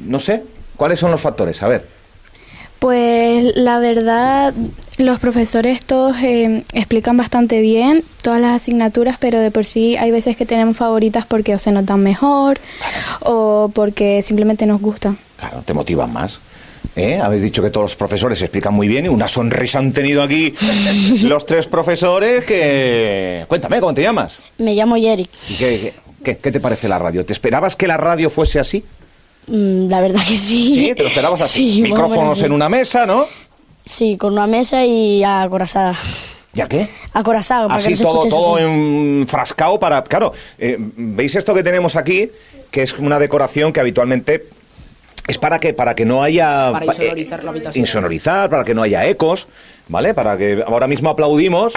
No 0.04 0.18
sé. 0.20 0.42
¿Cuáles 0.76 0.98
son 1.00 1.10
los 1.10 1.20
factores? 1.20 1.62
A 1.62 1.68
ver. 1.68 1.86
Pues 2.78 3.56
la 3.56 3.78
verdad, 3.78 4.52
los 4.98 5.18
profesores 5.18 5.84
todos 5.84 6.16
eh, 6.22 6.62
explican 6.74 7.16
bastante 7.16 7.60
bien 7.60 8.04
todas 8.22 8.40
las 8.40 8.54
asignaturas, 8.56 9.16
pero 9.18 9.40
de 9.40 9.50
por 9.50 9.64
sí 9.64 9.96
hay 9.96 10.10
veces 10.10 10.36
que 10.36 10.46
tenemos 10.46 10.76
favoritas 10.76 11.24
porque 11.26 11.54
o 11.54 11.58
se 11.58 11.72
nos 11.72 11.86
dan 11.86 12.00
mejor 12.02 12.58
o 13.20 13.70
porque 13.74 14.20
simplemente 14.22 14.66
nos 14.66 14.80
gustan. 14.80 15.16
Claro, 15.38 15.62
te 15.64 15.72
motivan 15.74 16.12
más. 16.12 16.38
¿Eh? 16.94 17.18
Habéis 17.22 17.42
dicho 17.42 17.62
que 17.62 17.68
todos 17.70 17.84
los 17.84 17.96
profesores 17.96 18.40
explican 18.40 18.72
muy 18.72 18.88
bien 18.88 19.04
y 19.06 19.08
una 19.08 19.28
sonrisa 19.28 19.78
han 19.78 19.92
tenido 19.92 20.22
aquí 20.22 20.54
los 21.22 21.44
tres 21.44 21.66
profesores 21.66 22.44
que... 22.44 23.44
Cuéntame, 23.48 23.80
¿cómo 23.80 23.92
te 23.92 24.02
llamas? 24.02 24.36
Me 24.58 24.74
llamo 24.74 24.96
Yerick. 24.96 25.28
¿Y 25.50 25.54
qué, 25.56 25.78
qué- 25.80 25.94
qué- 26.24 26.38
qué 26.38 26.52
te 26.52 26.60
parece 26.60 26.88
la 26.88 26.98
radio? 26.98 27.24
¿Te 27.26 27.32
esperabas 27.34 27.76
que 27.76 27.86
la 27.86 27.96
radio 27.98 28.30
fuese 28.30 28.60
así? 28.60 28.82
Mm, 29.46 29.88
La 29.88 30.00
verdad 30.00 30.20
que 30.20 30.36
sí. 30.36 30.74
Sí, 30.74 30.94
te 30.94 31.02
lo 31.02 31.08
esperabas 31.08 31.40
así. 31.40 31.72
Sí, 31.76 31.82
Micrófonos 31.82 32.38
sí. 32.38 32.44
en 32.44 32.52
una 32.52 32.68
mesa, 32.68 33.06
¿no? 33.06 33.26
Sí, 33.84 34.16
con 34.16 34.32
una 34.32 34.46
mesa 34.46 34.84
y 34.84 35.22
acorazada. 35.22 35.94
¿Ya 36.52 36.66
qué? 36.66 36.88
Acorazada, 37.12 37.68
para 37.68 37.78
que 37.78 37.92
Así 37.92 38.02
no 38.02 38.22
se 38.22 38.28
todo, 38.28 38.28
todo 38.28 38.58
enfrascado 38.58 39.78
para... 39.78 40.02
Claro, 40.04 40.32
eh, 40.58 40.76
¿veis 40.78 41.36
esto 41.36 41.52
que 41.54 41.62
tenemos 41.62 41.96
aquí? 41.96 42.30
Que 42.70 42.82
es 42.82 42.94
una 42.94 43.18
decoración 43.18 43.72
que 43.74 43.80
habitualmente 43.80 44.46
es 45.28 45.36
para 45.38 45.58
que, 45.60 45.74
para 45.74 45.94
que 45.94 46.06
no 46.06 46.22
haya... 46.22 46.70
Para 46.72 46.86
insonorizar 46.86 47.44
la 47.44 47.50
habitación. 47.50 47.80
insonorizar, 47.82 48.50
para 48.50 48.64
que 48.64 48.74
no 48.74 48.82
haya 48.82 49.06
ecos, 49.06 49.46
¿vale? 49.88 50.14
Para 50.14 50.38
que 50.38 50.64
ahora 50.66 50.86
mismo 50.86 51.10
aplaudimos 51.10 51.74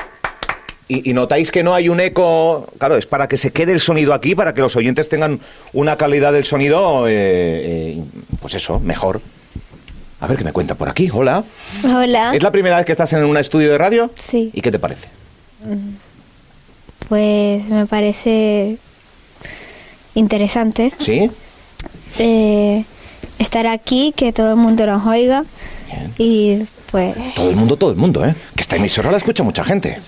y, 0.89 1.09
y 1.09 1.13
notáis 1.13 1.51
que 1.51 1.63
no 1.63 1.73
hay 1.73 1.87
un 1.87 1.99
eco, 2.01 2.67
claro, 2.79 2.97
es 2.97 3.05
para 3.05 3.27
que 3.29 3.37
se 3.37 3.53
quede 3.53 3.71
el 3.71 3.79
sonido 3.79 4.13
aquí, 4.13 4.35
para 4.35 4.53
que 4.53 4.59
los 4.61 4.75
oyentes 4.75 5.07
tengan 5.07 5.39
una 5.71 5.95
calidad 5.95 6.33
del 6.33 6.43
sonido, 6.43 7.07
eh, 7.07 7.13
eh, 7.13 8.03
pues 8.41 8.55
eso, 8.55 8.79
mejor. 8.81 9.21
A 10.19 10.27
ver 10.27 10.37
qué 10.37 10.43
me 10.43 10.51
cuenta 10.51 10.75
por 10.75 10.89
aquí, 10.89 11.09
hola. 11.13 11.43
Hola. 11.85 12.35
¿Es 12.35 12.43
la 12.43 12.51
primera 12.51 12.75
vez 12.77 12.85
que 12.85 12.91
estás 12.91 13.13
en 13.13 13.23
un 13.23 13.37
estudio 13.37 13.69
de 13.71 13.77
radio? 13.77 14.11
Sí. 14.15 14.49
¿Y 14.53 14.61
qué 14.61 14.71
te 14.71 14.79
parece? 14.79 15.07
Pues 17.07 17.69
me 17.69 17.85
parece 17.85 18.77
interesante 20.15 20.91
¿Sí? 20.99 21.29
eh, 22.17 22.83
estar 23.37 23.67
aquí, 23.67 24.13
que 24.15 24.33
todo 24.33 24.49
el 24.49 24.55
mundo 24.57 24.85
nos 24.85 25.05
oiga 25.05 25.45
y 26.17 26.63
pues 26.91 27.15
Todo 27.35 27.49
el 27.51 27.55
mundo, 27.55 27.77
todo 27.77 27.91
el 27.91 27.95
mundo, 27.95 28.25
¿eh? 28.25 28.33
Que 28.55 28.61
esta 28.61 28.75
emisora 28.75 29.11
la 29.11 29.17
escucha 29.17 29.43
mucha 29.43 29.63
gente. 29.63 29.99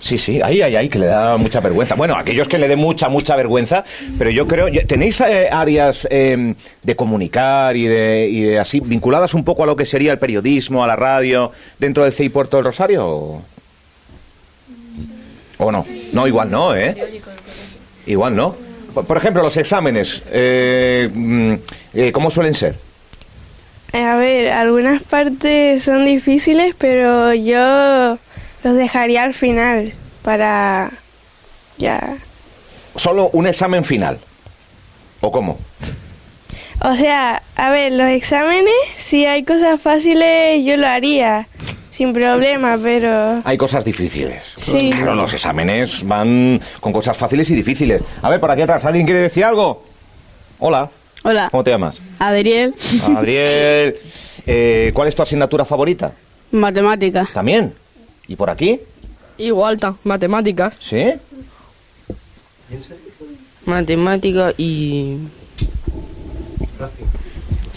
Sí, 0.00 0.16
sí, 0.16 0.40
ahí, 0.42 0.62
ahí, 0.62 0.76
ahí, 0.76 0.88
que 0.88 0.98
le 0.98 1.06
da 1.06 1.36
mucha 1.36 1.60
vergüenza. 1.60 1.94
Bueno, 1.94 2.16
aquellos 2.16 2.48
que 2.48 2.56
le 2.56 2.68
dé 2.68 2.76
mucha, 2.76 3.10
mucha 3.10 3.36
vergüenza, 3.36 3.84
pero 4.18 4.30
yo 4.30 4.46
creo, 4.46 4.68
¿tenéis 4.86 5.20
eh, 5.20 5.50
áreas 5.52 6.08
eh, 6.10 6.54
de 6.82 6.96
comunicar 6.96 7.76
y 7.76 7.86
de, 7.86 8.26
y 8.30 8.40
de 8.40 8.58
así, 8.58 8.80
vinculadas 8.80 9.34
un 9.34 9.44
poco 9.44 9.64
a 9.64 9.66
lo 9.66 9.76
que 9.76 9.84
sería 9.84 10.12
el 10.12 10.18
periodismo, 10.18 10.82
a 10.82 10.86
la 10.86 10.96
radio, 10.96 11.52
dentro 11.78 12.04
del 12.04 12.14
CI 12.14 12.30
Puerto 12.30 12.56
del 12.56 12.64
Rosario? 12.64 13.42
¿O, 15.58 15.70
no? 15.70 15.84
No, 16.14 16.26
igual 16.26 16.50
no, 16.50 16.74
¿eh? 16.74 16.96
Igual 18.06 18.34
no. 18.34 18.56
Por, 18.94 19.16
ejemplo, 19.16 19.42
los 19.42 19.56
exámenes, 19.56 20.22
eh, 20.32 21.10
mm, 21.12 21.54
eh, 21.94 22.12
¿cómo 22.12 22.30
suelen 22.30 22.54
ser? 22.54 22.74
A 23.92 24.16
ver, 24.16 24.50
algunas 24.52 25.02
partes 25.02 25.82
son 25.82 26.04
difíciles, 26.04 26.74
pero 26.78 27.34
yo 27.34 28.18
los 28.64 28.76
dejaría 28.76 29.22
al 29.22 29.34
final 29.34 29.92
para 30.22 30.90
ya. 31.78 32.16
¿Solo 32.96 33.30
un 33.32 33.46
examen 33.46 33.84
final? 33.84 34.18
¿O 35.20 35.30
cómo? 35.30 35.58
O 36.82 36.96
sea, 36.96 37.42
a 37.56 37.70
ver, 37.70 37.92
los 37.92 38.08
exámenes, 38.08 38.72
si 38.96 39.26
hay 39.26 39.44
cosas 39.44 39.80
fáciles, 39.80 40.64
yo 40.64 40.76
lo 40.76 40.86
haría 40.86 41.46
sin 41.90 42.14
problema, 42.14 42.78
pero 42.82 43.42
Hay 43.44 43.58
cosas 43.58 43.84
difíciles. 43.84 44.42
Sí. 44.56 44.90
Claro, 44.90 45.14
los 45.14 45.32
exámenes 45.34 46.06
van 46.06 46.60
con 46.80 46.92
cosas 46.92 47.16
fáciles 47.16 47.50
y 47.50 47.54
difíciles. 47.54 48.02
A 48.22 48.30
ver, 48.30 48.40
por 48.40 48.50
aquí 48.50 48.62
atrás, 48.62 48.84
¿alguien 48.86 49.04
quiere 49.04 49.20
decir 49.20 49.44
algo? 49.44 49.84
Hola, 50.58 50.88
Hola, 51.22 51.48
¿cómo 51.50 51.62
te 51.62 51.70
llamas? 51.70 51.98
Adriel. 52.18 52.74
Adriel. 53.16 53.96
Eh, 54.46 54.90
¿Cuál 54.94 55.08
es 55.08 55.14
tu 55.14 55.22
asignatura 55.22 55.66
favorita? 55.66 56.12
Matemática. 56.50 57.28
¿También? 57.34 57.74
¿Y 58.30 58.36
por 58.36 58.48
aquí? 58.48 58.78
Igual, 59.38 59.76
ta, 59.78 59.96
matemáticas. 60.04 60.78
¿Sí? 60.80 61.04
Matemática 63.66 64.52
y... 64.56 65.16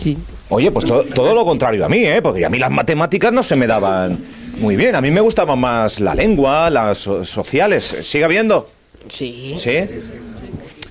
Sí. 0.01 0.15
Oye, 0.49 0.69
pues 0.71 0.85
to- 0.85 1.03
todo 1.15 1.33
lo 1.33 1.43
contrario 1.43 1.83
a 1.85 1.89
mí, 1.89 2.05
¿eh? 2.05 2.21
Porque 2.21 2.45
a 2.45 2.49
mí 2.49 2.59
las 2.59 2.69
matemáticas 2.69 3.33
no 3.33 3.41
se 3.41 3.55
me 3.55 3.65
daban 3.65 4.19
muy 4.59 4.75
bien. 4.75 4.93
A 4.95 5.01
mí 5.01 5.09
me 5.09 5.21
gustaba 5.21 5.55
más 5.55 5.99
la 5.99 6.13
lengua, 6.13 6.69
las 6.69 6.99
so- 6.99 7.25
sociales. 7.25 7.83
¿Sigue 8.03 8.23
habiendo? 8.25 8.69
Sí. 9.09 9.55
¿Sí? 9.57 9.79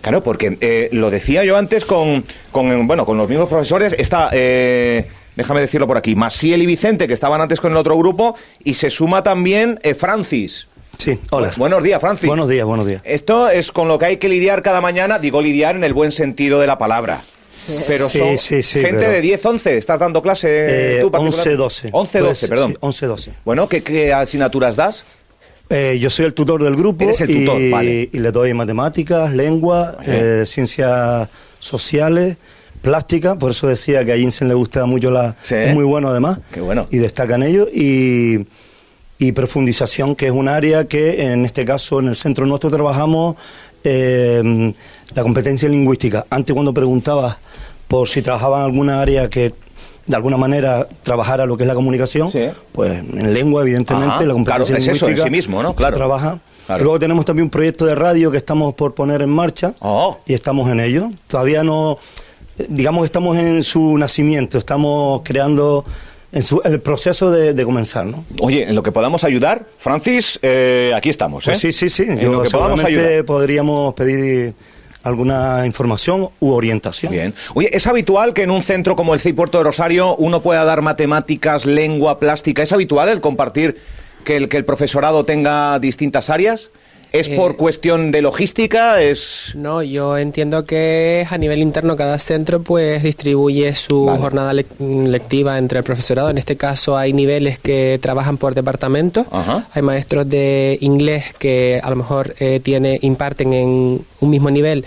Claro, 0.00 0.24
porque 0.24 0.58
eh, 0.60 0.88
lo 0.90 1.08
decía 1.10 1.44
yo 1.44 1.56
antes 1.56 1.84
con, 1.84 2.24
con, 2.50 2.88
bueno, 2.88 3.06
con 3.06 3.16
los 3.16 3.28
mismos 3.28 3.48
profesores. 3.48 3.94
Está, 3.96 4.30
eh, 4.32 5.06
déjame 5.37 5.61
decirlo 5.61 5.87
por 5.87 5.97
aquí, 5.97 6.14
Masiel 6.14 6.62
y 6.62 6.66
Vicente, 6.66 7.07
que 7.07 7.14
estaban 7.14 7.41
antes 7.41 7.61
con 7.61 7.72
el 7.72 7.76
otro 7.78 7.97
grupo, 7.99 8.35
y 8.64 8.74
se 8.74 8.91
suma 8.91 9.22
también 9.22 9.78
eh, 9.83 9.95
Francis. 9.95 10.66
Sí, 10.99 11.18
hola. 11.30 11.51
Buenos 11.57 11.83
días, 11.83 12.01
Francis. 12.01 12.26
Buenos 12.28 12.49
días, 12.49 12.66
buenos 12.66 12.87
días. 12.87 13.01
Esto 13.05 13.49
es 13.49 13.72
con 13.72 13.89
lo 13.89 13.99
que 13.99 14.05
hay 14.07 14.16
que 14.18 14.28
lidiar 14.28 14.62
cada 14.62 14.80
mañana, 14.80 15.18
digo 15.18 15.41
lidiar 15.41 15.74
en 15.76 15.85
el 15.85 15.95
buen 15.95 16.12
sentido 16.12 16.61
de 16.61 16.66
la 16.66 16.78
palabra. 16.78 17.18
Pero 17.89 18.09
Sí, 18.09 18.18
son 18.18 18.39
sí, 18.39 18.62
sí, 18.62 18.80
gente 18.80 19.01
pero- 19.01 19.11
de 19.12 19.20
10, 19.20 19.45
11, 19.45 19.76
¿estás 19.76 19.99
dando 20.01 20.22
clase 20.22 20.49
Eh, 20.49 21.01
tú 21.03 21.11
particular? 21.11 21.47
11, 21.49 21.57
12. 21.57 21.89
11, 21.93 22.18
12, 22.20 22.28
Pues, 22.41 22.49
perdón. 22.51 22.70
sí, 22.72 22.76
11, 22.80 23.07
12. 23.07 23.33
Bueno, 23.45 23.68
¿qué, 23.68 23.83
qué 23.83 24.12
asignaturas 24.12 24.76
das? 24.76 25.05
Eh, 25.68 25.99
yo 26.01 26.09
soy 26.11 26.26
el 26.26 26.35
tutor 26.35 26.62
del 26.62 26.76
grupo 26.76 27.05
Eres 27.05 27.20
el 27.22 27.28
tutor, 27.28 27.61
y, 27.61 27.70
vale. 27.70 28.11
y 28.12 28.18
le 28.18 28.30
doy 28.30 28.53
matemáticas, 28.55 29.33
lengua, 29.33 29.97
eh, 30.07 30.45
ciencias 30.47 31.28
sociales, 31.59 32.37
plástica, 32.83 33.37
por 33.37 33.53
eso 33.53 33.66
decía 33.68 34.05
que 34.05 34.12
a 34.12 34.16
Jensen 34.18 34.49
le 34.49 34.55
gusta 34.55 34.85
mucho 34.87 35.11
la... 35.11 35.35
Sí. 35.43 35.55
Es 35.55 35.72
muy 35.74 35.85
bueno 35.85 36.09
además. 36.09 36.39
Qué 36.53 36.61
bueno. 36.61 36.87
Y 36.91 36.99
destaca 36.99 37.37
en 37.37 37.45
ello. 37.45 37.66
Y, 37.72 38.47
y 39.18 39.33
profundización, 39.33 40.14
que 40.16 40.26
es 40.26 40.33
un 40.33 40.49
área 40.49 40.87
que 40.89 41.24
en 41.33 41.45
este 41.47 41.64
caso 41.64 42.01
en 42.01 42.09
el 42.09 42.16
centro 42.16 42.45
nuestro 42.45 42.70
trabajamos 42.70 43.37
eh, 43.85 44.72
la 45.14 45.22
competencia 45.22 45.68
lingüística. 45.68 46.26
Antes 46.30 46.53
cuando 46.55 46.74
preguntabas 46.74 47.37
por 47.89 48.09
si 48.09 48.22
trabajaba 48.22 48.59
en 48.59 48.64
alguna 48.64 49.01
área 49.01 49.28
que 49.30 49.53
de 50.07 50.16
alguna 50.16 50.37
manera 50.37 50.89
trabajara 51.03 51.47
lo 51.47 51.57
que 51.57 51.62
es 51.62 51.68
la 51.68 51.74
comunicación, 51.74 52.30
pues 52.72 52.93
en 52.99 53.33
lengua 53.33 53.62
evidentemente 53.62 54.14
Ajá, 54.16 54.24
la 54.24 54.33
competencia 54.33 54.74
claro, 54.74 54.78
es 54.78 54.89
eso 54.89 55.07
en 55.07 55.12
lingüística 55.12 55.24
sí 55.24 55.30
mismo, 55.30 55.62
¿no? 55.62 55.70
se 55.70 55.76
Claro. 55.76 55.97
trabaja. 55.97 56.39
Claro. 56.66 56.85
Luego 56.85 56.99
tenemos 56.99 57.24
también 57.24 57.45
un 57.45 57.51
proyecto 57.51 57.85
de 57.87 57.95
radio 57.95 58.30
que 58.30 58.37
estamos 58.39 58.74
por 58.74 58.95
poner 58.95 59.20
en 59.22 59.30
marcha 59.30 59.74
Oh. 59.80 60.18
y 60.26 60.35
estamos 60.35 60.70
en 60.70 60.80
ello. 60.80 61.09
Todavía 61.28 61.62
no, 61.64 61.99
digamos 62.68 63.02
que 63.02 63.06
estamos 63.06 63.38
en 63.38 63.62
su 63.62 63.96
nacimiento, 63.98 64.58
estamos 64.58 65.22
creando 65.24 65.84
en 66.32 66.42
su, 66.42 66.60
el 66.64 66.80
proceso 66.80 67.30
de, 67.30 67.52
de 67.52 67.64
comenzar, 67.64 68.06
¿no? 68.06 68.24
Oye, 68.40 68.62
en 68.62 68.74
lo 68.74 68.82
que 68.82 68.90
podamos 68.92 69.22
ayudar, 69.24 69.66
Francis, 69.78 70.38
eh, 70.42 70.92
aquí 70.96 71.10
estamos. 71.10 71.46
¿eh? 71.46 71.50
Pues 71.50 71.58
sí, 71.60 71.72
sí, 71.72 71.90
sí. 71.90 72.04
En 72.08 72.20
Yo 72.20 72.32
lo 72.32 72.42
que 72.42 72.50
podamos 72.50 72.82
ayudar. 72.82 73.24
podríamos 73.24 73.94
pedir 73.94 74.54
alguna 75.02 75.66
información 75.66 76.30
u 76.40 76.50
orientación. 76.52 77.12
Bien. 77.12 77.34
Oye, 77.54 77.68
¿es 77.72 77.86
habitual 77.86 78.34
que 78.34 78.42
en 78.42 78.50
un 78.50 78.62
centro 78.62 78.96
como 78.96 79.14
el 79.14 79.20
CEI 79.20 79.32
Puerto 79.32 79.58
de 79.58 79.64
Rosario 79.64 80.14
uno 80.16 80.42
pueda 80.42 80.64
dar 80.64 80.80
matemáticas, 80.80 81.66
lengua, 81.66 82.18
plástica? 82.18 82.62
¿Es 82.62 82.72
habitual 82.72 83.08
el 83.08 83.20
compartir 83.20 83.78
que 84.24 84.36
el, 84.36 84.48
que 84.48 84.56
el 84.56 84.64
profesorado 84.64 85.24
tenga 85.24 85.78
distintas 85.80 86.30
áreas? 86.30 86.70
¿Es 87.12 87.28
Eh, 87.28 87.36
por 87.36 87.56
cuestión 87.56 88.10
de 88.10 88.22
logística? 88.22 89.02
¿Es...? 89.02 89.52
No, 89.54 89.82
yo 89.82 90.16
entiendo 90.16 90.64
que 90.64 91.26
a 91.28 91.36
nivel 91.36 91.58
interno 91.60 91.94
cada 91.94 92.18
centro 92.18 92.62
pues 92.62 93.02
distribuye 93.02 93.74
su 93.74 94.06
Vale. 94.06 94.18
jornada 94.18 94.52
lec- 94.54 94.78
lectiva 95.06 95.58
entre 95.58 95.78
el 95.78 95.84
profesorado. 95.84 96.30
En 96.30 96.38
este 96.38 96.56
caso 96.56 96.96
hay 96.96 97.12
niveles 97.12 97.58
que 97.58 97.98
trabajan 98.00 98.38
por 98.38 98.54
departamento. 98.54 99.26
Hay 99.72 99.82
maestros 99.82 100.28
de 100.28 100.78
inglés 100.80 101.34
que 101.38 101.80
a 101.82 101.90
lo 101.90 101.96
mejor 101.96 102.34
eh, 102.40 102.60
tiene 102.62 102.98
imparten 103.02 103.52
en 103.52 104.00
un 104.22 104.30
mismo 104.30 104.50
nivel 104.50 104.84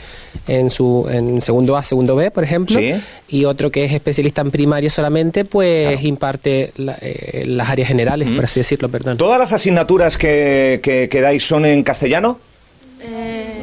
en 0.47 0.69
su 0.69 1.07
en 1.11 1.41
segundo 1.41 1.77
A, 1.77 1.83
segundo 1.83 2.15
B, 2.15 2.31
por 2.31 2.43
ejemplo, 2.43 2.79
Sí. 2.79 2.93
y 3.29 3.45
otro 3.45 3.69
que 3.71 3.85
es 3.85 3.91
especialista 3.93 4.41
en 4.41 4.51
primaria 4.51 4.89
solamente, 4.89 5.45
pues 5.45 6.03
imparte 6.03 6.71
la- 6.77 6.97
eh, 7.01 7.43
las 7.47 7.69
áreas 7.69 7.87
generales, 7.87 8.29
por 8.29 8.43
así 8.45 8.59
decirlo, 8.59 8.89
perdón. 8.89 9.17
¿Todas 9.17 9.37
las 9.39 9.53
asignaturas 9.53 10.17
que, 10.17 10.79
que, 10.81 11.07
que 11.09 11.21
dais 11.21 11.45
son 11.45 11.65
en 11.65 11.83
castellano? 11.83 12.39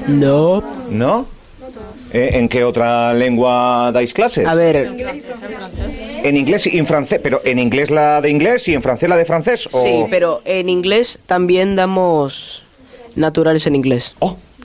No. 0.09 0.63
¿No? 0.91 1.27
Eh, 2.13 2.31
¿En 2.35 2.49
qué 2.49 2.63
otra 2.65 3.15
lengua 3.15 3.91
dais 3.93 4.13
clases? 4.13 4.47
A 4.47 4.55
ver, 4.55 4.77
En 6.25 6.37
inglés 6.37 6.67
y 6.67 6.77
en 6.77 6.87
francés, 6.87 7.21
pero 7.23 7.41
en 7.45 7.59
inglés 7.59 7.91
la 7.91 8.21
de 8.21 8.29
inglés 8.29 8.69
y 8.69 8.75
en 8.75 8.83
francés 8.83 9.09
la 9.09 9.17
de 9.17 9.25
francés. 9.25 9.67
¿o? 9.73 9.83
sí, 9.83 10.05
pero 10.11 10.43
en 10.45 10.69
inglés 10.69 11.19
también 11.27 11.75
damos 11.75 12.63
naturales 13.17 13.67
en 13.67 13.77
inglés. 13.77 14.15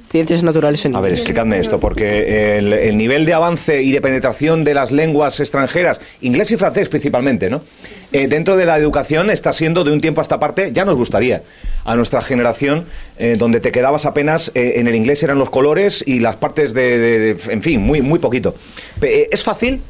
Ciencias 0.09 0.41
naturales 0.41 0.85
en 0.85 0.95
A 0.95 1.01
ver, 1.01 1.11
explicadme 1.11 1.59
esto, 1.59 1.79
porque 1.81 2.57
el, 2.59 2.71
el 2.71 2.97
nivel 2.97 3.25
de 3.25 3.33
avance 3.33 3.81
y 3.83 3.91
de 3.91 3.99
penetración 3.99 4.63
de 4.63 4.73
las 4.73 4.91
lenguas 4.91 5.39
extranjeras, 5.41 5.99
inglés 6.21 6.49
y 6.51 6.57
francés 6.57 6.87
principalmente, 6.87 7.49
¿no? 7.49 7.61
Eh, 8.13 8.27
dentro 8.27 8.55
de 8.55 8.65
la 8.65 8.77
educación 8.77 9.29
está 9.29 9.51
siendo 9.51 9.83
de 9.83 9.91
un 9.91 9.99
tiempo 9.99 10.21
a 10.21 10.23
esta 10.23 10.39
parte, 10.39 10.71
ya 10.71 10.85
nos 10.85 10.95
gustaría, 10.95 11.43
a 11.83 11.95
nuestra 11.97 12.21
generación, 12.21 12.85
eh, 13.19 13.35
donde 13.37 13.59
te 13.59 13.71
quedabas 13.73 14.05
apenas, 14.05 14.49
eh, 14.55 14.75
en 14.77 14.87
el 14.87 14.95
inglés 14.95 15.21
eran 15.23 15.39
los 15.39 15.49
colores 15.49 16.03
y 16.07 16.19
las 16.19 16.37
partes 16.37 16.73
de, 16.73 16.97
de- 16.97 17.33
de- 17.33 17.53
en 17.53 17.61
fin, 17.61 17.81
muy, 17.81 18.01
muy 18.01 18.19
poquito. 18.19 18.55
¿Es 19.01 19.43
fácil? 19.43 19.81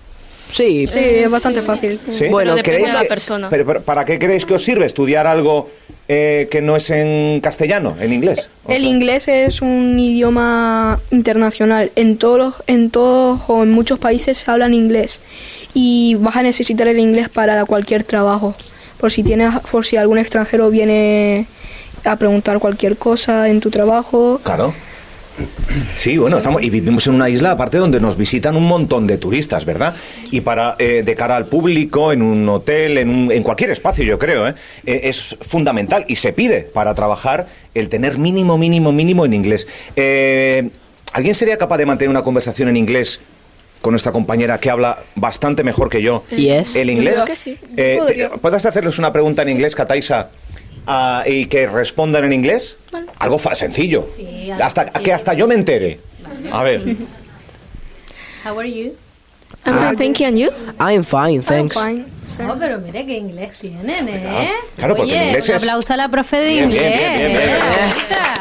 Sí. 0.51 0.87
Sí, 0.87 0.97
es 0.99 1.29
bastante 1.29 1.61
fácil. 1.61 1.91
¿Sí? 1.91 2.27
Bueno, 2.29 2.55
depende 2.55 2.63
¿creéis 2.77 2.87
de 2.87 2.93
la 2.93 3.01
que- 3.03 3.07
persona. 3.07 3.49
Pero, 3.49 3.65
pero, 3.65 3.81
¿para 3.81 4.05
qué 4.05 4.17
creéis 4.17 4.45
que 4.45 4.53
os 4.53 4.63
sirve 4.63 4.85
estudiar 4.85 5.27
algo 5.27 5.69
eh, 6.07 6.47
que 6.49 6.61
no 6.61 6.75
es 6.77 6.89
en 6.89 7.41
castellano, 7.41 7.95
en 7.99 8.13
inglés? 8.13 8.49
El 8.67 8.85
inglés 8.85 9.27
es 9.27 9.61
un 9.61 9.99
idioma 9.99 10.99
internacional. 11.11 11.91
En 11.95 12.17
todos, 12.17 12.37
los- 12.39 12.53
en 12.67 12.89
todos 12.91 13.41
o 13.47 13.63
en 13.63 13.71
muchos 13.71 13.99
países 13.99 14.37
se 14.37 14.49
hablan 14.49 14.73
inglés 14.73 15.19
y 15.73 16.15
vas 16.15 16.35
a 16.37 16.43
necesitar 16.43 16.87
el 16.87 16.99
inglés 16.99 17.29
para 17.29 17.65
cualquier 17.65 18.03
trabajo. 18.03 18.55
Por 18.99 19.11
si 19.11 19.21
tienes, 19.23 19.53
por 19.69 19.85
si 19.85 19.95
algún 19.97 20.17
extranjero 20.17 20.69
viene 20.69 21.45
a 22.03 22.15
preguntar 22.15 22.59
cualquier 22.59 22.95
cosa 22.97 23.49
en 23.49 23.59
tu 23.59 23.69
trabajo. 23.69 24.39
Claro. 24.43 24.73
Sí, 25.97 26.17
bueno, 26.17 26.37
estamos 26.37 26.61
y 26.63 26.69
vivimos 26.69 27.05
en 27.07 27.15
una 27.15 27.29
isla 27.29 27.51
aparte 27.51 27.77
donde 27.77 27.99
nos 27.99 28.17
visitan 28.17 28.55
un 28.55 28.65
montón 28.65 29.05
de 29.07 29.17
turistas, 29.17 29.65
¿verdad? 29.65 29.95
Y 30.31 30.41
para 30.41 30.75
eh, 30.79 31.03
de 31.05 31.15
cara 31.15 31.35
al 31.35 31.45
público, 31.45 32.11
en 32.11 32.21
un 32.21 32.47
hotel, 32.49 32.97
en, 32.97 33.09
un- 33.09 33.31
en 33.31 33.43
cualquier 33.43 33.69
espacio, 33.71 34.03
yo 34.03 34.17
creo, 34.17 34.47
¿eh? 34.47 34.55
Eh, 34.85 35.01
es 35.03 35.35
fundamental 35.41 36.05
y 36.07 36.15
se 36.15 36.33
pide 36.33 36.61
para 36.61 36.93
trabajar 36.95 37.47
el 37.73 37.89
tener 37.89 38.17
mínimo, 38.17 38.57
mínimo, 38.57 38.91
mínimo 38.91 39.25
en 39.25 39.33
inglés. 39.33 39.67
Eh, 39.95 40.69
¿Alguien 41.13 41.35
sería 41.35 41.57
capaz 41.57 41.77
de 41.77 41.85
mantener 41.85 42.09
una 42.09 42.21
conversación 42.23 42.69
en 42.69 42.77
inglés 42.77 43.19
con 43.81 43.91
nuestra 43.91 44.11
compañera 44.11 44.59
que 44.59 44.69
habla 44.69 44.99
bastante 45.15 45.63
mejor 45.63 45.89
que 45.89 46.01
yo? 46.01 46.23
Yes. 46.31 46.75
¿El 46.75 46.89
inglés? 46.89 47.13
Creo 47.15 47.25
que 47.25 47.35
sí. 47.35 47.57
Eh, 47.77 47.95
Podría. 47.99 48.29
te- 48.29 48.37
¿Puedes 48.39 48.65
hacerles 48.65 48.97
una 48.99 49.11
pregunta 49.13 49.41
en 49.43 49.49
inglés, 49.49 49.75
Kataisa? 49.75 50.29
Ah, 50.87 51.23
y 51.27 51.45
que 51.45 51.67
respondan 51.67 52.23
en 52.25 52.33
inglés? 52.33 52.77
Algo 53.19 53.37
fa- 53.37 53.55
sencillo. 53.55 54.05
hasta, 54.61 54.85
Que 54.87 55.13
hasta 55.13 55.33
yo 55.33 55.47
me 55.47 55.55
entere. 55.55 55.99
A 56.51 56.63
ver. 56.63 56.81
How 58.45 58.57
are 58.59 58.69
you? 58.71 58.93
I'm 59.65 59.77
fine, 59.77 59.95
thank 59.97 60.17
you, 60.19 60.27
and 60.27 60.37
you? 60.37 60.49
I'm 60.79 61.03
fine, 61.03 61.41
thanks. 61.41 61.75
Oh, 61.77 62.55
pero 62.59 62.77
mire 62.79 63.05
qué 63.05 63.17
inglés 63.17 63.59
tienen, 63.59 64.07
¿eh? 64.09 64.51
Claro, 64.75 64.95
porque 64.95 65.11
Oye, 65.11 65.17
el 65.21 65.27
inglés 65.27 65.49
un 65.49 65.55
es- 65.55 65.61
aplauso 65.63 65.93
a 65.93 65.97
la 65.97 66.09
profe 66.09 66.37
de 66.37 66.47
Bien, 66.53 66.63
inglés. 66.65 66.97
bien, 66.99 67.17
bien, 67.17 67.31
bien. 67.31 67.49
Ahorita. 67.49 68.39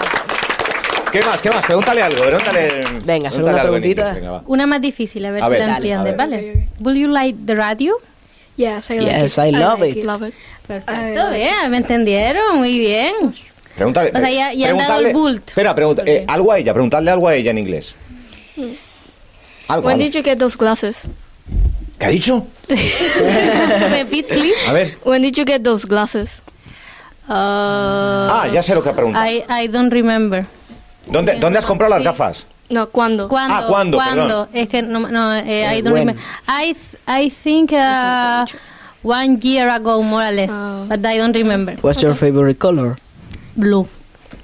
¿Qué 1.12 1.22
más? 1.22 1.40
¿Qué 1.40 1.50
más? 1.50 1.62
Pregúntale 1.62 2.02
algo. 2.02 2.22
Pregúntale, 2.22 2.80
Venga, 3.04 3.30
solo 3.30 3.46
una 3.48 3.62
preguntita. 3.62 4.12
venga. 4.14 4.42
Una 4.46 4.66
más 4.66 4.80
difícil, 4.80 5.24
a 5.26 5.30
ver 5.32 5.42
A 5.42 5.46
si 5.46 5.52
ver, 5.52 6.16
la. 6.16 6.40
Will 6.80 6.96
you 6.96 7.08
like 7.08 7.38
the 7.46 7.54
radio? 7.54 7.94
Yes, 8.56 8.90
I 8.90 9.00
Yes, 9.00 9.38
I 9.38 9.50
love 9.52 9.82
it. 9.82 10.04
Perfecto, 10.66 11.30
bien, 11.30 11.70
me 11.70 11.76
entendieron, 11.76 12.58
muy 12.58 12.78
bien. 12.78 13.34
Pregúntale. 13.76 14.10
O 14.14 14.18
sea, 14.18 14.30
ya- 14.30 14.52
ya 14.54 14.70
han 14.70 14.78
dado 14.78 15.00
el. 15.00 15.36
Espera, 15.36 15.74
pregunta, 15.74 16.02
eh, 16.06 16.24
algo 16.26 16.50
a 16.52 16.58
ella. 16.58 16.72
Preguntarle 16.72 17.10
algo 17.10 17.28
a 17.28 17.34
ella 17.34 17.50
en 17.50 17.58
inglés. 17.58 17.94
Algo. 19.68 19.86
When 19.86 19.96
algo. 20.00 20.04
did 20.04 20.12
you 20.14 20.22
get 20.22 20.38
those 20.38 20.56
glasses? 20.56 21.02
¿Qué 21.98 22.06
ha 22.06 22.08
dicho? 22.08 22.46
Repeat, 22.68 24.28
please. 24.28 24.56
A 24.66 24.72
ver. 24.72 24.96
When 25.04 25.22
did 25.22 25.34
you 25.36 25.44
get 25.44 25.62
those 25.62 25.86
glasses? 25.86 26.42
Ah, 27.28 28.48
ya 28.52 28.62
sé 28.62 28.74
lo 28.74 28.82
que 28.82 28.88
ha 28.90 28.94
preguntado. 28.94 29.26
I, 29.26 29.44
I 29.48 29.68
don't 29.68 29.92
remember. 29.92 30.46
¿Dónde, 31.06 31.34
¿Dónde 31.36 31.58
has 31.58 31.66
comprado 31.66 31.94
las 31.94 32.02
gafas? 32.02 32.46
No, 32.68 32.88
¿cuándo? 32.88 33.28
¿Cuándo? 33.28 33.54
Ah, 33.54 33.66
¿cuándo? 33.92 34.48
Es 34.52 34.68
que 34.68 34.82
no, 34.82 35.00
no 35.08 35.34
eh, 35.36 35.78
I 35.78 35.82
don't 35.82 35.94
when? 35.94 36.08
remember. 36.08 36.16
I, 36.48 36.74
th- 36.74 36.96
I 37.06 37.30
think 37.30 37.72
uh, 37.72 38.44
one 39.02 39.38
year 39.40 39.68
ago, 39.68 40.02
more 40.02 40.26
or 40.26 40.32
less, 40.32 40.50
Oh. 40.52 40.84
but 40.88 41.04
I 41.06 41.16
don't 41.18 41.34
remember. 41.34 41.76
What's 41.82 42.02
your 42.02 42.14
favorite 42.14 42.58
color? 42.58 42.96
Blue. 43.54 43.86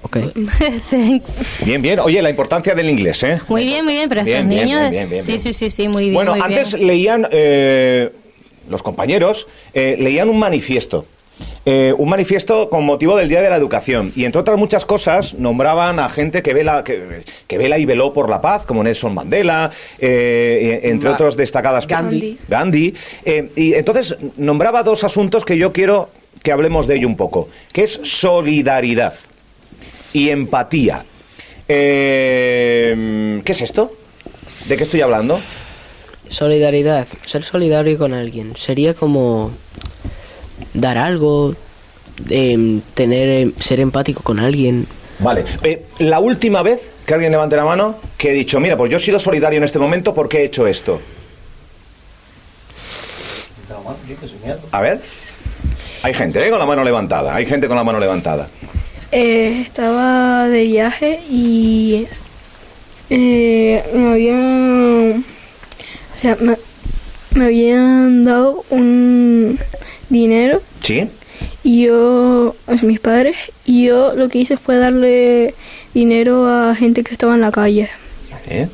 Okay. 0.04 0.26
Thanks. 0.90 1.30
Bien, 1.64 1.80
bien. 1.82 1.98
Oye, 2.00 2.20
la 2.22 2.30
importancia 2.30 2.74
del 2.74 2.90
inglés, 2.90 3.22
¿eh? 3.22 3.40
Muy 3.48 3.64
bien, 3.64 3.84
muy 3.84 3.94
bien, 3.94 4.08
pero 4.08 4.24
Bien, 4.24 4.36
estos 4.38 4.48
bien, 4.48 4.64
niños... 4.66 4.80
bien, 4.80 4.90
bien, 4.90 5.10
bien, 5.10 5.22
sí, 5.22 5.28
bien. 5.32 5.40
sí, 5.40 5.52
sí, 5.52 5.70
sí, 5.70 5.88
muy 5.88 6.04
bien, 6.04 6.14
Bueno, 6.14 6.32
muy 6.32 6.40
antes 6.42 6.74
bien. 6.74 6.86
leían, 6.86 7.26
eh, 7.30 8.12
los 8.68 8.82
compañeros, 8.82 9.46
eh, 9.74 9.96
leían 9.98 10.28
un 10.28 10.38
manifiesto. 10.38 11.06
Eh, 11.64 11.94
un 11.96 12.08
manifiesto 12.08 12.68
con 12.68 12.84
motivo 12.84 13.16
del 13.16 13.28
Día 13.28 13.40
de 13.40 13.48
la 13.48 13.54
Educación. 13.56 14.12
Y 14.16 14.24
entre 14.24 14.40
otras 14.40 14.58
muchas 14.58 14.84
cosas, 14.84 15.34
nombraban 15.34 16.00
a 16.00 16.08
gente 16.08 16.42
que 16.42 16.52
vela, 16.54 16.82
que, 16.82 17.22
que 17.46 17.56
vela 17.58 17.78
y 17.78 17.84
veló 17.84 18.12
por 18.12 18.28
la 18.28 18.40
paz, 18.40 18.66
como 18.66 18.82
Nelson 18.82 19.14
Mandela, 19.14 19.70
eh, 20.00 20.80
entre 20.82 21.08
Ma- 21.10 21.14
otros 21.14 21.36
destacadas. 21.36 21.86
Gandhi. 21.86 22.36
Gandhi. 22.48 22.94
Eh, 23.24 23.50
y 23.54 23.74
entonces 23.74 24.16
nombraba 24.36 24.82
dos 24.82 25.04
asuntos 25.04 25.44
que 25.44 25.56
yo 25.56 25.72
quiero 25.72 26.10
que 26.42 26.50
hablemos 26.50 26.88
de 26.88 26.96
ello 26.96 27.06
un 27.06 27.16
poco, 27.16 27.48
que 27.72 27.84
es 27.84 28.00
solidaridad 28.02 29.14
y 30.12 30.30
empatía. 30.30 31.04
Eh, 31.68 33.40
¿Qué 33.44 33.52
es 33.52 33.62
esto? 33.62 33.92
¿De 34.66 34.76
qué 34.76 34.82
estoy 34.82 35.00
hablando? 35.00 35.38
Solidaridad. 36.28 37.06
Ser 37.24 37.42
solidario 37.44 37.98
con 37.98 38.12
alguien. 38.14 38.56
Sería 38.56 38.94
como 38.94 39.52
dar 40.74 40.98
algo, 40.98 41.54
em, 42.28 42.80
tener, 42.94 43.28
em, 43.28 43.52
ser 43.58 43.80
empático 43.80 44.22
con 44.22 44.38
alguien. 44.38 44.86
Vale. 45.18 45.44
Eh, 45.62 45.84
la 45.98 46.18
última 46.18 46.62
vez 46.62 46.92
que 47.06 47.14
alguien 47.14 47.32
levante 47.32 47.56
la 47.56 47.64
mano 47.64 47.96
que 48.18 48.30
he 48.30 48.34
dicho, 48.34 48.58
mira, 48.60 48.76
pues 48.76 48.90
yo 48.90 48.96
he 48.96 49.00
sido 49.00 49.18
solidario 49.18 49.58
en 49.58 49.64
este 49.64 49.78
momento 49.78 50.14
porque 50.14 50.38
he 50.38 50.44
hecho 50.44 50.66
esto. 50.66 51.00
A 54.70 54.80
ver. 54.80 55.00
Hay 56.02 56.14
gente, 56.14 56.44
¿eh? 56.44 56.50
Con 56.50 56.58
la 56.58 56.66
mano 56.66 56.82
levantada. 56.82 57.34
Hay 57.34 57.46
gente 57.46 57.68
con 57.68 57.76
la 57.76 57.84
mano 57.84 58.00
levantada. 58.00 58.48
Eh, 59.12 59.62
estaba 59.64 60.48
de 60.48 60.64
viaje 60.64 61.20
y 61.30 62.06
eh, 63.10 63.84
me 63.94 64.12
había 64.12 65.22
sea, 66.22 66.36
me, 66.40 66.56
me 67.34 67.46
habían 67.46 68.22
dado 68.22 68.64
un 68.70 69.58
dinero 70.12 70.60
¿Sí? 70.82 71.08
y 71.62 71.86
yo, 71.86 72.54
sea, 72.66 72.82
mis 72.82 73.00
padres, 73.00 73.36
y 73.64 73.86
yo 73.86 74.14
lo 74.14 74.28
que 74.28 74.38
hice 74.38 74.56
fue 74.56 74.76
darle 74.76 75.54
dinero 75.94 76.46
a 76.46 76.74
gente 76.74 77.02
que 77.02 77.12
estaba 77.12 77.34
en 77.34 77.40
la 77.40 77.50
calle. 77.50 77.88
Vale. 78.30 78.68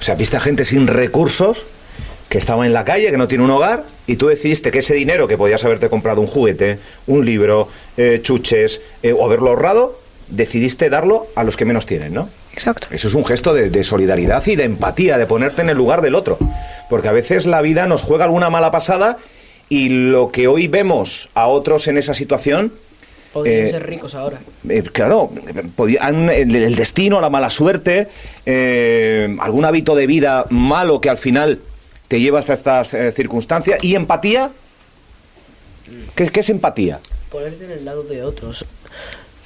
O 0.00 0.04
sea, 0.04 0.14
viste 0.14 0.36
a 0.36 0.40
gente 0.40 0.64
sin 0.64 0.86
recursos 0.86 1.58
que 2.28 2.38
estaba 2.38 2.66
en 2.66 2.72
la 2.72 2.84
calle, 2.84 3.10
que 3.10 3.18
no 3.18 3.28
tiene 3.28 3.44
un 3.44 3.50
hogar, 3.50 3.84
y 4.06 4.16
tú 4.16 4.28
decidiste 4.28 4.70
que 4.70 4.78
ese 4.78 4.94
dinero 4.94 5.28
que 5.28 5.36
podías 5.36 5.64
haberte 5.64 5.88
comprado 5.88 6.20
un 6.20 6.26
juguete, 6.26 6.78
un 7.06 7.24
libro, 7.24 7.68
eh, 7.96 8.20
chuches, 8.22 8.80
eh, 9.02 9.12
o 9.12 9.26
haberlo 9.26 9.50
ahorrado, 9.50 10.00
decidiste 10.28 10.88
darlo 10.88 11.26
a 11.34 11.44
los 11.44 11.56
que 11.56 11.64
menos 11.64 11.84
tienen, 11.84 12.14
¿no? 12.14 12.30
Exacto. 12.54 12.88
Eso 12.90 13.08
es 13.08 13.14
un 13.14 13.24
gesto 13.24 13.52
de, 13.52 13.70
de 13.70 13.84
solidaridad 13.84 14.46
y 14.46 14.56
de 14.56 14.64
empatía, 14.64 15.18
de 15.18 15.26
ponerte 15.26 15.62
en 15.62 15.68
el 15.68 15.76
lugar 15.76 16.00
del 16.00 16.14
otro. 16.14 16.38
Porque 16.88 17.08
a 17.08 17.12
veces 17.12 17.44
la 17.44 17.60
vida 17.60 17.86
nos 17.86 18.02
juega 18.02 18.24
alguna 18.24 18.50
mala 18.50 18.70
pasada 18.70 19.18
y 19.72 19.88
lo 19.88 20.30
que 20.30 20.48
hoy 20.48 20.68
vemos 20.68 21.30
a 21.34 21.46
otros 21.46 21.88
en 21.88 21.96
esa 21.96 22.12
situación 22.12 22.72
Podrían 23.32 23.66
Eh, 23.66 23.70
ser 23.70 23.86
ricos 23.86 24.14
ahora. 24.14 24.40
eh, 24.68 24.82
claro, 24.92 25.30
el, 25.88 26.54
el 26.54 26.74
destino, 26.74 27.18
la 27.22 27.30
mala 27.30 27.48
suerte, 27.48 28.08
eh, 28.44 29.34
algún 29.40 29.64
hábito 29.64 29.94
de 29.94 30.06
vida 30.06 30.44
malo 30.50 31.00
que 31.00 31.08
al 31.08 31.16
final 31.16 31.60
te 32.08 32.20
lleva 32.20 32.40
hasta 32.40 32.52
estas 32.52 32.92
eh, 32.92 33.10
circunstancias. 33.10 33.82
¿Y 33.82 33.94
empatía? 33.94 34.50
¿Qué, 36.14 36.28
qué 36.28 36.40
es 36.40 36.50
empatía? 36.50 37.00
Ponerte 37.30 37.64
en 37.64 37.70
el 37.70 37.84
lado 37.86 38.02
de 38.02 38.22
otros. 38.22 38.66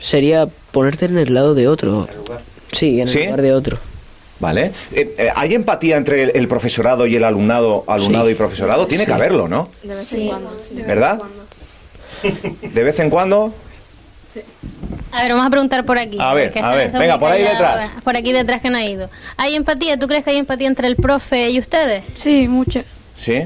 Sería 0.01 0.49
ponerte 0.73 1.05
en 1.05 1.19
el 1.19 1.33
lado 1.33 1.55
de 1.55 1.69
otro. 1.69 2.09
Sí, 2.73 3.01
en 3.01 3.07
el 3.07 3.15
¿Sí? 3.15 3.23
lugar 3.25 3.43
de 3.43 3.53
otro. 3.53 3.79
¿Vale? 4.39 4.73
Eh, 4.93 5.15
eh, 5.19 5.29
¿Hay 5.35 5.55
empatía 5.55 5.97
entre 5.97 6.25
el, 6.25 6.33
el 6.35 6.49
profesorado 6.49 7.07
y 7.07 7.17
el 7.17 7.25
alumnado, 7.25 7.85
alumnado 7.87 8.27
Sí. 8.27 8.33
y 8.33 8.35
profesorado? 8.35 8.87
Tiene 8.87 9.07
que 9.07 9.13
haberlo, 9.13 9.49
¿no? 9.49 9.69
De 9.83 9.95
vez 9.95 10.13
en 10.13 10.29
cuando. 10.29 10.51
¿Verdad? 10.87 11.19
De 12.75 12.83
vez 12.83 12.99
en 13.01 13.11
cuando. 13.11 13.55
A 15.13 15.23
ver, 15.23 15.33
vamos 15.33 15.47
a 15.47 15.51
preguntar 15.51 15.85
por 15.87 15.99
aquí. 15.99 16.19
A 16.21 16.35
ver, 16.35 16.53
a 16.63 16.71
venga, 16.99 17.19
por 17.19 17.31
ahí 17.31 17.43
detrás. 17.43 17.91
Por 18.05 18.17
aquí 18.17 18.33
detrás 18.33 18.61
que 18.61 18.69
no 18.69 18.77
ha 18.77 18.85
ido. 18.85 19.09
¿Hay 19.39 19.55
empatía? 19.55 19.99
¿Tú 19.99 20.07
crees 20.07 20.25
que 20.25 20.31
hay 20.31 20.37
empatía 20.37 20.69
entre 20.69 20.89
el 20.89 20.97
profe 20.97 21.49
y 21.51 21.59
ustedes? 21.59 22.05
Sí, 22.15 22.47
mucha. 22.49 22.85
¿Sí? 23.17 23.45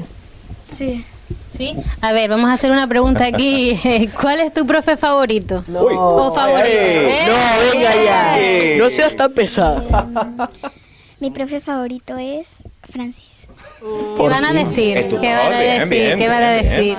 Sí. 0.69 1.05
¿Sí? 1.57 1.75
A 2.01 2.11
ver, 2.11 2.29
vamos 2.29 2.49
a 2.49 2.53
hacer 2.53 2.71
una 2.71 2.87
pregunta 2.87 3.25
aquí. 3.25 3.79
¿Cuál 4.21 4.41
es 4.41 4.53
tu 4.53 4.65
profe 4.65 4.97
favorito? 4.97 5.63
O 5.73 6.31
favorito. 6.33 6.67
¿eh? 6.69 7.27
No, 7.27 7.71
venga 7.71 7.91
ya. 8.03 8.77
No 8.77 8.89
seas 8.89 9.15
tan 9.15 9.31
pesada. 9.33 10.49
Mi 11.21 11.29
profe 11.31 11.61
favorito 11.61 12.17
es 12.17 12.63
Francis. 12.83 13.47
¿Qué 14.17 14.23
van 14.29 14.43
a 14.43 14.53
decir? 14.53 14.97
Es 14.97 15.07
tu 15.09 15.19
¿Qué 15.21 15.31
van 15.31 15.53
a 15.53 15.59
bien, 15.59 15.79
decir? 15.89 16.05
bien, 16.05 16.19
¿Qué 16.19 16.27
van 16.27 16.43
a 16.43 16.51
decir? 16.51 16.97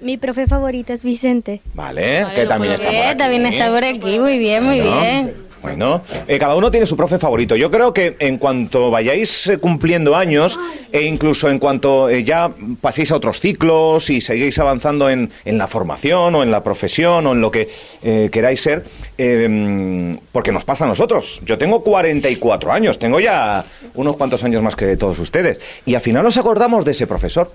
Mi 0.00 0.16
profe 0.16 0.46
favorito 0.46 0.92
es 0.92 1.02
Vicente. 1.02 1.60
Vale, 1.74 2.26
que 2.34 2.46
también 2.46 2.72
está 2.74 2.86
por 2.86 2.92
Bien, 2.94 3.08
aquí. 3.08 3.18
también 3.18 3.46
está 3.46 3.68
por 3.70 3.84
aquí. 3.84 4.18
Muy 4.18 4.38
bien, 4.38 4.64
muy 4.64 4.80
bien. 4.80 5.34
Bueno, 5.62 6.02
eh, 6.26 6.38
cada 6.38 6.56
uno 6.56 6.70
tiene 6.70 6.86
su 6.86 6.96
profe 6.96 7.18
favorito. 7.18 7.54
Yo 7.54 7.70
creo 7.70 7.94
que 7.94 8.16
en 8.18 8.38
cuanto 8.38 8.90
vayáis 8.90 9.46
eh, 9.46 9.58
cumpliendo 9.58 10.16
años 10.16 10.58
e 10.90 11.02
incluso 11.02 11.48
en 11.48 11.60
cuanto 11.60 12.08
eh, 12.08 12.24
ya 12.24 12.50
paséis 12.80 13.12
a 13.12 13.16
otros 13.16 13.40
ciclos 13.40 14.10
y 14.10 14.20
seguís 14.20 14.58
avanzando 14.58 15.08
en, 15.08 15.30
en 15.44 15.58
la 15.58 15.68
formación 15.68 16.34
o 16.34 16.42
en 16.42 16.50
la 16.50 16.64
profesión 16.64 17.26
o 17.26 17.32
en 17.32 17.40
lo 17.40 17.50
que 17.50 17.68
queráis 18.02 18.60
ser, 18.60 18.84
eh, 19.16 20.18
porque 20.32 20.50
nos 20.50 20.64
pasa 20.64 20.84
a 20.84 20.88
nosotros. 20.88 21.40
Yo 21.44 21.58
tengo 21.58 21.82
44 21.82 22.72
años, 22.72 22.98
tengo 22.98 23.20
ya 23.20 23.64
unos 23.94 24.16
cuantos 24.16 24.42
años 24.44 24.62
más 24.62 24.74
que 24.74 24.96
todos 24.96 25.18
ustedes 25.18 25.60
y 25.86 25.94
al 25.94 26.00
final 26.00 26.24
nos 26.24 26.36
acordamos 26.38 26.84
de 26.84 26.92
ese 26.92 27.06
profesor. 27.06 27.52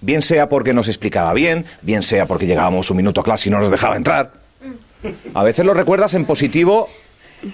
Bien 0.00 0.22
sea 0.22 0.48
porque 0.48 0.72
nos 0.72 0.88
explicaba 0.88 1.32
bien, 1.32 1.64
bien 1.82 2.02
sea 2.02 2.26
porque 2.26 2.46
llegábamos 2.46 2.90
un 2.90 2.96
minuto 2.96 3.20
a 3.20 3.24
clase 3.24 3.48
y 3.48 3.52
no 3.52 3.60
nos 3.60 3.70
dejaba 3.70 3.96
entrar. 3.96 4.32
A 5.34 5.42
veces 5.42 5.64
lo 5.64 5.74
recuerdas 5.74 6.14
en 6.14 6.24
positivo 6.24 6.88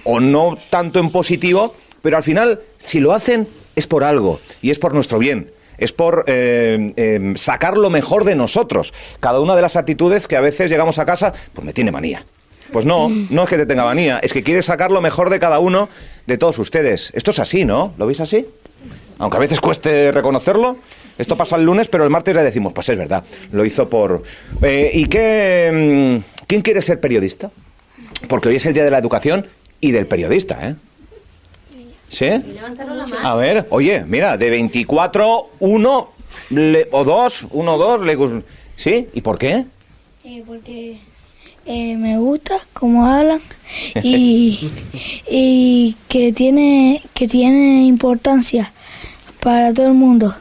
o 0.05 0.20
no 0.20 0.59
tanto 0.70 0.99
en 1.01 1.11
positivo, 1.11 1.74
pero 2.03 2.16
al 2.16 2.22
final, 2.22 2.61
si 2.76 3.01
lo 3.01 3.12
hacen, 3.12 3.49
es 3.76 3.86
por 3.86 4.05
algo 4.05 4.41
y 4.62 4.70
es 4.70 4.78
por 4.78 4.95
nuestro 4.95 5.18
bien. 5.18 5.51
Es 5.78 5.93
por 5.93 6.24
eh, 6.26 6.93
eh, 6.97 7.32
sacar 7.36 7.76
lo 7.76 7.89
mejor 7.89 8.24
de 8.24 8.34
nosotros. 8.34 8.93
Cada 9.20 9.41
una 9.41 9.55
de 9.55 9.62
las 9.62 9.76
actitudes 9.76 10.26
que 10.26 10.36
a 10.36 10.41
veces 10.41 10.70
llegamos 10.70 10.99
a 10.99 11.05
casa, 11.05 11.32
pues 11.53 11.64
me 11.64 11.72
tiene 11.72 11.93
manía. 11.93 12.24
Pues 12.72 12.84
no, 12.84 13.09
no 13.09 13.45
es 13.45 13.49
que 13.49 13.57
te 13.57 13.64
tenga 13.64 13.84
manía, 13.84 14.18
es 14.22 14.32
que 14.32 14.43
quiere 14.43 14.62
sacar 14.62 14.91
lo 14.91 15.01
mejor 15.01 15.30
de 15.30 15.39
cada 15.39 15.59
uno 15.59 15.89
de 16.26 16.36
todos 16.36 16.59
ustedes. 16.59 17.11
Esto 17.14 17.30
es 17.30 17.39
así, 17.39 17.64
¿no? 17.64 17.95
¿Lo 17.97 18.07
veis 18.07 18.20
así? 18.20 18.47
Aunque 19.18 19.36
a 19.36 19.41
veces 19.41 19.61
cueste 19.61 20.12
reconocerlo. 20.12 20.76
Esto 21.16 21.36
pasa 21.36 21.57
el 21.57 21.64
lunes, 21.64 21.89
pero 21.89 22.05
el 22.05 22.11
martes 22.11 22.36
le 22.36 22.43
decimos, 22.43 22.72
pues 22.72 22.89
es 22.91 22.99
verdad, 22.99 23.24
lo 23.53 23.64
hizo 23.64 23.89
por... 23.89 24.22
Eh, 24.62 24.91
¿Y 24.93 25.07
qué, 25.07 26.20
mm, 26.20 26.45
quién 26.47 26.62
quiere 26.62 26.82
ser 26.82 27.01
periodista? 27.01 27.51
Porque 28.28 28.49
hoy 28.49 28.57
es 28.57 28.66
el 28.66 28.74
Día 28.74 28.84
de 28.84 28.91
la 28.91 28.99
Educación 28.99 29.47
y 29.80 29.90
del 29.92 30.06
periodista, 30.06 30.68
¿eh? 30.68 30.74
¿Sí? 32.10 32.26
A 33.22 33.34
ver, 33.34 33.66
oye, 33.70 34.02
mira, 34.06 34.36
de 34.38 34.48
24, 34.50 35.50
uno 35.60 36.08
le- 36.50 36.88
o 36.92 37.04
dos, 37.04 37.46
uno 37.50 37.74
o 37.74 37.78
dos, 37.78 38.02
le 38.06 38.16
gus- 38.16 38.42
¿sí? 38.76 39.08
¿Y 39.12 39.20
por 39.20 39.38
qué? 39.38 39.66
Eh, 40.24 40.42
porque 40.46 40.98
eh, 41.66 41.96
me 41.98 42.16
gusta 42.18 42.58
cómo 42.72 43.04
hablan 43.06 43.40
y, 44.02 44.58
y 45.30 45.96
que 46.08 46.32
tiene 46.32 47.02
que 47.12 47.28
tiene 47.28 47.84
importancia 47.84 48.72
para 49.40 49.74
todo 49.74 49.86
el 49.88 49.94
mundo. 49.94 50.34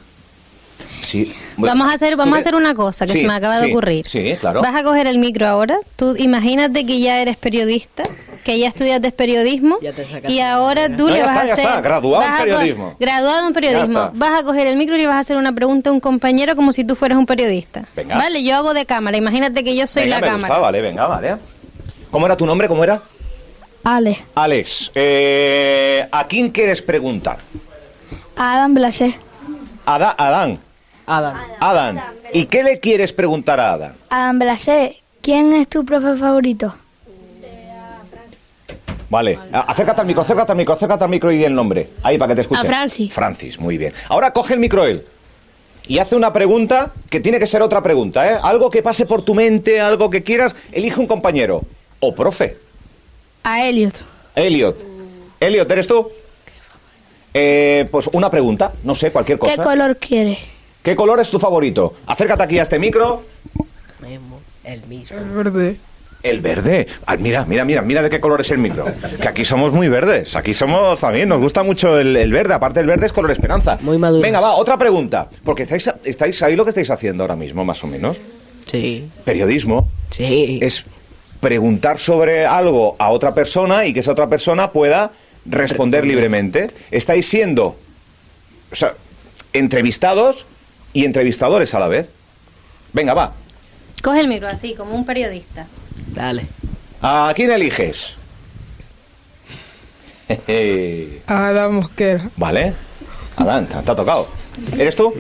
Sí. 1.08 1.34
Vamos 1.56 1.90
a 1.90 1.96
hacer, 1.96 2.16
vamos 2.18 2.34
a 2.34 2.38
¿Tú 2.38 2.42
hacer 2.42 2.56
una 2.56 2.76
cosa 2.76 3.06
que 3.06 3.14
Sí, 3.14 3.22
se 3.22 3.28
me 3.28 3.34
acaba 3.34 3.60
de 3.60 3.68
sí, 3.68 3.72
ocurrir. 3.72 4.08
Sí, 4.10 4.36
claro. 4.40 4.62
Vas 4.62 4.76
a 4.76 4.84
coger 4.84 5.08
el 5.08 5.20
micro 5.20 5.48
ahora. 5.48 5.78
Tú 5.96 6.16
imagínate 6.18 6.86
que 6.86 7.00
ya 7.00 7.22
eres 7.22 7.38
periodista, 7.38 8.04
que 8.44 8.60
ya 8.60 8.68
estudiaste 8.68 9.12
periodismo 9.12 9.78
Ya 9.82 9.94
te 9.94 10.06
y 10.28 10.40
ahora 10.42 10.88
tú 10.96 11.06
No, 11.08 11.14
le 11.14 11.20
ya 11.20 11.26
vas 11.26 11.32
está, 11.32 11.42
a 11.42 11.46
ya 11.48 11.54
hacer 11.54 11.66
está, 11.66 11.82
graduado 11.82 12.26
en 12.26 12.32
a 12.32 12.38
periodismo. 12.38 12.96
graduado 13.00 13.48
en 13.48 13.54
periodismo. 13.54 14.12
Vas 14.16 14.42
a 14.42 14.44
coger 14.44 14.68
el 14.68 14.76
micro 14.76 14.96
y 14.96 15.00
le 15.00 15.08
vas 15.08 15.16
a 15.16 15.20
hacer 15.20 15.38
una 15.38 15.54
pregunta 15.54 15.90
a 15.90 15.94
un 15.94 16.00
compañero 16.02 16.56
como 16.58 16.74
si 16.74 16.84
tú 16.84 16.96
fueras 16.96 17.18
un 17.18 17.26
periodista. 17.26 17.86
Venga. 17.96 18.18
Vale, 18.18 18.44
yo 18.44 18.56
hago 18.58 18.74
de 18.74 18.86
cámara. 18.86 19.16
Imagínate 19.18 19.64
que 19.64 19.76
yo 19.78 19.88
soy 19.88 20.04
Venga, 20.04 20.16
la 20.16 20.22
me 20.22 20.28
cámara. 20.28 20.48
gusta, 20.50 20.60
vale, 20.60 20.82
venga, 20.82 21.08
vale. 21.08 21.36
¿Cómo 22.12 22.26
era 22.26 22.36
tu 22.36 22.46
nombre? 22.46 22.68
¿Cómo 22.68 22.84
era? 22.84 23.02
Ale, 23.86 24.18
Alex, 24.36 24.92
eh, 24.96 26.06
¿a 26.12 26.28
quién 26.28 26.50
quieres 26.50 26.82
preguntar? 26.82 27.38
Adam 28.36 28.74
Blasé. 28.74 29.18
Ada- 29.86 30.16
Adán. 30.18 30.60
Adam. 31.08 31.38
Adán. 31.62 32.04
¿Y 32.34 32.46
qué 32.46 32.64
le 32.64 32.80
quieres 32.80 33.14
preguntar 33.14 33.60
a 33.60 33.74
Adán? 33.74 33.96
Adam 34.10 34.40
Blasé, 34.40 35.02
¿quién 35.22 35.54
es 35.54 35.68
tu 35.70 35.86
profe 35.86 36.18
favorito? 36.18 36.76
Vale, 39.10 39.40
acércate 39.54 40.02
al 40.02 40.08
micro, 40.08 40.22
acércate 40.22 40.52
al 40.52 40.58
micro, 40.58 40.74
acércate 40.74 41.06
al 41.06 41.10
micro 41.10 41.32
y 41.32 41.38
di 41.38 41.46
el 41.46 41.56
nombre. 41.56 41.92
Ahí, 42.04 42.18
para 42.18 42.28
que 42.30 42.36
te 42.36 42.42
escuche. 42.42 42.60
A 42.60 42.66
Francis. 42.66 43.14
Francis, 43.14 43.58
muy 43.58 43.78
bien. 43.78 43.94
Ahora 44.10 44.34
coge 44.34 44.54
el 44.54 44.60
micro 44.60 44.86
él. 44.86 45.06
Y 45.88 46.00
hace 46.00 46.18
una 46.18 46.34
pregunta 46.34 46.92
que 47.10 47.22
tiene 47.22 47.40
que 47.40 47.48
ser 47.48 47.62
otra 47.62 47.82
pregunta, 47.82 48.30
¿eh? 48.30 48.38
Algo 48.44 48.70
que 48.70 48.84
pase 48.84 49.06
por 49.06 49.22
tu 49.22 49.34
mente, 49.34 49.80
algo 49.80 50.10
que 50.10 50.24
quieras. 50.24 50.58
Elige 50.74 51.00
un 51.00 51.08
compañero. 51.08 51.62
O 52.02 52.14
profe. 52.14 52.58
A 53.44 53.66
Elliot. 53.66 54.04
Elliot. 54.36 54.78
Elliot, 55.40 55.72
¿eres 55.72 55.88
tú? 55.88 56.12
Eh, 57.34 57.88
pues 57.90 58.10
una 58.12 58.30
pregunta, 58.30 58.74
no 58.84 58.94
sé, 58.94 59.12
cualquier 59.12 59.38
cosa. 59.38 59.56
¿Qué 59.56 59.62
color 59.62 59.96
quiere? 59.96 60.38
¿Qué 60.88 60.96
color 60.96 61.20
es 61.20 61.30
tu 61.30 61.38
favorito? 61.38 61.96
Acércate 62.06 62.44
aquí 62.44 62.60
a 62.60 62.64
este 62.64 62.80
micro. 62.80 63.22
Mismo, 64.02 64.40
el 64.64 64.82
mismo. 64.88 65.18
Verde. 65.36 65.76
El 66.24 66.40
verde. 66.40 66.88
Ah, 67.06 67.18
mira, 67.18 67.44
mira, 67.44 67.66
mira, 67.66 67.82
mira 67.82 68.02
de 68.02 68.10
qué 68.10 68.22
color 68.22 68.40
es 68.40 68.52
el 68.52 68.60
micro. 68.60 68.86
Que 69.22 69.28
aquí 69.28 69.44
somos 69.44 69.74
muy 69.74 69.90
verdes. 69.90 70.38
Aquí 70.38 70.54
somos 70.54 71.02
también, 71.02 71.28
nos 71.28 71.42
gusta 71.42 71.62
mucho 71.62 72.00
el, 72.00 72.16
el 72.16 72.32
verde. 72.32 72.54
Aparte, 72.54 72.80
el 72.80 72.86
verde 72.86 73.06
es 73.06 73.12
color 73.12 73.32
esperanza. 73.32 73.78
Muy 73.82 73.98
maduro. 73.98 74.22
Venga, 74.22 74.40
va, 74.40 74.56
otra 74.56 74.78
pregunta. 74.78 75.28
Porque 75.44 75.64
estáis, 75.64 75.94
estáis 76.06 76.42
ahí 76.42 76.56
lo 76.56 76.64
que 76.64 76.70
estáis 76.70 76.90
haciendo 76.90 77.26
ahora 77.26 77.36
mismo, 77.36 77.66
más 77.66 77.84
o 77.84 77.88
menos. 77.88 78.16
Sí. 78.66 79.10
Periodismo. 79.26 79.90
Sí. 80.12 80.58
Es 80.62 80.86
preguntar 81.42 82.00
sobre 82.00 82.46
algo 82.46 82.96
a 82.98 83.10
otra 83.10 83.34
persona 83.34 83.86
y 83.86 83.94
que 83.94 84.00
esa 84.00 84.14
otra 84.14 84.28
persona 84.28 84.72
pueda 84.72 85.12
responder 85.44 86.06
libremente. 86.08 86.70
Estáis 86.92 87.28
siendo, 87.28 87.76
o 88.72 88.76
sea, 88.76 88.94
entrevistados 89.52 90.46
y 90.98 91.06
entrevistadores 91.06 91.76
a 91.76 91.80
la 91.80 91.88
vez. 91.88 92.10
Venga, 92.92 93.14
va. 93.14 93.32
Coge 94.02 94.20
el 94.22 94.28
micro 94.28 94.48
así, 94.48 94.74
como 94.74 94.96
un 94.96 95.06
periodista. 95.06 95.68
Dale. 96.08 96.48
¿A 97.04 97.32
quién 97.36 97.52
eliges? 97.52 98.16
Jeje. 100.28 101.22
Adam 101.28 101.76
Mosquera. 101.76 102.30
vale. 102.36 102.74
Adán, 103.36 103.68
te 103.68 103.76
te 103.76 103.92
ha 103.92 103.96
tocado. 103.96 104.28
¿Eres 104.78 104.96
tú? 104.96 105.14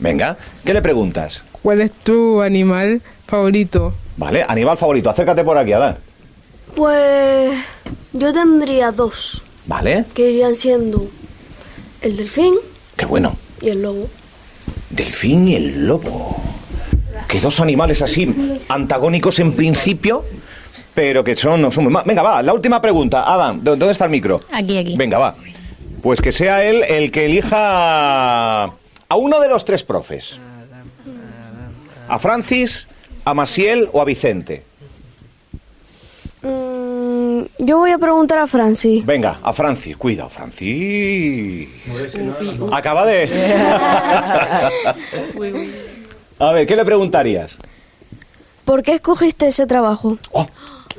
Venga. 0.00 0.36
¿Qué 0.64 0.74
le 0.74 0.82
preguntas? 0.82 1.44
¿Cuál 1.62 1.82
es 1.82 1.92
tu 1.92 2.42
animal 2.42 3.00
favorito? 3.28 3.94
Vale, 4.16 4.44
animal 4.48 4.76
favorito. 4.76 5.08
Acércate 5.10 5.44
por 5.44 5.56
aquí, 5.56 5.72
Adán. 5.72 5.96
Pues 6.74 7.52
yo 8.12 8.32
tendría 8.32 8.90
dos, 8.90 9.42
Vale. 9.66 10.04
que 10.14 10.30
irían 10.32 10.56
siendo 10.56 11.06
el 12.00 12.16
delfín 12.16 12.56
Qué 12.96 13.06
bueno. 13.06 13.36
y 13.60 13.68
el 13.68 13.82
lobo. 13.82 14.08
Delfín 14.92 15.48
y 15.48 15.56
el 15.56 15.86
lobo. 15.86 16.36
Que 17.28 17.40
dos 17.40 17.60
animales 17.60 18.02
así, 18.02 18.32
antagónicos 18.68 19.38
en 19.38 19.52
principio, 19.54 20.24
pero 20.94 21.24
que 21.24 21.34
son, 21.34 21.70
son 21.72 21.84
muy 21.90 22.02
Venga, 22.04 22.22
va, 22.22 22.42
la 22.42 22.52
última 22.52 22.80
pregunta. 22.80 23.22
Adam, 23.26 23.58
¿dó- 23.62 23.76
¿dónde 23.76 23.92
está 23.92 24.04
el 24.04 24.10
micro? 24.10 24.40
Aquí, 24.52 24.76
aquí. 24.76 24.96
Venga, 24.96 25.18
va. 25.18 25.34
Pues 26.02 26.20
que 26.20 26.32
sea 26.32 26.64
él 26.64 26.82
el 26.88 27.10
que 27.10 27.26
elija 27.26 28.64
a 28.64 29.16
uno 29.16 29.40
de 29.40 29.48
los 29.48 29.64
tres 29.64 29.82
profes. 29.82 30.36
A 32.08 32.18
Francis, 32.18 32.86
a 33.24 33.32
Masiel 33.34 33.88
o 33.92 34.00
a 34.02 34.04
Vicente. 34.04 34.64
Yo 37.64 37.78
voy 37.78 37.92
a 37.92 37.98
preguntar 37.98 38.38
a 38.40 38.48
Francis. 38.48 39.06
Venga, 39.06 39.38
a 39.40 39.52
Francis. 39.52 39.96
Cuidado, 39.96 40.28
Francis. 40.28 41.68
Acaba 42.72 43.06
de... 43.06 43.30
a 46.40 46.50
ver, 46.52 46.66
¿qué 46.66 46.74
le 46.74 46.84
preguntarías? 46.84 47.56
¿Por 48.64 48.82
qué 48.82 48.94
escogiste 48.94 49.46
ese 49.46 49.68
trabajo? 49.68 50.18
Oye, 50.32 50.50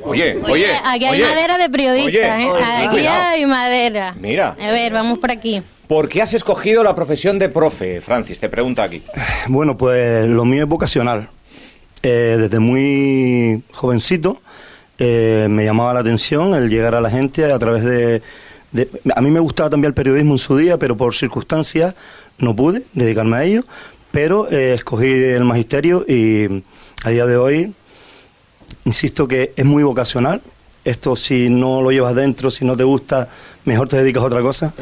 Oye, 0.06 0.42
oye, 0.52 0.68
aquí 0.86 1.04
hay 1.06 1.22
oye. 1.22 1.26
madera 1.26 1.58
de 1.58 1.70
periodista, 1.70 2.36
Oye, 2.36 2.44
¿eh? 2.46 2.50
oye, 2.50 2.64
Aquí 2.64 2.88
cuidado. 2.88 3.24
hay 3.24 3.46
madera. 3.46 4.16
Mira. 4.18 4.56
A 4.58 4.72
ver, 4.72 4.94
vamos 4.94 5.20
por 5.20 5.32
aquí. 5.32 5.62
¿Por 5.88 6.08
qué 6.08 6.22
has 6.22 6.34
escogido 6.34 6.82
la 6.82 6.96
profesión 6.96 7.38
de 7.40 7.50
profe, 7.50 8.00
Francis? 8.00 8.40
Te 8.40 8.48
pregunta 8.48 8.84
aquí. 8.84 9.04
Bueno, 9.50 9.76
pues 9.76 10.26
lo 10.28 10.46
mío 10.46 10.64
es 10.64 10.70
vocacional. 10.70 11.28
Eh, 12.04 12.38
desde 12.40 12.60
muy 12.60 13.64
jovencito 13.74 14.42
eh, 15.04 15.48
me 15.50 15.66
llamaba 15.66 15.94
la 15.94 16.00
atención 16.00 16.54
el 16.56 16.70
llegar 16.70 16.96
a 16.96 17.02
la 17.02 17.10
gente 17.10 17.52
a 17.52 17.60
través 17.60 17.84
de, 17.84 18.22
de- 18.72 18.90
A 19.16 19.22
mí 19.22 19.30
me 19.32 19.40
gustaba 19.40 19.70
también 19.70 19.90
el 19.90 19.94
periodismo 19.94 20.34
en 20.34 20.38
su 20.38 20.56
día, 20.58 20.78
pero 20.78 20.96
por 20.98 21.14
circunstancias 21.14 21.94
no 22.40 22.56
pude 22.56 22.84
dedicarme 22.94 23.38
a 23.38 23.44
ello. 23.44 23.64
Pero 24.12 24.48
eh, 24.52 24.74
escogí 24.76 25.08
el 25.12 25.44
magisterio 25.44 26.06
y 26.08 26.64
a 27.04 27.10
día 27.10 27.26
de 27.26 27.36
hoy, 27.38 27.74
insisto 28.86 29.28
que 29.28 29.54
es 29.56 29.66
muy 29.66 29.84
vocacional. 29.84 30.42
Esto 30.86 31.16
si 31.16 31.50
no 31.50 31.82
lo 31.82 31.92
llevas 31.92 32.14
dentro, 32.14 32.52
si 32.52 32.66
no 32.66 32.76
te 32.76 32.84
gusta, 32.84 33.30
mejor 33.64 33.88
te 33.88 33.98
dedicas 33.98 34.22
a 34.22 34.26
otra 34.26 34.42
cosa. 34.42 34.74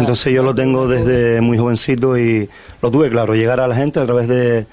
Entonces 0.00 0.32
yo 0.32 0.42
lo 0.42 0.54
tengo 0.54 0.88
desde 0.88 1.40
muy 1.40 1.56
jovencito 1.56 2.18
y 2.18 2.48
lo 2.82 2.90
tuve 2.90 3.08
claro, 3.10 3.34
llegar 3.34 3.60
a 3.60 3.68
la 3.68 3.76
gente 3.76 4.00
a 4.00 4.04
través 4.06 4.26
de, 4.26 4.66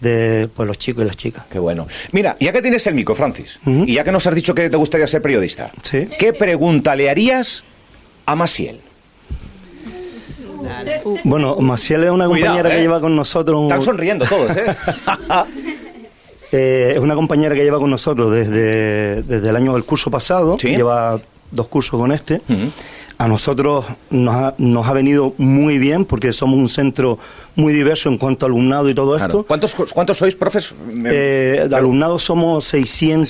de 0.00 0.48
pues, 0.54 0.66
los 0.66 0.78
chicos 0.78 1.04
y 1.04 1.06
las 1.06 1.16
chicas. 1.16 1.44
Qué 1.50 1.58
bueno. 1.58 1.86
Mira, 2.12 2.36
ya 2.40 2.52
que 2.52 2.62
tienes 2.62 2.86
el 2.86 2.94
micro, 2.94 3.14
Francis, 3.14 3.58
y 3.66 3.94
ya 3.94 4.04
que 4.04 4.12
nos 4.12 4.26
has 4.26 4.34
dicho 4.34 4.54
que 4.54 4.70
te 4.70 4.76
gustaría 4.76 5.06
ser 5.06 5.22
periodista, 5.22 5.70
¿qué 6.18 6.32
pregunta 6.32 6.96
le 6.96 7.10
harías 7.10 7.64
a 8.26 8.34
Masiel? 8.34 8.80
Bueno, 11.24 11.56
Maciel 11.56 12.04
es 12.04 12.10
una 12.10 12.26
Cuidado, 12.26 12.52
compañera 12.54 12.68
¿eh? 12.68 12.76
que 12.76 12.82
lleva 12.82 13.00
con 13.00 13.16
nosotros... 13.16 13.62
Están 13.62 13.82
sonriendo 13.82 14.26
todos, 14.26 14.56
¿eh? 14.56 14.64
Eh, 16.52 16.94
es 16.96 16.98
una 16.98 17.14
compañera 17.14 17.54
que 17.54 17.62
lleva 17.62 17.78
con 17.78 17.90
nosotros 17.90 18.32
desde, 18.32 19.22
desde 19.22 19.48
el 19.48 19.54
año 19.54 19.72
del 19.74 19.84
curso 19.84 20.10
pasado, 20.10 20.56
lleva 20.56 21.20
dos 21.52 21.68
cursos 21.68 21.96
con 21.98 22.10
este. 22.10 22.40
A 23.20 23.28
nosotros 23.28 23.84
nos 24.08 24.34
ha, 24.34 24.54
nos 24.56 24.86
ha 24.86 24.94
venido 24.94 25.34
muy 25.36 25.76
bien 25.78 26.06
porque 26.06 26.32
somos 26.32 26.56
un 26.58 26.70
centro 26.70 27.18
muy 27.54 27.74
diverso 27.74 28.08
en 28.08 28.16
cuanto 28.16 28.46
a 28.46 28.48
alumnado 28.48 28.88
y 28.88 28.94
todo 28.94 29.16
Claro. 29.16 29.26
esto. 29.40 29.46
¿Cuántos, 29.46 29.74
cuántos 29.92 30.16
sois, 30.16 30.34
profes? 30.34 30.72
Eh, 31.04 31.66
de 31.68 31.76
alumnado 31.76 32.18
somos 32.18 32.64
600, 32.64 33.28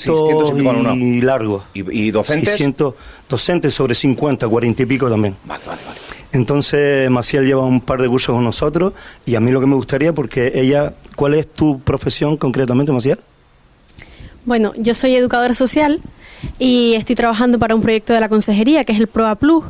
600 0.54 0.94
y 0.94 1.18
y 1.18 1.20
largos. 1.22 1.64
¿Y, 1.74 1.80
y 2.06 2.10
docentes? 2.12 2.50
600 2.50 2.94
docentes 3.28 3.74
sobre 3.74 3.96
50, 3.96 4.46
40 4.46 4.80
y 4.80 4.86
pico 4.86 5.10
también. 5.10 5.34
Vale, 5.44 5.64
vale, 5.66 5.80
vale. 5.84 5.98
Entonces, 6.30 7.10
Maciel 7.10 7.44
lleva 7.44 7.64
un 7.64 7.80
par 7.80 8.00
de 8.00 8.06
cursos 8.08 8.32
con 8.32 8.44
nosotros 8.44 8.92
y 9.26 9.34
a 9.34 9.40
mí 9.40 9.50
lo 9.50 9.58
que 9.60 9.66
me 9.66 9.74
gustaría, 9.74 10.12
porque 10.12 10.52
ella, 10.54 10.94
¿cuál 11.16 11.34
es 11.34 11.52
tu 11.52 11.80
profesión 11.80 12.36
concretamente, 12.36 12.92
Maciel? 12.92 13.18
Bueno, 14.44 14.72
yo 14.76 14.94
soy 14.94 15.16
educadora 15.16 15.52
social 15.52 16.00
y 16.58 16.94
estoy 16.94 17.16
trabajando 17.16 17.58
para 17.58 17.74
un 17.74 17.82
proyecto 17.82 18.12
de 18.12 18.20
la 18.20 18.28
consejería 18.28 18.84
que 18.84 18.92
es 18.92 18.98
el 18.98 19.06
PROA 19.06 19.34
Plus. 19.36 19.64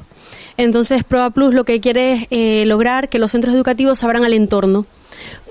Entonces, 0.57 1.05
PROA 1.05 1.31
Plus 1.31 1.55
lo 1.55 1.65
que 1.65 1.81
quiere 1.81 2.13
es 2.13 2.27
eh, 2.31 2.65
lograr 2.67 3.09
que 3.09 3.19
los 3.19 3.31
centros 3.31 3.55
educativos 3.55 4.05
abran 4.05 4.25
al 4.25 4.35
entorno. 4.35 4.87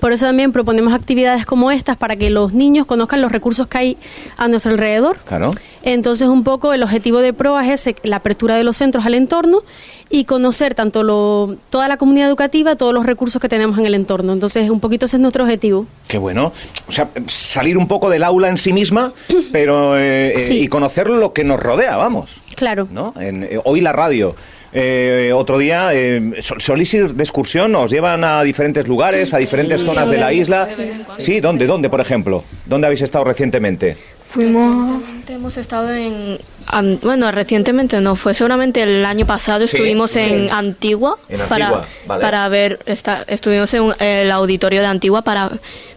Por 0.00 0.12
eso 0.12 0.26
también 0.26 0.52
proponemos 0.52 0.92
actividades 0.92 1.44
como 1.44 1.70
estas 1.70 1.96
para 1.96 2.16
que 2.16 2.30
los 2.30 2.52
niños 2.52 2.86
conozcan 2.86 3.20
los 3.20 3.32
recursos 3.32 3.66
que 3.66 3.78
hay 3.78 3.96
a 4.36 4.48
nuestro 4.48 4.72
alrededor. 4.72 5.18
Claro. 5.26 5.50
Entonces, 5.82 6.28
un 6.28 6.44
poco 6.44 6.72
el 6.72 6.82
objetivo 6.82 7.20
de 7.20 7.32
PROA 7.32 7.64
es 7.66 7.80
ese, 7.80 7.96
la 8.02 8.16
apertura 8.16 8.56
de 8.56 8.64
los 8.64 8.76
centros 8.76 9.06
al 9.06 9.14
entorno 9.14 9.62
y 10.10 10.24
conocer 10.24 10.74
tanto 10.74 11.02
lo, 11.02 11.56
toda 11.70 11.88
la 11.88 11.96
comunidad 11.96 12.28
educativa, 12.28 12.76
todos 12.76 12.92
los 12.92 13.06
recursos 13.06 13.40
que 13.40 13.48
tenemos 13.48 13.78
en 13.78 13.86
el 13.86 13.94
entorno. 13.94 14.32
Entonces, 14.32 14.68
un 14.70 14.80
poquito 14.80 15.06
ese 15.06 15.16
es 15.16 15.20
nuestro 15.20 15.44
objetivo. 15.44 15.86
Qué 16.08 16.18
bueno. 16.18 16.52
O 16.88 16.92
sea, 16.92 17.08
salir 17.26 17.78
un 17.78 17.88
poco 17.88 18.10
del 18.10 18.24
aula 18.24 18.48
en 18.48 18.56
sí 18.56 18.72
misma, 18.72 19.12
pero 19.52 19.96
eh, 19.96 20.34
eh, 20.36 20.40
Sí. 20.40 20.58
y 20.62 20.68
conocer 20.68 21.08
lo 21.08 21.32
que 21.32 21.44
nos 21.44 21.60
rodea, 21.60 21.96
vamos. 21.96 22.40
Claro. 22.56 22.88
¿no? 22.90 23.14
En, 23.18 23.44
eh, 23.44 23.60
hoy 23.64 23.80
la 23.80 23.92
radio. 23.92 24.34
Eh, 24.72 25.32
otro 25.34 25.58
día, 25.58 25.90
eh, 25.92 26.34
sol- 26.42 26.60
¿solís 26.60 26.94
ir 26.94 27.12
de 27.14 27.22
excursión? 27.24 27.74
¿Os 27.74 27.90
llevan 27.90 28.22
a 28.22 28.42
diferentes 28.44 28.86
lugares, 28.86 29.34
a 29.34 29.38
diferentes 29.38 29.80
Sí. 29.80 29.86
zonas 29.86 30.08
de 30.08 30.16
la 30.18 30.32
isla? 30.32 30.66
Sí, 31.18 31.40
¿dónde? 31.40 31.66
¿Dónde, 31.66 31.90
por 31.90 32.00
ejemplo? 32.00 32.44
¿Dónde 32.66 32.86
habéis 32.86 33.02
estado 33.02 33.24
recientemente? 33.24 33.96
Fuimos. 34.24 35.02
Hemos 35.28 35.56
estado 35.56 35.92
en. 35.92 36.38
bueno, 37.02 37.30
recientemente 37.30 38.00
no, 38.00 38.14
fue 38.16 38.34
seguramente 38.34 38.82
el 38.82 39.04
año 39.04 39.26
pasado. 39.26 39.66
Sí, 39.66 39.76
Estuvimos 39.76 40.10
sí. 40.12 40.18
en 40.20 40.50
Antigua. 40.52 41.18
En 41.28 41.40
para, 41.42 41.66
Antigua, 41.66 41.86
vale. 42.06 42.20
para 42.22 42.48
ver. 42.48 42.78
Esta, 42.86 43.24
estuvimos 43.26 43.72
en 43.74 43.92
el 44.00 44.30
auditorio 44.30 44.80
de 44.80 44.86
Antigua 44.86 45.22
para 45.22 45.50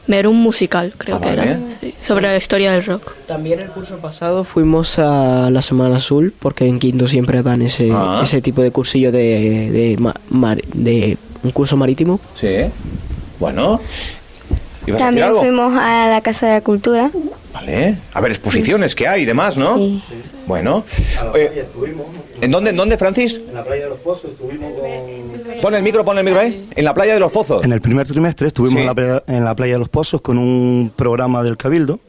ver 0.08 0.28
un 0.28 0.38
musical, 0.42 0.94
creo 0.98 1.16
Ah, 1.18 1.20
que 1.22 1.26
vale. 1.28 1.42
era. 1.44 1.60
sí, 1.80 1.94
sobre 2.02 2.28
la 2.28 2.38
historia 2.38 2.72
del 2.74 2.84
rock. 2.86 3.14
También 3.28 3.60
el 3.62 3.70
curso 3.70 3.98
pasado 3.98 4.44
fuimos 4.44 5.00
a 5.00 5.50
la 5.50 5.62
Semana 5.62 5.98
Azul, 5.98 6.34
porque 6.40 6.66
en 6.68 6.80
quinto 6.80 7.08
siempre 7.08 7.42
dan 7.42 7.62
ese, 7.62 7.90
Ah. 7.94 8.22
ese 8.24 8.42
tipo 8.42 8.62
de 8.62 8.72
cursillo 8.72 9.12
de, 9.12 9.70
de, 9.72 9.96
ma- 10.00 10.16
mar- 10.30 10.62
de 10.74 11.18
un 11.44 11.52
curso 11.52 11.78
marítimo. 11.78 12.20
Sí. 12.40 12.48
Bueno. 13.40 13.80
¿Ibas 14.86 15.02
a 15.02 15.06
decir 15.06 15.22
También 15.22 15.28
algo? 15.28 15.40
fuimos 15.40 15.74
a 15.80 16.08
la 16.10 16.22
Casa 16.22 16.48
de 16.48 16.54
la 16.54 16.62
Cultura. 16.62 17.10
Vale. 17.54 17.96
A 18.14 18.20
ver, 18.20 18.32
exposiciones 18.32 18.96
que 18.96 19.08
hay 19.08 19.22
y 19.22 19.26
demás, 19.26 19.56
¿no? 19.56 19.78
Sí. 19.78 20.02
Bueno. 20.48 20.84
Eh, 21.36 21.66
¿En 22.42 22.52
dónde, 22.52 22.72
en 22.72 22.76
dónde, 22.76 22.98
Francis? 22.98 23.40
En 23.48 23.54
la 23.54 23.64
playa 23.64 23.84
de 23.86 23.90
los 23.92 24.00
Pozos 24.00 24.32
estuvimos 24.32 24.74
con... 24.74 24.90
Pon 25.64 25.74
el 25.76 25.82
micro, 25.82 26.04
pon 26.04 26.18
el 26.18 26.26
micro 26.26 26.42
ahí. 26.42 26.68
En 26.76 26.84
la 26.84 26.94
playa 26.94 27.14
de 27.14 27.22
los 27.22 27.32
pozos. 27.32 27.64
En 27.64 27.72
el 27.72 27.80
primer 27.80 28.06
trimestre 28.06 28.48
estuvimos 28.50 28.74
Sí. 28.76 28.82
en, 28.82 28.86
la 28.86 28.94
playa, 28.94 29.24
en 29.28 29.46
la 29.46 29.56
playa 29.56 29.74
de 29.76 29.80
los 29.80 29.88
Pozos 29.88 30.20
con 30.20 30.38
un 30.38 30.92
programa 30.94 31.42
del 31.42 31.56
Cabildo 31.56 32.02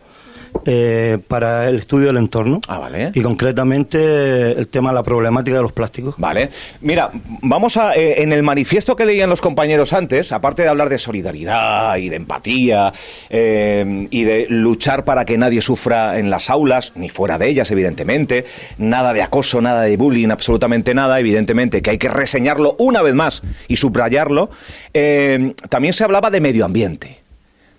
eh, 0.67 1.19
para 1.29 1.69
el 1.69 1.77
estudio 1.77 2.09
del 2.09 2.19
entorno. 2.19 2.61
Ah, 2.69 2.79
vale. 2.79 3.13
Y 3.15 3.21
concretamente 3.21 4.53
el 4.53 4.69
tema 4.69 4.91
de 4.91 4.95
la 4.95 5.03
problemática 5.03 5.57
de 5.57 5.63
los 5.63 5.73
plásticos. 5.73 6.15
Vale. 6.19 6.51
Mira, 6.81 7.11
vamos 7.43 7.77
a. 7.77 7.95
eh, 7.95 8.23
en 8.23 8.33
el 8.33 8.43
manifiesto 8.43 8.97
que 8.97 9.07
leían 9.07 9.31
los 9.31 9.41
compañeros 9.41 9.93
antes, 9.93 10.33
aparte 10.33 10.63
de 10.63 10.69
hablar 10.69 10.89
de 10.89 10.99
solidaridad 10.99 11.97
y 11.97 12.09
de 12.09 12.17
empatía 12.17 12.93
eh, 13.31 14.07
y 14.11 14.25
de 14.25 14.47
luchar 14.49 15.05
para 15.05 15.25
que 15.25 15.39
nadie 15.39 15.61
sufra 15.61 16.19
en 16.19 16.31
las 16.31 16.51
aulas, 16.51 16.93
ni 16.95 17.09
fuera 17.09 17.39
de 17.39 17.49
ellas, 17.49 17.71
evidentemente, 17.71 18.45
nada 18.79 19.13
de 19.13 19.23
acoso, 19.23 19.61
nada 19.61 19.83
de 19.83 19.97
bullying, 19.97 20.31
absolutamente 20.31 20.95
nada, 20.95 21.19
evidentemente, 21.21 21.83
que 21.83 21.91
hay 21.91 21.99
que 21.99 22.09
reseñarlo 22.09 22.77
una 22.79 23.03
vez 23.03 23.15
más 23.15 23.43
y 23.69 23.77
subrayarlo, 23.77 24.51
eh, 24.93 25.55
también 25.69 25.95
se 25.95 26.05
hablaba 26.05 26.31
de 26.31 26.41
medio 26.41 26.65
ambiente. 26.65 27.24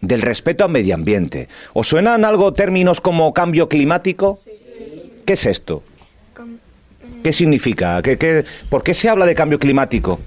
Del 0.02 0.22
respeto 0.22 0.64
al 0.64 0.72
medio 0.72 0.96
ambiente. 0.96 1.48
¿Os 1.74 1.88
suenan 1.88 2.26
algo 2.26 2.54
términos 2.54 3.02
como 3.02 3.34
cambio 3.34 3.70
climático? 3.70 4.39
¿Qué 5.26 5.34
es 5.34 5.46
esto? 5.46 5.84
¿Qué 7.24 7.34
significa? 7.34 8.02
¿Qué, 8.04 8.18
qué, 8.18 8.46
por 8.70 8.84
qué 8.84 8.93
se 8.93 9.10
habla 9.10 9.26
de 9.26 9.34
cambio 9.34 9.58
climático? 9.58 10.20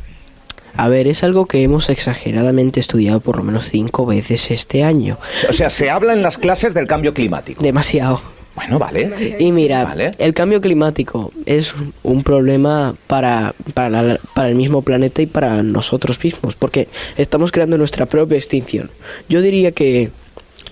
A 0.77 0.89
ver, 0.89 1.07
es 1.09 1.25
algo 1.25 1.47
que 1.47 1.63
hemos 1.63 1.91
exageradamente 1.91 2.81
estudiado 2.81 3.21
por 3.21 3.37
lo 3.37 3.43
menos 3.43 3.69
cinco 3.69 4.07
veces 4.07 4.51
este 4.51 4.85
año. 4.85 5.19
O 5.49 5.53
sea, 5.53 5.71
se 5.71 5.91
habla 5.91 6.13
en 6.13 6.23
las 6.23 6.39
clases 6.39 6.75
del 6.75 6.87
cambio 6.87 7.15
climático. 7.15 7.63
Demasiado. 7.63 8.21
Bueno, 8.59 8.79
vale. 8.79 9.09
Y 9.39 9.53
mira, 9.53 9.83
el 10.19 10.35
cambio 10.35 10.61
climático 10.61 11.33
es 11.47 11.75
un 12.03 12.23
problema 12.23 12.95
para, 13.07 13.55
para, 13.75 14.03
la- 14.03 14.21
para 14.35 14.49
el 14.49 14.55
mismo 14.57 14.83
planeta 14.83 15.23
y 15.23 15.27
para 15.27 15.63
nosotros 15.63 16.23
mismos, 16.23 16.55
porque 16.57 16.89
estamos 17.17 17.53
creando 17.53 17.79
nuestra 17.79 18.07
propia 18.07 18.37
extinción. 18.37 18.91
Yo 19.29 19.41
diría 19.43 19.71
que 19.73 20.11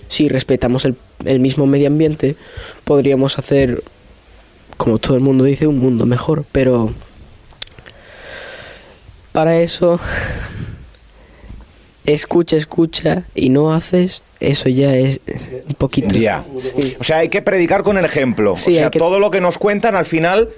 si 0.08 0.28
respetamos 0.28 0.84
el, 0.84 0.96
el 1.24 1.38
mismo 1.40 1.66
medio 1.66 1.86
ambiente, 1.86 2.36
podríamos 2.84 3.38
hacer, 3.38 3.82
como 4.76 4.98
todo 4.98 5.14
el 5.16 5.22
mundo 5.22 5.44
dice, 5.44 5.66
un 5.66 5.78
mundo 5.78 6.06
mejor, 6.06 6.44
pero 6.52 6.92
para 9.32 9.58
eso 9.60 10.00
escucha, 12.04 12.56
escucha 12.56 13.24
y 13.34 13.48
no 13.50 13.72
haces, 13.72 14.22
eso 14.40 14.68
ya 14.68 14.94
es 14.94 15.20
un 15.68 15.74
poquito. 15.74 16.16
Ya. 16.16 16.44
O 16.98 17.04
sea, 17.04 17.18
hay 17.18 17.28
que 17.28 17.42
predicar 17.42 17.82
con 17.82 17.98
el 17.98 18.04
ejemplo. 18.04 18.56
Sí, 18.56 18.72
o 18.72 18.74
sea, 18.74 18.90
que- 18.90 18.98
todo 18.98 19.18
lo 19.18 19.30
que 19.30 19.40
nos 19.40 19.58
cuentan 19.58 19.96
al 19.96 20.06
final 20.06 20.48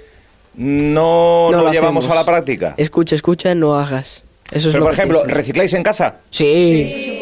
no, 0.55 1.49
No 1.51 1.57
lo 1.57 1.63
lo 1.65 1.71
llevamos 1.71 2.07
a 2.09 2.15
la 2.15 2.25
práctica. 2.25 2.73
Escucha, 2.77 3.15
escucha, 3.15 3.55
no 3.55 3.75
hagas. 3.79 4.23
Eso 4.51 4.69
es 4.69 4.73
Pero, 4.73 4.79
lo 4.79 4.85
por 4.85 4.91
que 4.95 5.01
ejemplo, 5.01 5.19
piensas. 5.19 5.37
¿recicláis 5.37 5.73
en 5.73 5.83
casa? 5.83 6.15
Sí. 6.31 7.15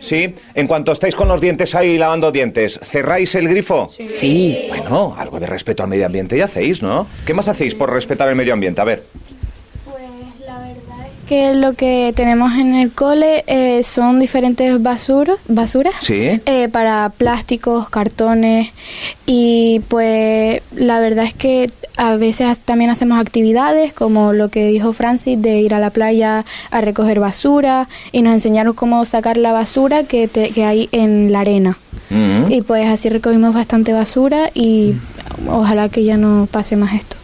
Sí. 0.00 0.34
En 0.54 0.66
cuanto 0.66 0.92
estáis 0.92 1.14
con 1.14 1.28
los 1.28 1.40
dientes 1.40 1.74
ahí 1.74 1.96
lavando 1.96 2.30
dientes, 2.30 2.78
¿cerráis 2.82 3.34
el 3.36 3.48
grifo? 3.48 3.88
Sí. 3.90 4.66
Bueno, 4.68 5.14
algo 5.16 5.40
de 5.40 5.46
respeto 5.46 5.82
al 5.82 5.88
medio 5.88 6.04
ambiente 6.04 6.36
ya 6.36 6.44
hacéis, 6.44 6.82
¿no? 6.82 7.06
¿Qué 7.24 7.32
más 7.32 7.48
hacéis 7.48 7.74
por 7.74 7.90
respetar 7.90 8.28
el 8.28 8.34
medio 8.34 8.52
ambiente? 8.52 8.80
A 8.82 8.84
ver. 8.84 9.02
Que 11.26 11.54
lo 11.54 11.72
que 11.72 12.12
tenemos 12.14 12.52
en 12.54 12.74
el 12.74 12.92
cole 12.92 13.44
eh, 13.46 13.82
son 13.82 14.20
diferentes 14.20 14.82
basuras, 14.82 15.36
basuras 15.48 15.94
Sí. 16.02 16.40
eh, 16.44 16.68
para 16.70 17.10
plásticos, 17.16 17.88
cartones 17.88 18.72
y 19.24 19.80
pues 19.88 20.60
la 20.76 21.00
verdad 21.00 21.24
es 21.24 21.32
que 21.34 21.70
a 21.96 22.16
veces 22.16 22.58
también 22.58 22.90
hacemos 22.90 23.18
actividades 23.20 23.92
como 23.92 24.32
lo 24.32 24.48
que 24.50 24.66
dijo 24.66 24.92
Francis 24.92 25.40
de 25.40 25.60
ir 25.60 25.74
a 25.74 25.78
la 25.78 25.90
playa 25.90 26.44
a 26.70 26.80
recoger 26.80 27.20
basura 27.20 27.88
y 28.12 28.20
nos 28.22 28.34
enseñaron 28.34 28.74
cómo 28.74 29.04
sacar 29.04 29.36
la 29.36 29.52
basura 29.52 30.04
que, 30.04 30.28
te- 30.28 30.50
que 30.50 30.64
hay 30.64 30.88
en 30.92 31.32
la 31.32 31.40
arena. 31.40 31.78
Mm. 32.10 32.50
Y 32.52 32.62
pues 32.62 32.86
así 32.86 33.08
recogimos 33.08 33.54
bastante 33.54 33.92
basura 33.92 34.50
y 34.52 34.94
ojalá 35.48 35.88
que 35.88 36.04
ya 36.04 36.16
no 36.18 36.46
pase 36.50 36.76
más 36.76 36.92
esto. 36.94 37.16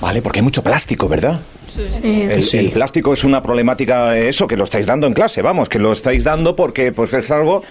Vale, 0.00 0.22
porque 0.22 0.38
hay 0.40 0.44
mucho 0.44 0.62
plástico, 0.62 1.08
¿verdad? 1.08 1.40
El, 2.02 2.42
Sí. 2.42 2.58
el 2.58 2.70
plástico 2.70 3.12
es 3.12 3.24
una 3.24 3.42
problemática, 3.42 4.16
eh, 4.18 4.28
eso, 4.28 4.46
que 4.46 4.56
lo 4.56 4.64
estáis 4.64 4.86
dando 4.86 5.06
en 5.06 5.14
clase, 5.14 5.42
vamos, 5.42 5.68
que 5.68 5.78
lo 5.78 5.92
estáis 5.92 6.24
dando 6.24 6.56
porque 6.56 6.92
pues, 6.92 7.12
es 7.12 7.30
algo 7.30 7.62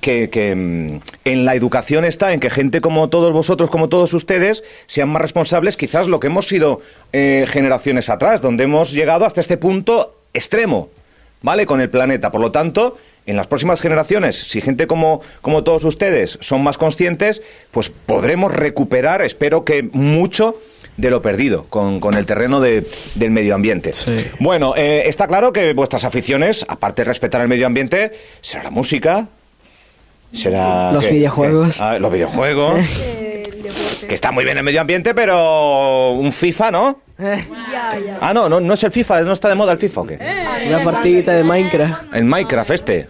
que, 0.00 0.30
que, 0.30 0.54
mm, 0.54 1.00
en 1.24 1.44
la 1.44 1.54
educación 1.54 2.04
está 2.04 2.32
en 2.32 2.40
que 2.40 2.50
gente 2.50 2.80
como 2.80 3.08
todos 3.08 3.32
vosotros, 3.32 3.70
como 3.70 3.88
todos 3.88 4.12
ustedes, 4.14 4.62
sean 4.86 5.08
más 5.08 5.22
responsables, 5.22 5.76
quizás 5.76 6.06
lo 6.06 6.20
que 6.20 6.28
hemos 6.28 6.46
sido 6.46 6.80
eh, 7.12 7.44
generaciones 7.48 8.08
atrás, 8.08 8.40
donde 8.42 8.64
hemos 8.64 8.92
llegado 8.92 9.24
hasta 9.24 9.40
este 9.40 9.56
punto 9.56 10.14
extremo, 10.32 10.90
¿vale? 11.42 11.66
Con 11.66 11.80
el 11.80 11.90
planeta. 11.90 12.30
Por 12.30 12.40
lo 12.40 12.52
tanto, 12.52 12.98
en 13.26 13.36
las 13.36 13.48
próximas 13.48 13.80
generaciones, 13.80 14.36
si 14.36 14.60
gente 14.60 14.86
como, 14.86 15.20
como 15.42 15.64
todos 15.64 15.82
ustedes 15.84 16.38
son 16.40 16.62
más 16.62 16.78
conscientes, 16.78 17.42
pues 17.72 17.88
podremos 17.90 18.54
recuperar, 18.54 19.22
espero 19.22 19.64
que 19.64 19.82
mucho 19.82 20.56
de 20.96 21.10
lo 21.10 21.20
perdido 21.22 21.64
con, 21.68 22.00
con 22.00 22.14
el 22.14 22.24
terreno 22.26 22.60
de- 22.60 22.86
del 23.14 23.30
medio 23.30 23.54
ambiente. 23.54 23.92
Bueno, 24.38 24.74
eh, 24.76 25.02
está 25.06 25.26
claro 25.26 25.52
que 25.52 25.72
vuestras 25.74 26.04
aficiones, 26.04 26.64
aparte 26.68 27.02
de 27.02 27.06
respetar 27.06 27.40
el 27.40 27.48
medio 27.48 27.66
ambiente, 27.66 28.12
será 28.40 28.62
la 28.64 28.70
música, 28.70 29.26
será... 30.32 30.92
Los 30.92 31.04
¿qué? 31.06 31.12
videojuegos. 31.12 31.76
¿Qué? 31.78 31.82
Ah, 31.84 31.98
los 31.98 32.12
videojuegos. 32.12 32.80
que 34.08 34.14
está 34.14 34.30
muy 34.32 34.44
bien 34.44 34.56
el 34.56 34.62
medio 34.64 34.80
ambiente, 34.80 35.14
pero 35.14 36.12
un 36.12 36.32
FIFA, 36.32 36.70
¿no? 36.70 37.00
Ah, 38.20 38.32
no, 38.34 38.48
no, 38.48 38.60
no 38.60 38.74
es 38.74 38.84
el 38.84 38.92
FIFA, 38.92 39.22
no 39.22 39.32
está 39.32 39.48
de 39.48 39.54
moda 39.54 39.72
el 39.72 39.78
FIFA, 39.78 40.00
¿o 40.00 40.06
qué? 40.06 40.18
Una 40.68 40.84
partidita 40.84 41.32
de 41.32 41.42
Minecraft. 41.44 42.14
El 42.14 42.24
Minecraft 42.24 42.70
este. 42.70 43.08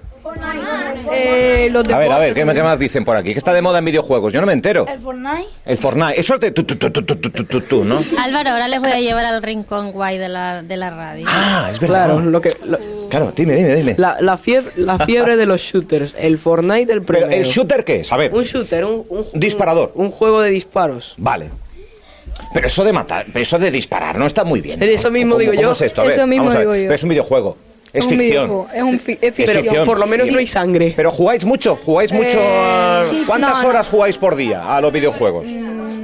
Eh, 1.13 1.73
a 1.93 1.99
ver, 1.99 2.13
a 2.13 2.19
ver, 2.19 2.35
¿qué, 2.35 2.45
más 2.45 2.79
dicen 2.79 3.05
por 3.05 3.17
aquí? 3.17 3.33
Que 3.33 3.39
está 3.39 3.53
de 3.53 3.63
moda 3.63 3.79
en 3.79 3.85
videojuegos, 3.85 4.33
yo 4.33 4.41
no 4.41 4.47
me 4.47 4.53
entero. 4.53 4.87
El 4.89 4.99
Fortnite. 4.99 5.49
El 5.65 5.79
Fortnite, 5.79 6.21
eso 6.21 6.35
es 6.35 6.41
de 6.41 6.51
tú, 6.51 6.65
tú, 6.65 6.77
tú, 6.77 6.91
tú, 6.91 7.61
tú, 7.61 7.85
¿no? 7.85 8.01
Álvaro, 8.19 8.51
ahora 8.51 8.69
les 8.69 8.81
voy 8.81 8.91
a 8.91 9.01
llevar 9.01 9.25
al 9.25 9.43
rincón 9.43 9.93
guay 9.93 10.19
de 10.19 10.29
la, 10.29 10.63
de 10.63 10.77
la 10.77 10.91
radio. 10.91 11.27
Ah, 11.29 11.69
es 11.71 11.81
verdad. 11.81 12.07
Claro, 12.07 12.41
Claro, 13.09 13.33
dime, 13.37 13.55
dime, 13.55 13.75
dime. 13.75 13.95
La, 13.99 14.37
fiebre, 14.37 14.73
la 14.77 14.99
fiebre 14.99 15.37
de 15.37 15.47
los 15.47 15.61
shooters, 15.61 16.15
el 16.19 16.39
Fortnite 16.39 16.87
del 16.87 17.03
primero. 17.03 17.31
El 17.31 17.45
shooter 17.45 17.85
qué 17.85 18.01
es? 18.01 18.13
A 18.13 18.17
ver. 18.17 18.35
Un 18.35 18.43
shooter, 18.43 18.85
un... 18.85 19.07
disparador. 19.33 19.93
Un, 19.95 20.11
juego 20.11 20.41
de 20.41 20.51
disparos. 20.51 21.15
Vale. 21.17 21.51
Pero 22.53 22.67
eso 22.67 22.85
de 22.85 22.93
matar, 22.93 23.27
eso 23.35 23.59
de 23.59 23.71
disparar 23.71 24.19
no 24.19 24.27
está 24.27 24.45
muy 24.45 24.61
bien. 24.61 24.79
¿no? 24.79 24.87
Eso 24.87 25.11
mismo 25.11 25.39
digo 25.39 25.53
yo. 25.53 25.73
Es 25.73 25.83
esto? 25.83 26.03
A 26.03 26.05
ver, 26.05 26.13
eso 26.13 26.27
mismo 26.27 26.51
digo 26.51 26.75
yo. 26.75 26.83
Pero 26.83 26.95
es 26.95 27.03
un 27.03 27.09
videojuego. 27.09 27.57
Es, 27.93 28.05
un 28.05 28.11
ficción. 28.19 28.65
Es, 28.75 28.83
un 28.83 28.99
fi- 28.99 29.19
es 29.21 29.35
ficción. 29.35 29.63
ficción. 29.63 29.85
por 29.87 29.99
lo 29.99 30.07
menos 30.07 30.31
no 30.31 30.39
hay 30.39 30.47
sangre. 30.47 30.93
Pero 30.95 31.11
jugáis 31.11 31.45
mucho, 31.45 31.77
jugáis 31.77 32.13
mucho. 32.13 32.39
Eh, 32.39 33.01
a- 33.01 33.03
sí, 33.07 33.17
sí. 33.17 33.23
¿Cuántas 33.27 33.57
No, 33.59 33.63
no. 33.63 33.69
horas 33.69 33.89
jugáis 33.89 34.19
por 34.19 34.37
día 34.37 34.75
a 34.77 34.81
los 34.81 34.93
videojuegos? 34.93 35.47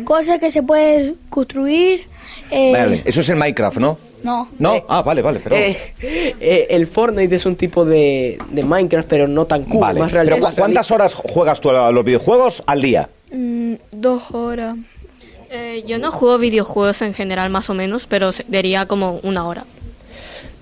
Cosas 0.05 0.39
que 0.39 0.51
se 0.51 0.63
pueden 0.63 1.15
construir. 1.29 2.07
eh, 2.51 2.73
Vale, 2.73 3.03
eso 3.05 3.21
es 3.21 3.29
el 3.29 3.37
Minecraft, 3.37 3.79
¿no? 3.79 3.99
No. 4.23 4.49
No, 4.59 4.85
ah, 4.89 5.03
vale, 5.03 5.21
vale, 5.21 5.41
perdón. 5.41 5.59
Eh, 5.59 5.77
eh, 6.01 6.67
el 6.71 6.87
Fortnite 6.87 7.35
es 7.35 7.45
un 7.45 7.57
tipo 7.57 7.85
de, 7.85 8.39
de 8.51 8.63
Minecraft, 8.63 9.09
pero 9.09 9.27
no 9.27 9.47
tan 9.47 9.65
cool, 9.65 9.81
vale. 9.81 9.99
más 10.01 10.13
Pero 10.13 10.23
realista. 10.25 10.51
¿cu- 10.51 10.57
¿cuántas 10.57 10.91
horas 10.93 11.15
juegas 11.15 11.61
tú 11.61 11.71
a 11.71 11.91
los 11.91 12.05
videojuegos 12.05 12.63
al 12.67 12.81
día? 12.81 13.09
Mm, 13.33 13.75
dos 13.91 14.23
horas. 14.31 14.77
Eh, 15.51 15.83
yo 15.87 15.99
no 15.99 16.11
juego 16.13 16.39
videojuegos 16.39 17.03
en 17.03 17.15
general 17.15 17.51
más 17.51 17.69
o 17.69 17.75
menos, 17.75 18.07
pero 18.07 18.31
se- 18.33 18.45
diría 18.49 18.87
como 18.87 19.19
una 19.25 19.45
hora. 19.47 19.65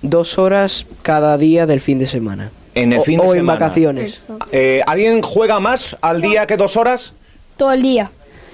Dos 0.01 0.37
horas 0.37 0.85
cada 1.01 1.37
día 1.37 1.65
del 1.65 1.81
fin 1.81 1.99
de 1.99 2.07
semana. 2.07 2.51
En 2.73 2.93
el 2.93 2.99
o, 2.99 3.03
fin 3.03 3.19
de 3.19 3.27
o 3.27 3.35
en 3.35 3.45
vacaciones. 3.45 4.21
Eh, 4.51 4.81
¿Alguien 4.85 5.21
juega 5.21 5.59
más 5.59 5.97
al 6.01 6.21
día 6.21 6.47
que 6.47 6.57
dos 6.57 6.77
horas? 6.77 7.13
Todo 7.57 7.73
el 7.73 7.81
día. 7.81 8.09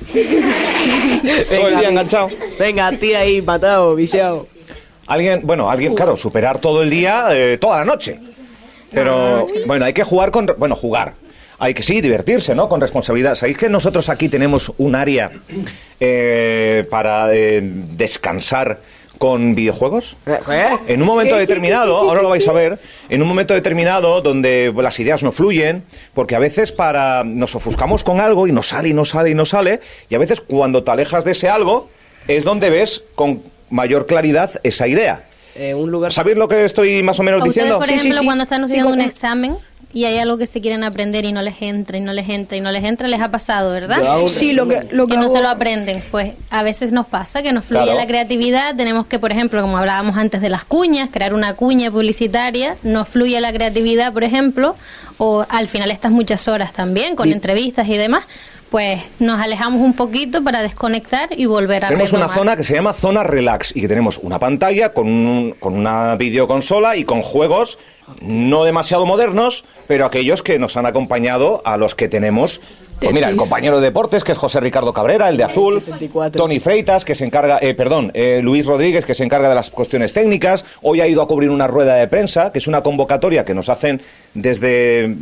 Todo 0.14 1.68
el 1.68 1.78
día 1.80 1.90
enganchado. 1.90 2.30
Venga, 2.60 2.92
tira 2.98 3.20
ahí, 3.20 3.42
matado, 3.42 3.96
viciado. 3.96 4.48
Alguien, 5.08 5.42
bueno, 5.44 5.70
alguien, 5.70 5.96
claro, 5.96 6.18
superar 6.18 6.60
todo 6.60 6.84
el 6.84 6.90
día, 6.90 7.28
eh, 7.32 7.58
toda 7.58 7.78
la 7.78 7.86
noche. 7.86 8.20
Pero, 8.92 9.48
bueno, 9.66 9.86
hay 9.86 9.94
que 9.94 10.04
jugar 10.04 10.32
con, 10.32 10.52
bueno, 10.58 10.76
jugar. 10.76 11.14
Hay 11.60 11.74
que, 11.74 11.82
sí, 11.82 12.02
divertirse, 12.02 12.54
¿no? 12.54 12.70
Con 12.70 12.82
responsabilidad. 12.82 13.36
¿Sabéis 13.36 13.58
que 13.58 13.70
nosotros 13.70 14.10
aquí 14.10 14.30
tenemos 14.30 14.72
un 14.78 14.96
área 14.96 15.32
eh, 16.00 16.86
para 16.90 17.34
eh, 17.34 17.62
descansar 17.64 18.80
con 19.18 19.56
videojuegos? 19.56 20.16
En 20.88 21.02
un 21.02 21.08
momento 21.08 21.36
determinado, 21.36 21.98
ahora 21.98 22.22
lo 22.22 22.30
vais 22.30 22.48
a 22.48 22.54
ver, 22.54 22.80
en 23.10 23.22
un 23.22 23.28
momento 23.28 23.54
determinado 23.54 24.22
donde 24.22 24.74
las 24.76 25.00
ideas 25.00 25.24
no 25.24 25.32
fluyen, 25.32 25.84
porque 26.14 26.36
a 26.36 26.40
veces 26.40 26.72
para 26.72 27.24
nos 27.24 27.56
ofuscamos 27.56 28.04
con 28.04 28.20
algo 28.20 28.48
y 28.48 28.52
nos 28.52 28.68
sale 28.68 28.90
y 28.90 28.94
no 28.94 29.06
sale 29.06 29.32
y 29.32 29.36
no 29.36 29.46
sale, 29.46 29.80
y 30.10 30.16
a 30.16 30.18
veces 30.18 30.42
cuando 30.42 30.84
te 30.84 30.92
alejas 30.92 31.24
de 31.24 31.32
ese 31.32 31.50
algo 31.50 31.90
es 32.28 32.44
donde 32.44 32.70
ves 32.70 33.04
con 33.16 33.42
mayor 33.70 34.06
claridad 34.06 34.52
esa 34.64 34.88
idea. 34.88 35.27
Eh, 35.58 35.74
un 35.74 35.90
lugar... 35.92 36.14
¿Sabéis 36.14 36.38
lo 36.38 36.48
que 36.48 36.64
estoy 36.66 37.02
más 37.04 37.20
o 37.20 37.24
menos 37.24 37.42
A 37.42 37.46
ustedes, 37.48 37.56
diciendo? 37.66 37.80
por 37.80 37.90
ejemplo, 37.90 38.22
cuando 38.24 38.44
están 38.44 38.62
estudiando 38.64 38.94
un 38.94 39.02
examen 39.02 39.56
y 39.94 40.06
hay 40.06 40.18
algo 40.20 40.38
que 40.38 40.46
se 40.46 40.62
quieren 40.62 40.84
aprender 40.84 41.26
y 41.26 41.32
no 41.32 41.42
les 41.42 41.60
entra 41.62 41.98
y 41.98 42.02
no 42.02 42.14
les 42.14 42.30
entra 42.30 42.58
y 42.58 42.62
no 42.62 42.72
les 42.72 42.84
entra, 42.84 43.08
les 43.08 43.22
ha 43.22 43.32
pasado, 43.32 43.72
¿verdad? 43.72 44.00
Sí, 44.28 44.54
lo 44.54 44.68
que- 44.68 44.82
que 44.82 44.96
no 44.96 45.04
hago- 45.06 45.30
se 45.30 45.42
lo 45.42 45.48
aprenden. 45.50 46.04
Pues 46.12 46.34
a 46.52 46.62
veces 46.62 46.92
nos 46.92 47.08
pasa 47.08 47.42
que 47.42 47.52
nos 47.54 47.66
fluye 47.66 47.84
Claro. 47.86 47.98
la 47.98 48.06
creatividad. 48.06 48.76
Tenemos 48.76 49.08
que, 49.08 49.18
por 49.18 49.32
ejemplo, 49.32 49.62
como 49.62 49.78
hablábamos 49.78 50.18
antes 50.18 50.42
de 50.42 50.50
las 50.50 50.66
cuñas, 50.66 51.10
crear 51.12 51.34
una 51.34 51.54
cuña 51.56 51.90
publicitaria. 51.90 52.76
Nos 52.84 53.08
fluye 53.08 53.40
la 53.42 53.52
creatividad, 53.54 54.14
por 54.14 54.24
ejemplo, 54.24 54.76
o 55.18 55.46
al 55.50 55.68
final 55.68 55.90
estas 55.90 56.12
muchas 56.12 56.48
horas 56.48 56.74
también, 56.74 57.16
con 57.16 57.30
Y- 57.30 57.32
entrevistas 57.32 57.88
y 57.88 57.98
demás. 57.98 58.26
Pues 58.70 59.02
nos 59.20 59.40
alejamos 59.40 59.82
un 59.82 59.94
poquito 59.94 60.44
para 60.44 60.62
desconectar 60.62 61.30
y 61.38 61.46
volver 61.46 61.86
a 61.86 61.88
Tenemos 61.88 62.12
una 62.14 62.28
zona 62.28 62.58
que 62.58 62.64
se 62.66 62.74
llama 62.76 62.92
zona 62.94 63.24
relax 63.24 63.74
y 63.76 63.82
que 63.82 63.88
tenemos 63.88 64.18
una 64.18 64.40
pantalla 64.40 64.92
con, 64.94 65.08
un- 65.08 65.56
con 65.60 65.74
una 65.74 66.16
videoconsola 66.18 66.98
y 66.98 67.06
con 67.06 67.22
juegos 67.22 67.80
no 68.22 68.64
demasiado 68.64 69.06
modernos, 69.06 69.66
pero 69.88 70.06
aquellos 70.06 70.42
que 70.42 70.60
nos 70.60 70.78
han 70.78 70.86
acompañado 70.86 71.62
a 71.66 71.78
los 71.78 71.96
que 71.96 72.08
tenemos. 72.08 72.62
Pues 73.00 73.14
mira, 73.14 73.30
el 73.30 73.36
compañero 73.36 73.80
de 73.80 73.86
deportes, 73.86 74.24
que 74.24 74.32
es 74.32 74.38
José 74.38 74.60
Ricardo 74.60 74.92
Cabrera, 74.92 75.30
el 75.30 75.38
de 75.38 75.44
azul, 75.44 75.84
Tony 76.34 76.60
Freitas, 76.60 77.06
que 77.06 77.14
se 77.14 77.26
encarga, 77.26 77.60
eh, 77.62 77.76
perdón, 77.76 78.12
eh, 78.16 78.40
Luis 78.42 78.66
Rodríguez, 78.66 79.06
que 79.06 79.14
se 79.14 79.24
encarga 79.24 79.50
de 79.50 79.56
las 79.56 79.70
cuestiones 79.70 80.14
técnicas. 80.14 80.66
Hoy 80.82 81.02
ha 81.02 81.08
ido 81.08 81.22
a 81.22 81.28
cubrir 81.28 81.52
una 81.52 81.68
rueda 81.68 81.96
de 81.96 82.08
prensa, 82.08 82.52
que 82.52 82.58
es 82.58 82.68
una 82.68 82.82
convocatoria 82.82 83.46
que 83.46 83.54
nos 83.54 83.70
hacen 83.70 84.02
desde 84.34 85.16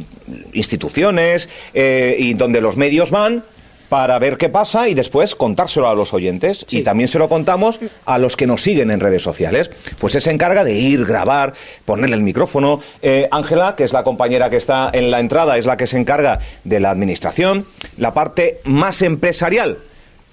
instituciones 0.53 1.49
eh, 1.73 2.15
y 2.17 2.33
donde 2.33 2.61
los 2.61 2.77
medios 2.77 3.11
van 3.11 3.43
para 3.89 4.17
ver 4.19 4.37
qué 4.37 4.49
pasa 4.49 4.89
y 4.89 4.93
después 4.93 5.35
contárselo 5.35 5.87
a 5.87 5.95
los 5.95 6.13
oyentes. 6.13 6.65
Y 6.69 6.83
también 6.83 7.07
se 7.07 7.19
lo 7.19 7.29
contamos 7.29 7.79
a 8.05 8.17
los 8.17 8.35
que 8.35 8.47
nos 8.47 8.61
siguen 8.61 8.91
en 8.91 8.99
redes 8.99 9.21
sociales. 9.21 9.71
Pues 9.99 10.15
él 10.15 10.21
se 10.21 10.31
encarga 10.31 10.63
de 10.63 10.73
ir, 10.73 11.05
grabar, 11.05 11.53
ponerle 11.85 12.15
el 12.15 12.23
micrófono. 12.23 12.81
Eh, 13.01 13.27
Ángela, 13.31 13.75
que 13.75 13.83
es 13.83 13.93
la 13.93 14.03
compañera 14.03 14.49
que 14.49 14.57
está 14.57 14.89
en 14.91 15.11
la 15.11 15.19
entrada, 15.19 15.57
es 15.57 15.65
la 15.65 15.77
que 15.77 15.87
se 15.87 15.97
encarga 15.97 16.39
de 16.63 16.79
la 16.79 16.89
administración, 16.89 17.65
la 17.97 18.13
parte 18.13 18.59
más 18.63 19.01
empresarial. 19.01 19.77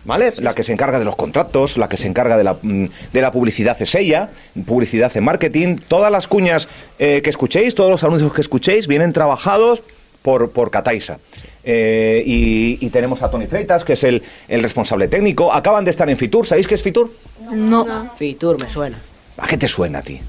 ¿Vale? 0.04 0.34
La 0.38 0.52
que 0.52 0.64
se 0.64 0.72
encarga 0.72 0.98
de 0.98 1.04
los 1.04 1.14
contratos, 1.14 1.76
la 1.76 1.88
que 1.88 1.96
se 1.96 2.08
encarga 2.08 2.36
de 2.36 2.42
la, 2.42 2.56
mm, 2.60 2.86
de 3.12 3.22
la 3.22 3.30
publicidad 3.30 3.80
es 3.80 3.94
ella, 3.94 4.30
publicidad 4.66 5.16
en 5.16 5.22
marketing. 5.22 5.76
Todas 5.86 6.10
las 6.10 6.26
cuñas 6.26 6.68
eh, 6.98 7.20
que 7.22 7.30
escuchéis, 7.30 7.76
todos 7.76 7.88
los 7.88 8.02
anuncios 8.02 8.32
que 8.32 8.40
escuchéis, 8.40 8.88
vienen 8.88 9.12
trabajados 9.12 9.80
por, 10.22 10.50
por 10.50 10.72
Cataisa. 10.72 11.20
Eh, 11.64 12.22
y, 12.26 12.78
y 12.84 12.90
tenemos 12.90 13.22
a 13.22 13.30
Tony 13.30 13.46
Freitas, 13.46 13.84
que 13.84 13.92
es 13.92 14.04
el, 14.04 14.22
el 14.48 14.62
responsable 14.62 15.08
técnico. 15.08 15.52
Acaban 15.52 15.84
de 15.84 15.90
estar 15.92 16.08
en 16.10 16.16
Fitur. 16.16 16.46
¿Sabéis 16.46 16.66
qué 16.66 16.74
es 16.74 16.82
Fitur? 16.82 17.12
No. 17.52 18.10
Fitur, 18.16 18.60
me 18.60 18.68
suena. 18.68 18.98
¿A 19.38 19.46
qué 19.46 19.56
te 19.56 19.68
suena 19.68 20.00
a 20.00 20.02
ti? 20.02 20.20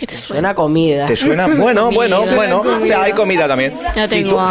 Me 0.00 0.06
suena 0.16 0.50
a 0.50 0.54
comida. 0.54 1.06
¿Te 1.06 1.16
suena? 1.16 1.46
Bueno, 1.46 1.90
bueno, 1.94 2.18
Comida. 2.20 2.36
bueno. 2.36 2.60
O 2.60 2.86
sea, 2.86 3.02
hay 3.02 3.12
comida 3.12 3.46
también. 3.46 3.74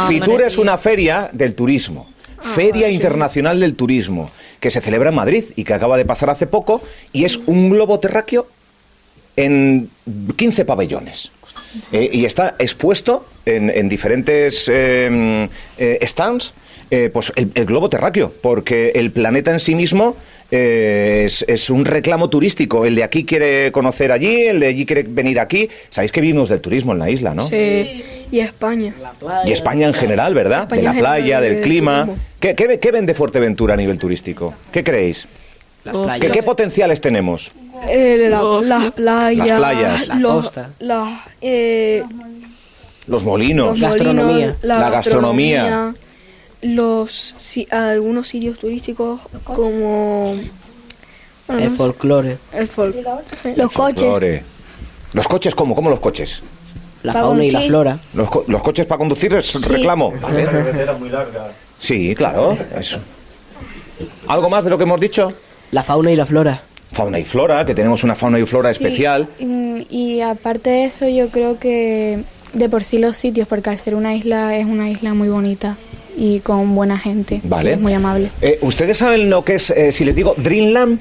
Fitur, 0.07 0.41
es 0.41 0.57
una 0.57 0.77
feria 0.77 1.29
del 1.33 1.55
turismo. 1.55 2.07
Feria 2.41 2.87
Internacional 2.89 3.59
del 3.59 3.75
Turismo, 3.75 4.31
que 4.61 4.71
se 4.71 4.79
celebra 4.79 5.09
en 5.09 5.15
Madrid 5.15 5.43
y 5.57 5.65
que 5.65 5.73
acaba 5.73 5.97
de 5.97 6.05
pasar 6.05 6.29
hace 6.29 6.47
poco, 6.47 6.81
y 7.11 7.25
es 7.25 7.37
un 7.47 7.69
globo 7.69 7.99
terráqueo 7.99 8.47
en 9.35 9.89
15 10.37 10.63
pabellones. 10.63 11.31
Eh, 11.91 12.09
y 12.11 12.25
está 12.25 12.55
expuesto 12.59 13.25
en, 13.45 13.69
en 13.69 13.89
diferentes 13.89 14.69
eh, 14.71 15.47
eh, 15.77 15.99
stands 16.03 16.53
eh, 16.91 17.09
pues 17.13 17.31
el, 17.35 17.51
el 17.53 17.65
globo 17.65 17.89
terráqueo, 17.89 18.33
porque 18.41 18.91
el 18.95 19.11
planeta 19.11 19.51
en 19.51 19.59
sí 19.59 19.75
mismo 19.75 20.15
eh, 20.49 21.21
es, 21.25 21.45
es 21.47 21.69
un 21.69 21.85
reclamo 21.85 22.29
turístico. 22.31 22.83
El 22.85 22.95
de 22.95 23.03
aquí 23.03 23.23
quiere 23.25 23.71
conocer 23.71 24.11
allí, 24.11 24.47
el 24.47 24.59
de 24.59 24.67
allí 24.67 24.85
quiere 24.87 25.03
venir 25.03 25.39
aquí. 25.39 25.69
Sabéis 25.91 26.11
que 26.11 26.21
vivimos 26.21 26.49
del 26.49 26.61
turismo 26.61 26.93
en 26.93 26.99
la 26.99 27.09
isla, 27.11 27.35
¿no? 27.35 27.47
Sí, 27.47 28.03
y 28.31 28.39
España. 28.39 28.91
Y 29.45 29.51
España 29.51 29.85
en 29.85 29.93
general, 29.93 30.33
¿verdad? 30.33 30.63
España 30.63 30.79
de 30.81 30.83
la 30.85 30.93
general, 30.93 31.17
playa, 31.19 31.41
del 31.41 31.61
clima. 31.61 32.09
¿Qué, 32.39 32.55
qué, 32.55 32.65
ve- 32.65 32.79
qué 32.79 32.89
vende 32.91 33.13
Fuerteventura 33.13 33.75
a 33.75 33.77
nivel 33.77 33.99
turístico? 33.99 34.55
¿Qué 34.71 34.83
creéis? 34.83 35.27
Las 35.83 35.95
¿Qué, 35.95 36.03
playas. 36.03 36.31
qué 36.31 36.43
potenciales 36.43 36.99
tenemos? 37.01 37.51
Eh, 37.87 38.27
la- 38.29 38.41
las 38.61 38.91
playas, 38.91 39.47
Las 39.47 39.57
playas. 39.59 40.07
La 40.07 40.15
los- 40.15 40.45
costa. 40.45 40.69
eh, 41.41 42.03
Los 43.07 43.23
molinos. 43.23 43.69
los 43.69 43.79
La, 44.61 44.89
gastronomía. 44.89 45.93
los 46.61 47.33
si- 47.37 47.67
algunos 47.71 48.27
sitios 48.27 48.59
turísticos 48.59 49.21
como 49.43 50.35
bueno, 51.47 51.63
El 51.63 51.71
folclore. 51.75 52.37
el 52.53 52.69
fol- 52.69 52.93
sí. 53.41 53.53
Los 53.55 53.71
coches. 53.71 54.01
Folclore. 54.03 54.43
¿Los 55.13 55.27
coches 55.27 55.55
cómo? 55.55 55.73
¿Cómo 55.73 55.89
los 55.89 55.99
coches? 55.99 56.43
La 57.01 57.13
fauna 57.13 57.43
y 57.45 57.49
la 57.51 57.61
flora. 57.61 57.99
¿Los, 58.13 58.29
co- 58.29 58.43
los 58.47 58.61
coches 58.61 58.85
para 58.85 58.99
conducir 58.99 59.33
es 59.33 59.47
Sí. 59.47 59.57
reclamo? 59.67 60.11
Vale. 60.21 60.45
muy 60.99 61.09
larga. 61.09 61.47
Sí, 61.79 62.13
claro. 62.13 62.55
Eso. 62.77 62.97
¿Algo 64.27 64.49
más 64.49 64.63
de 64.65 64.69
lo 64.69 64.77
que 64.77 64.83
hemos 64.83 64.99
dicho? 64.99 65.33
La 65.71 65.81
fauna 65.81 66.11
y 66.11 66.15
la 66.15 66.25
flora. 66.25 66.61
Fauna 66.91 67.19
y 67.19 67.25
flora, 67.25 67.65
que 67.65 67.75
tenemos 67.75 68.03
una 68.03 68.15
fauna 68.15 68.39
y 68.39 68.45
flora 68.45 68.73
Sí, 68.73 68.83
especial. 68.83 69.27
Y 69.89 70.21
aparte 70.21 70.69
de 70.71 70.85
eso, 70.85 71.07
yo 71.07 71.29
creo 71.29 71.59
que 71.59 72.23
de 72.53 72.69
por 72.69 72.83
sí 72.83 72.97
los 72.97 73.15
sitios, 73.15 73.47
porque 73.47 73.69
al 73.69 73.77
ser 73.77 73.93
una 73.95 74.15
isla, 74.15 74.57
es 74.57 74.65
una 74.65 74.89
isla 74.89 75.13
muy 75.13 75.29
bonita 75.29 75.77
y 76.17 76.39
con 76.39 76.73
buena 76.75 76.97
gente. 76.97 77.41
Vale. 77.43 77.73
es 77.73 77.79
muy 77.79 77.93
amable. 77.93 78.29
Eh, 78.41 78.57
¿Ustedes 78.61 78.97
saben 78.97 79.29
lo 79.29 79.45
que 79.45 79.55
es, 79.55 79.69
eh, 79.69 79.91
si 79.91 80.03
les 80.03 80.15
digo, 80.15 80.33
Dreamland? 80.37 80.99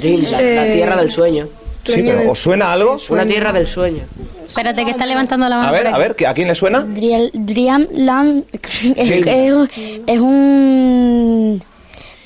Dreamland, 0.00 0.32
la 0.32 0.66
Eh, 0.68 0.72
tierra 0.74 0.96
del 0.96 1.10
sueño. 1.10 1.48
Sí, 1.84 2.02
pero 2.02 2.30
¿os 2.30 2.38
suena 2.38 2.72
algo? 2.72 2.96
Una 3.10 3.26
tierra 3.26 3.52
del 3.52 3.66
sueño. 3.66 4.02
Espérate 4.46 4.84
que 4.84 4.90
está 4.92 5.04
levantando 5.06 5.48
la 5.48 5.56
mano. 5.56 5.68
A 5.68 5.72
ver, 5.72 5.86
a 5.88 5.98
ver, 5.98 6.14
¿que- 6.14 6.26
¿a 6.26 6.32
quién 6.34 6.48
le 6.48 6.54
suena? 6.54 6.84
Driel- 6.86 7.30
Dreamland 7.34 8.44
es, 8.52 9.08
Sí. 9.08 9.20
es- 9.26 10.00
es 10.06 10.18
un 10.20 11.62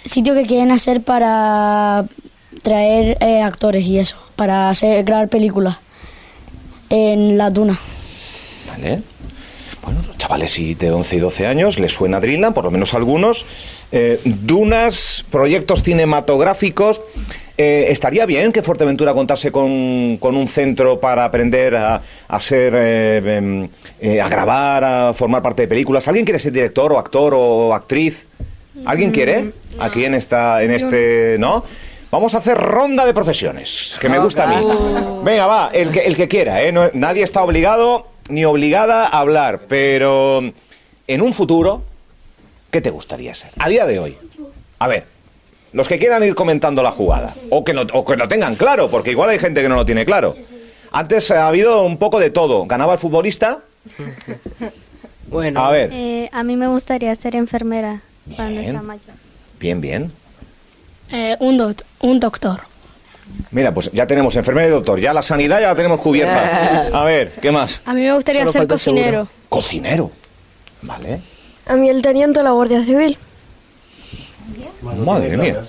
sitio 0.04 0.34
que 0.34 0.46
quieren 0.46 0.70
hacer 0.70 1.00
para 1.02 2.04
traer 2.62 3.16
eh, 3.20 3.42
actores 3.42 3.84
y 3.86 3.98
eso, 3.98 4.16
para 4.36 4.70
hacer 4.70 5.04
grabar 5.04 5.28
películas 5.28 5.78
en 6.90 7.38
la 7.38 7.50
duna. 7.50 7.78
Vale. 8.68 9.02
Bueno, 9.82 10.02
los 10.06 10.18
chavales 10.18 10.52
sí, 10.52 10.74
de 10.74 10.90
11 10.90 11.16
y 11.16 11.18
12 11.18 11.46
años 11.46 11.78
les 11.78 11.92
suena 11.92 12.20
Dreamland, 12.20 12.54
por 12.54 12.64
lo 12.64 12.70
menos 12.70 12.92
algunos. 12.94 13.46
Eh, 13.90 14.20
dunas, 14.24 15.24
proyectos 15.30 15.82
cinematográficos. 15.82 17.00
Eh, 17.56 17.90
estaría 17.90 18.24
bien 18.24 18.52
que 18.52 18.62
Fuerteventura 18.62 19.14
contase 19.14 19.50
con, 19.50 20.18
con 20.18 20.36
un 20.36 20.46
centro 20.46 21.00
para 21.00 21.24
aprender 21.24 21.74
a, 21.74 22.02
a 22.28 22.40
ser, 22.40 22.72
eh, 22.76 23.36
em, 23.36 23.68
eh, 23.98 24.20
a 24.20 24.28
grabar, 24.28 24.84
a 24.84 25.12
formar 25.12 25.42
parte 25.42 25.62
de 25.62 25.68
películas. 25.68 26.06
¿Alguien 26.06 26.24
quiere 26.24 26.38
ser 26.38 26.52
director 26.52 26.92
o 26.92 26.98
actor 26.98 27.34
o 27.34 27.74
actriz? 27.74 28.28
¿Alguien 28.84 29.10
quiere? 29.10 29.50
Aquí 29.80 30.04
en 30.04 30.14
esta, 30.14 30.62
en 30.62 30.70
este, 30.70 31.36
¿no? 31.40 31.64
Vamos 32.10 32.34
a 32.34 32.38
hacer 32.38 32.56
ronda 32.56 33.04
de 33.04 33.12
profesiones, 33.12 33.98
que 34.00 34.08
me 34.08 34.18
gusta 34.18 34.44
a 34.44 34.46
mí. 34.46 34.66
Venga, 35.22 35.46
va, 35.46 35.70
el 35.72 35.90
que, 35.90 36.00
el 36.00 36.16
que 36.16 36.26
quiera, 36.28 36.62
¿eh? 36.62 36.72
No- 36.72 36.90
nadie 36.94 37.22
está 37.22 37.42
obligado 37.42 38.06
ni 38.30 38.44
obligada 38.46 39.06
a 39.06 39.18
hablar, 39.20 39.60
pero 39.68 40.40
en 41.06 41.22
un 41.22 41.34
futuro, 41.34 41.82
¿qué 42.70 42.80
te 42.80 42.90
gustaría 42.90 43.34
ser? 43.34 43.50
A 43.58 43.68
día 43.68 43.84
de 43.86 43.98
hoy. 43.98 44.16
A 44.78 44.88
ver, 44.88 45.04
los 45.72 45.86
que 45.86 45.98
quieran 45.98 46.22
ir 46.24 46.34
comentando 46.34 46.82
la 46.82 46.92
jugada, 46.92 47.34
o 47.50 47.62
que, 47.62 47.74
no, 47.74 47.82
o 47.92 48.04
que 48.06 48.16
lo 48.16 48.26
tengan 48.26 48.54
claro, 48.54 48.88
porque 48.88 49.10
igual 49.10 49.28
hay 49.30 49.38
gente 49.38 49.60
que 49.60 49.68
no 49.68 49.74
lo 49.76 49.84
tiene 49.84 50.06
claro. 50.06 50.34
Antes 50.90 51.30
ha 51.30 51.46
habido 51.46 51.82
un 51.82 51.98
poco 51.98 52.18
de 52.18 52.30
todo. 52.30 52.64
Ganaba 52.66 52.94
el 52.94 52.98
futbolista. 52.98 53.58
Bueno. 55.30 55.62
A 55.62 55.70
ver, 55.70 55.90
Eh, 55.92 56.30
a 56.32 56.42
mí 56.42 56.56
me 56.56 56.68
gustaría 56.68 57.14
ser 57.14 57.36
enfermera 57.36 58.00
cuando 58.34 58.62
sea 58.64 58.80
mayor. 58.80 59.14
bien, 59.60 59.78
bien. 59.82 60.10
Eh, 61.10 61.36
un, 61.40 61.56
doc- 61.58 61.84
un 62.00 62.20
doctor. 62.20 62.60
Mira, 63.50 63.72
pues 63.72 63.90
ya 63.92 64.06
tenemos 64.06 64.34
enfermera 64.36 64.68
y 64.68 64.70
doctor. 64.70 64.98
Ya 65.00 65.12
la 65.12 65.22
sanidad 65.22 65.60
ya 65.60 65.68
la 65.68 65.74
tenemos 65.74 66.00
cubierta. 66.00 66.86
A 66.92 67.04
ver, 67.04 67.32
¿qué 67.40 67.50
más? 67.50 67.80
A 67.84 67.94
mí 67.94 68.00
me 68.02 68.14
gustaría 68.14 68.40
Solo 68.42 68.52
ser 68.52 68.62
seguro. 68.62 68.74
cocinero. 68.76 69.28
Cocinero. 69.48 70.10
Vale. 70.82 71.20
A 71.66 71.74
mí 71.76 71.88
el 71.88 72.00
teniente 72.02 72.40
de 72.40 72.44
la 72.44 72.50
Guardia 72.52 72.84
Civil. 72.84 73.18
Madre 74.82 75.36
mía. 75.36 75.62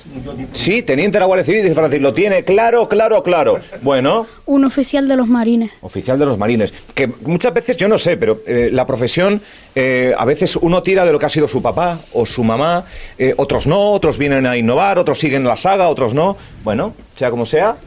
Sí, 0.53 0.84
teniente 0.84 1.16
de 1.16 1.20
la 1.22 1.26
Guardia 1.26 1.43
Civil, 1.43 1.64
dice 1.64 1.74
Francis, 1.76 1.99
lo 2.01 2.14
tiene 2.14 2.43
claro, 2.43 2.88
claro, 2.88 3.24
claro. 3.24 3.60
Bueno, 3.82 4.28
Un 4.45 4.66
oficial 4.66 5.07
de 5.07 5.16
los 5.16 5.28
marines. 5.28 5.72
oficial 5.82 6.20
de 6.20 6.26
los 6.26 6.38
marines. 6.38 6.74
Que 6.93 7.07
muchas 7.07 7.53
veces, 7.53 7.78
yo 7.78 7.88
no 7.88 7.97
sé, 7.97 8.18
pero 8.18 8.41
eh, 8.45 8.70
la 8.72 8.86
profesión, 8.86 9.41
eh, 9.76 10.14
a 10.18 10.26
veces 10.26 10.55
uno 10.57 10.84
tira 10.84 11.05
de 11.05 11.12
lo 11.12 11.18
que 11.20 11.26
ha 11.26 11.30
sido 11.30 11.47
su 11.47 11.62
papá 11.62 11.99
o 12.14 12.26
su 12.26 12.43
mamá, 12.43 12.86
eh, 13.18 13.34
otros 13.38 13.66
no, 13.68 13.91
otros 13.91 14.18
vienen 14.18 14.45
a 14.45 14.57
innovar, 14.57 14.99
otros 14.99 15.18
siguen 15.20 15.43
la 15.43 15.57
saga, 15.57 15.89
otros 15.89 16.14
no. 16.14 16.38
Bueno, 16.64 16.93
sea 17.16 17.32
como 17.32 17.45
sea. 17.45 17.78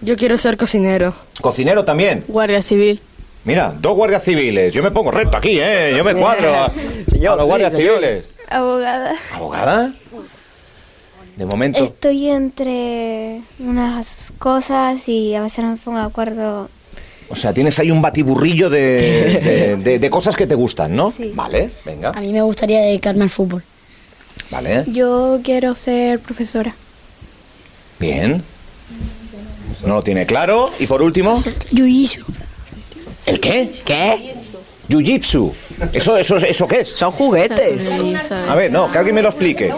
Yo 0.00 0.16
quiero 0.16 0.38
ser 0.38 0.56
cocinero. 0.56 1.12
Cocinero 1.40 1.84
también. 1.84 2.24
Guardia 2.28 2.62
civil. 2.62 3.00
Mira, 3.44 3.74
dos 3.80 3.96
guardias 3.96 4.22
civiles. 4.22 4.72
Yo 4.74 4.82
me 4.82 4.90
pongo 4.90 5.10
recto 5.10 5.36
aquí, 5.38 5.58
¿eh? 5.60 5.92
Yo 5.96 6.04
me 6.04 6.14
cuadro 6.14 6.54
a, 6.54 6.66
a 7.32 7.36
los 7.36 7.46
guardias 7.46 7.74
civiles. 7.74 8.24
Abogada. 8.48 9.16
¿Abogada? 9.34 9.92
De 11.38 11.46
momento. 11.46 11.78
Estoy 11.84 12.28
entre 12.30 13.40
unas 13.60 14.32
cosas 14.38 15.08
y 15.08 15.34
a 15.36 15.40
veces 15.42 15.64
no 15.64 15.70
me 15.70 15.76
pongo 15.76 15.98
de 15.98 16.04
acuerdo. 16.04 16.68
O 17.30 17.36
sea, 17.36 17.52
tienes 17.52 17.78
ahí 17.78 17.90
un 17.92 18.02
batiburrillo 18.02 18.68
de, 18.68 18.80
de- 19.44 19.76
de- 19.76 19.98
de 20.00 20.10
cosas 20.10 20.34
que 20.34 20.46
te 20.48 20.56
gustan, 20.56 20.96
¿no? 20.96 21.12
Sí. 21.16 21.30
Vale, 21.34 21.70
venga. 21.84 22.10
A 22.10 22.20
mí 22.20 22.32
me 22.32 22.42
gustaría 22.42 22.80
dedicarme 22.80 23.22
al 23.22 23.30
fútbol. 23.30 23.62
Vale, 24.50 24.84
Yo 24.88 25.38
quiero 25.44 25.74
ser 25.74 26.18
profesora. 26.20 26.74
bien. 28.00 28.42
No 29.86 29.94
lo 29.94 30.02
tiene 30.02 30.26
claro. 30.26 30.72
Y 30.80 30.86
por 30.88 31.02
último, 31.02 31.36
Jiu-Jitsu. 31.36 32.24
¿el 33.26 33.38
qué? 33.40 33.70
¿Qué? 33.84 34.34
Jiu-Jitsu. 34.88 35.52
¿Eso, 35.92 36.16
eso, 36.16 36.36
¿Eso 36.36 36.66
qué 36.66 36.80
es? 36.80 36.88
Son 36.90 37.10
juguetes. 37.10 38.00
A 38.48 38.54
ver, 38.54 38.70
no, 38.72 38.90
que 38.90 38.98
alguien 38.98 39.14
me 39.14 39.22
lo 39.22 39.28
explique. 39.28 39.72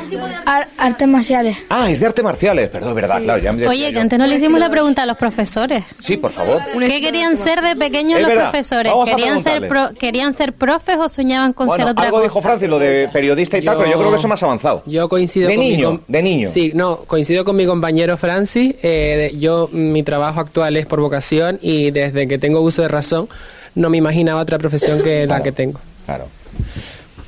artes 0.76 1.08
marciales. 1.08 1.56
Ah, 1.68 1.90
es 1.90 2.00
de 2.00 2.06
artes 2.06 2.24
marciales. 2.24 2.70
Perdón, 2.70 2.94
verdad, 2.94 3.20
claro. 3.22 3.42
Ya 3.42 3.52
me 3.52 3.58
decía 3.58 3.70
Oye, 3.70 3.92
que 3.92 3.98
antes 4.00 4.18
no 4.18 4.26
le 4.26 4.36
hicimos 4.36 4.60
la 4.60 4.70
pregunta 4.70 5.02
a 5.02 5.06
los 5.06 5.16
profesores. 5.16 5.84
Sí, 6.00 6.16
por 6.16 6.32
favor. 6.32 6.60
¿Qué 6.78 7.00
querían 7.00 7.36
ser 7.36 7.60
de 7.62 7.76
pequeños 7.76 8.16
Es 8.18 8.22
los 8.22 8.28
verdad. 8.28 8.50
profesores? 8.50 8.92
Vamos 8.92 9.08
a 9.08 9.16
¿Querían 9.16 9.42
ser, 9.42 9.52
preguntarle. 9.60 9.88
pro- 9.90 9.98
¿Querían 9.98 10.32
ser 10.34 10.52
profes 10.52 10.96
o 10.98 11.08
soñaban 11.08 11.52
con 11.52 11.66
Bueno, 11.66 11.84
ser 11.84 11.90
otra 11.92 12.04
algo 12.04 12.16
cosa? 12.18 12.28
dijo 12.28 12.42
Francis, 12.42 12.68
lo 12.68 12.78
de 12.78 13.08
periodista 13.12 13.58
y 13.58 13.62
tal, 13.62 13.76
pero 13.78 13.90
yo 13.90 13.98
creo 13.98 14.10
que 14.10 14.16
eso 14.16 14.28
más 14.28 14.42
avanzado. 14.42 14.82
Yo 14.86 15.08
coincido 15.08 15.48
De 15.48 15.54
con 15.56 15.64
mi 15.64 15.70
niño, 15.72 15.86
com- 15.90 16.00
de 16.06 16.22
niño. 16.22 16.48
Sí, 16.50 16.72
no, 16.74 16.98
coincido 16.98 17.44
con 17.44 17.56
mi 17.56 17.66
compañero 17.66 18.16
Francis. 18.16 18.74
eh, 18.82 19.30
de- 19.32 19.38
yo, 19.38 19.68
mi 19.72 20.02
trabajo 20.02 20.40
actual 20.40 20.76
es 20.76 20.86
por 20.86 21.00
vocación 21.00 21.58
y 21.62 21.90
desde 21.90 22.28
que 22.28 22.38
tengo 22.38 22.60
uso 22.60 22.82
de 22.82 22.88
razón 22.88 23.28
no 23.74 23.90
me 23.90 23.96
imaginaba 23.98 24.40
otra 24.40 24.58
profesión 24.58 25.02
que 25.02 25.26
la 25.26 25.42
que 25.42 25.52
tengo. 25.52 25.80
Claro. 26.06 26.28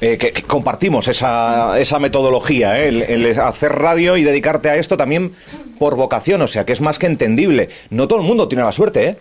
Eh, 0.01 0.19
que, 0.19 0.33
que 0.33 0.43
compartimos 0.43 1.07
esa, 1.07 1.79
esa 1.79 2.01
metodología, 2.01 2.81
¿eh? 2.81 2.89
el, 2.89 3.03
el 3.03 3.39
hacer 3.39 3.73
radio 3.73 4.17
y 4.17 4.25
dedicarte 4.25 4.69
a 4.69 4.77
esto 4.77 4.97
también 4.97 5.33
por 5.79 5.95
vocación, 5.95 6.43
o 6.43 6.49
sea 6.49 6.65
que 6.65 6.73
es 6.73 6.81
más 6.81 6.99
que 6.99 7.07
entendible. 7.07 7.69
No 7.91 8.09
todo 8.09 8.19
el 8.19 8.27
mundo 8.27 8.49
tiene 8.49 8.65
la 8.65 8.73
suerte 8.73 9.07
¿eh? 9.07 9.17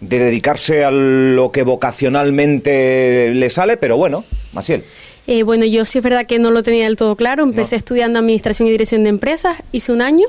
de 0.00 0.18
dedicarse 0.18 0.84
a 0.84 0.90
lo 0.90 1.50
que 1.50 1.62
vocacionalmente 1.62 3.32
le 3.34 3.48
sale, 3.48 3.78
pero 3.78 3.96
bueno, 3.96 4.24
Masiel. 4.52 4.84
Eh, 5.26 5.42
bueno, 5.42 5.64
yo 5.64 5.86
sí 5.86 5.98
es 5.98 6.04
verdad 6.04 6.26
que 6.26 6.38
no 6.38 6.50
lo 6.50 6.62
tenía 6.62 6.84
del 6.84 6.96
todo 6.96 7.16
claro. 7.16 7.42
Empecé 7.42 7.76
estudiando 7.76 8.18
Administración 8.18 8.68
y 8.68 8.72
Dirección 8.72 9.04
de 9.04 9.08
Empresas, 9.08 9.62
hice 9.72 9.90
un 9.90 10.02
año 10.02 10.26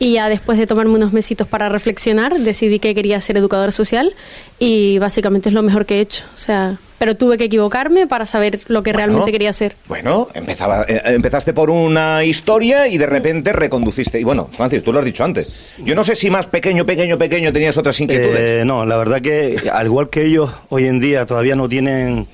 y 0.00 0.14
ya 0.14 0.30
después 0.30 0.58
de 0.58 0.66
tomarme 0.66 0.94
unos 0.94 1.12
mesitos 1.12 1.46
para 1.46 1.68
reflexionar, 1.68 2.36
decidí 2.38 2.78
que 2.78 2.94
quería 2.94 3.20
ser 3.20 3.36
educadora 3.36 3.70
social 3.70 4.14
y 4.58 4.98
básicamente 4.98 5.50
es 5.50 5.54
lo 5.54 5.62
mejor 5.62 5.84
que 5.84 5.98
he 5.98 6.00
hecho. 6.00 6.24
O 6.32 6.38
sea, 6.38 6.78
pero 6.98 7.16
tuve 7.16 7.36
que 7.36 7.44
equivocarme 7.44 8.06
para 8.06 8.24
saber 8.24 8.60
lo 8.68 8.82
que 8.82 8.94
realmente 8.94 9.30
quería 9.30 9.50
hacer. 9.50 9.76
Bueno, 9.88 10.28
empezaba, 10.32 10.86
eh, 10.88 11.02
empezaste 11.04 11.52
por 11.52 11.68
una 11.68 12.24
historia 12.24 12.88
y 12.88 12.96
de 12.96 13.04
repente 13.04 13.52
reconduciste. 13.52 14.18
Y 14.18 14.24
bueno, 14.24 14.48
Francis, 14.50 14.82
tú 14.82 14.90
lo 14.90 15.00
has 15.00 15.04
dicho 15.04 15.22
antes. 15.22 15.72
Yo 15.84 15.94
no 15.94 16.02
sé 16.02 16.16
si 16.16 16.30
más 16.30 16.46
pequeño, 16.46 16.86
pequeño, 16.86 17.18
pequeño 17.18 17.52
tenías 17.52 17.76
otras 17.76 18.00
inquietudes. 18.00 18.38
Eh, 18.38 18.62
no, 18.64 18.86
la 18.86 18.96
verdad 18.96 19.20
que 19.20 19.70
al 19.70 19.84
igual 19.86 20.08
que 20.08 20.24
ellos 20.24 20.50
hoy 20.70 20.86
en 20.86 20.98
día 20.98 21.26
todavía 21.26 21.56
no 21.56 21.68
tienen 21.68 22.26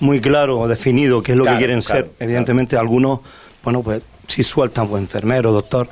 muy 0.00 0.20
claro 0.20 0.60
o 0.60 0.68
definido 0.68 1.22
qué 1.22 1.32
es 1.32 1.38
lo 1.38 1.44
Claro, 1.44 1.56
que 1.58 1.64
quieren 1.64 1.80
claro, 1.80 2.02
ser. 2.02 2.10
Evidentemente 2.20 2.76
algunos, 2.76 3.20
bueno, 3.64 3.82
pues 3.82 4.02
sí 4.26 4.42
sueltan, 4.42 4.88
pues 4.88 5.02
enfermero, 5.02 5.52
doctor, 5.52 5.88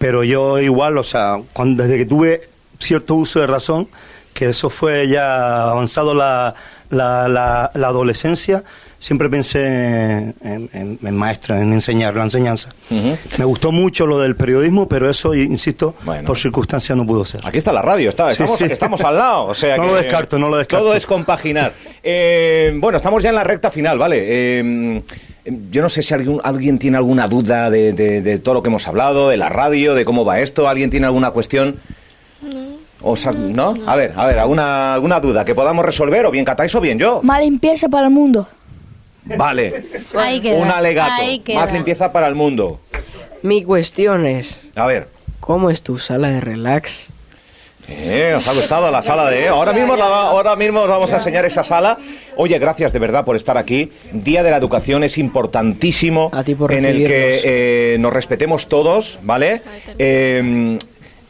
pero 0.00 0.24
yo 0.24 0.58
igual, 0.58 0.98
o 0.98 1.04
sea, 1.04 1.36
cuando, 1.52 1.82
desde 1.84 1.98
que 1.98 2.06
tuve 2.06 2.40
cierto 2.80 3.14
uso 3.14 3.38
de 3.40 3.46
razón, 3.46 3.86
que 4.34 4.46
eso 4.48 4.70
fue 4.70 5.06
ya 5.08 5.70
avanzado 5.70 6.14
la, 6.14 6.54
la, 6.88 7.28
la, 7.28 7.70
la 7.74 7.86
adolescencia, 7.88 8.64
siempre 8.98 9.28
pensé 9.28 9.66
en, 9.66 10.34
en, 10.72 10.98
en 11.02 11.16
maestro, 11.16 11.56
en 11.56 11.72
enseñar, 11.74 12.14
la 12.14 12.22
enseñanza. 12.22 12.70
Me 13.38 13.44
gustó 13.44 13.72
mucho 13.72 14.06
lo 14.06 14.18
del 14.20 14.36
periodismo, 14.36 14.88
pero 14.88 15.10
eso, 15.10 15.34
insisto, 15.34 15.94
por 16.24 16.38
circunstancias 16.38 16.96
no 16.96 17.04
pudo 17.04 17.24
ser. 17.26 17.40
Aquí 17.44 17.58
está 17.58 17.72
la 17.72 17.82
radio, 17.82 18.08
está, 18.08 18.28
Sí, 18.28 18.42
estamos, 18.42 18.58
sí. 18.58 18.64
estamos 18.70 19.00
al 19.02 19.16
lado. 19.18 19.44
O 19.46 19.54
sea 19.54 19.76
No 19.76 19.82
que- 19.82 19.88
lo 19.90 19.94
descarto, 19.96 20.38
no 20.38 20.48
lo 20.48 20.56
descarto. 20.56 20.86
Todo 20.86 20.94
es 20.96 21.04
compaginar. 21.06 21.74
Eh, 22.02 22.72
bueno, 22.76 22.96
estamos 22.96 23.22
ya 23.22 23.28
en 23.30 23.34
la 23.34 23.44
recta 23.44 23.70
final, 23.70 23.98
¿vale? 23.98 24.18
Eh, 24.26 25.02
yo 25.70 25.82
no 25.82 25.88
sé 25.88 26.02
si 26.02 26.12
algún- 26.14 26.40
alguien 26.44 26.78
tiene 26.78 26.96
alguna 26.96 27.26
duda 27.28 27.70
de, 27.70 27.92
de- 27.92 28.22
de 28.22 28.38
todo 28.38 28.54
lo 28.54 28.62
que 28.62 28.68
hemos 28.68 28.86
hablado, 28.88 29.28
de 29.30 29.36
la 29.36 29.48
radio, 29.48 29.94
de 29.94 30.04
cómo 30.04 30.24
va 30.24 30.40
esto. 30.40 30.68
¿Alguien 30.68 30.90
tiene 30.90 31.06
alguna 31.06 31.30
cuestión? 31.30 31.76
O 33.02 33.16
sea, 33.16 33.32
¿No? 33.32 33.74
A 33.86 33.96
ver, 33.96 34.12
a 34.16 34.26
ver, 34.26 34.38
¿alguna, 34.38 34.92
alguna 34.94 35.20
duda 35.20 35.44
que 35.44 35.54
podamos 35.54 35.84
resolver? 35.84 36.26
O 36.26 36.30
bien 36.30 36.44
catáis 36.44 36.74
o 36.74 36.80
bien 36.80 36.98
yo. 36.98 37.20
Más 37.22 37.40
limpieza 37.40 37.88
para 37.88 38.06
el 38.08 38.12
mundo. 38.12 38.46
Vale. 39.38 39.84
Ahí 40.14 40.40
queda, 40.40 40.58
Un 40.62 40.70
alegato. 40.70 41.12
ahí 41.22 41.38
queda. 41.40 41.60
Más 41.60 41.72
limpieza 41.72 42.12
para 42.12 42.26
el 42.28 42.34
mundo. 42.34 42.80
Mi 43.42 43.64
cuestión 43.64 44.26
es... 44.26 44.68
A 44.76 44.86
ver. 44.86 45.08
¿Cómo 45.40 45.70
es 45.70 45.82
tu 45.82 45.96
sala 45.98 46.28
de 46.28 46.40
relax? 46.42 47.08
Eh, 47.90 48.34
os 48.36 48.46
ha 48.46 48.52
gustado 48.54 48.90
la 48.90 49.02
sala 49.02 49.28
de... 49.30 49.48
Ahora 49.48 49.72
mismo, 49.72 49.96
la- 49.96 50.28
ahora 50.30 50.56
mismo 50.56 50.80
os 50.80 50.88
vamos 50.88 51.12
a 51.12 51.16
enseñar 51.16 51.44
esa 51.44 51.64
sala. 51.64 51.98
Oye, 52.36 52.58
gracias 52.58 52.92
de 52.92 52.98
verdad 52.98 53.24
por 53.24 53.36
estar 53.36 53.58
aquí. 53.58 53.90
Día 54.12 54.42
de 54.42 54.50
la 54.50 54.56
Educación 54.58 55.02
es 55.04 55.18
importantísimo 55.18 56.30
por 56.54 56.72
en 56.72 56.84
el 56.84 56.98
que 57.06 57.40
eh, 57.44 57.96
nos 57.98 58.12
respetemos 58.12 58.68
todos, 58.68 59.18
¿vale? 59.22 59.62
Eh, 59.98 60.78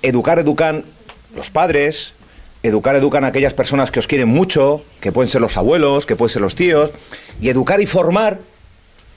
educar, 0.02 0.38
educan 0.38 0.84
los 1.34 1.50
padres, 1.50 2.12
educar, 2.62 2.94
educan 2.96 3.24
a 3.24 3.28
aquellas 3.28 3.54
personas 3.54 3.90
que 3.90 3.98
os 3.98 4.06
quieren 4.06 4.28
mucho, 4.28 4.82
que 5.00 5.12
pueden 5.12 5.28
ser 5.30 5.40
los 5.40 5.56
abuelos, 5.56 6.04
que 6.06 6.14
pueden 6.16 6.30
ser 6.32 6.42
los 6.42 6.54
tíos, 6.54 6.90
y 7.40 7.48
educar 7.48 7.80
y 7.80 7.86
formar 7.86 8.38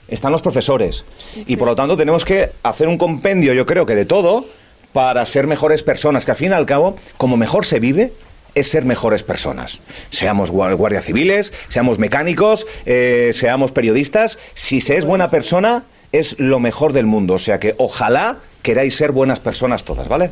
están 0.07 0.31
los 0.31 0.41
profesores. 0.41 1.05
Y 1.45 1.55
por 1.57 1.67
lo 1.67 1.75
tanto 1.75 1.97
tenemos 1.97 2.23
que 2.25 2.51
hacer 2.63 2.87
un 2.87 2.97
compendio, 2.97 3.53
yo 3.53 3.65
creo 3.65 3.85
que 3.85 3.95
de 3.95 4.05
todo, 4.05 4.45
para 4.93 5.25
ser 5.25 5.47
mejores 5.47 5.83
personas, 5.83 6.23
que 6.25 6.31
al 6.31 6.37
fin 6.37 6.51
y 6.51 6.53
al 6.53 6.65
cabo, 6.65 6.95
como 7.17 7.35
mejor 7.37 7.65
se 7.65 7.79
vive, 7.79 8.13
es 8.55 8.69
ser 8.69 8.85
mejores 8.85 9.23
personas. 9.23 9.79
Seamos 10.11 10.51
gua- 10.51 10.75
guardias 10.75 11.05
civiles, 11.05 11.51
seamos 11.69 11.97
mecánicos, 11.97 12.67
eh, 12.85 13.31
seamos 13.33 13.71
periodistas. 13.71 14.37
Si 14.53 14.79
se 14.79 14.95
es 14.97 15.05
buena 15.05 15.29
persona, 15.31 15.83
es 16.11 16.39
lo 16.39 16.59
mejor 16.59 16.93
del 16.93 17.07
mundo. 17.07 17.33
O 17.33 17.39
sea 17.39 17.59
que 17.59 17.73
ojalá 17.79 18.37
queráis 18.61 18.95
ser 18.95 19.11
buenas 19.11 19.39
personas 19.39 19.83
todas, 19.83 20.07
¿vale? 20.07 20.29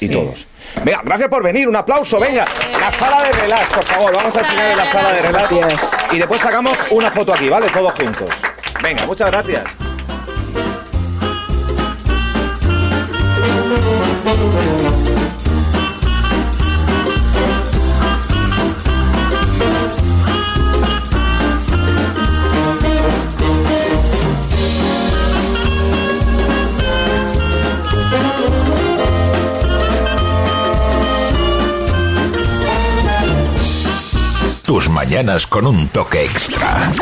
Y 0.00 0.08
todos. 0.08 0.46
Venga, 0.84 1.02
gracias 1.04 1.28
por 1.28 1.42
venir, 1.42 1.68
un 1.68 1.74
aplauso, 1.76 2.20
venga. 2.20 2.44
La 2.80 2.90
sala 2.92 3.24
de 3.24 3.32
relax, 3.32 3.66
por 3.74 3.84
favor, 3.84 4.14
vamos 4.14 4.36
a 4.36 4.40
enseñar 4.40 4.76
la 4.76 4.86
sala 4.86 5.12
de 5.12 5.22
relax. 5.22 5.52
Y 6.12 6.18
después 6.18 6.40
sacamos 6.40 6.78
una 6.90 7.10
foto 7.10 7.34
aquí, 7.34 7.48
¿vale? 7.48 7.68
Todos 7.68 7.92
juntos. 7.94 8.28
Venga, 8.80 9.04
muchas 9.06 9.30
gracias. 9.30 9.64
Tus 34.64 34.88
mañanas 34.90 35.46
con 35.46 35.66
un 35.66 35.88
toque 35.88 36.24
extra. 36.24 36.92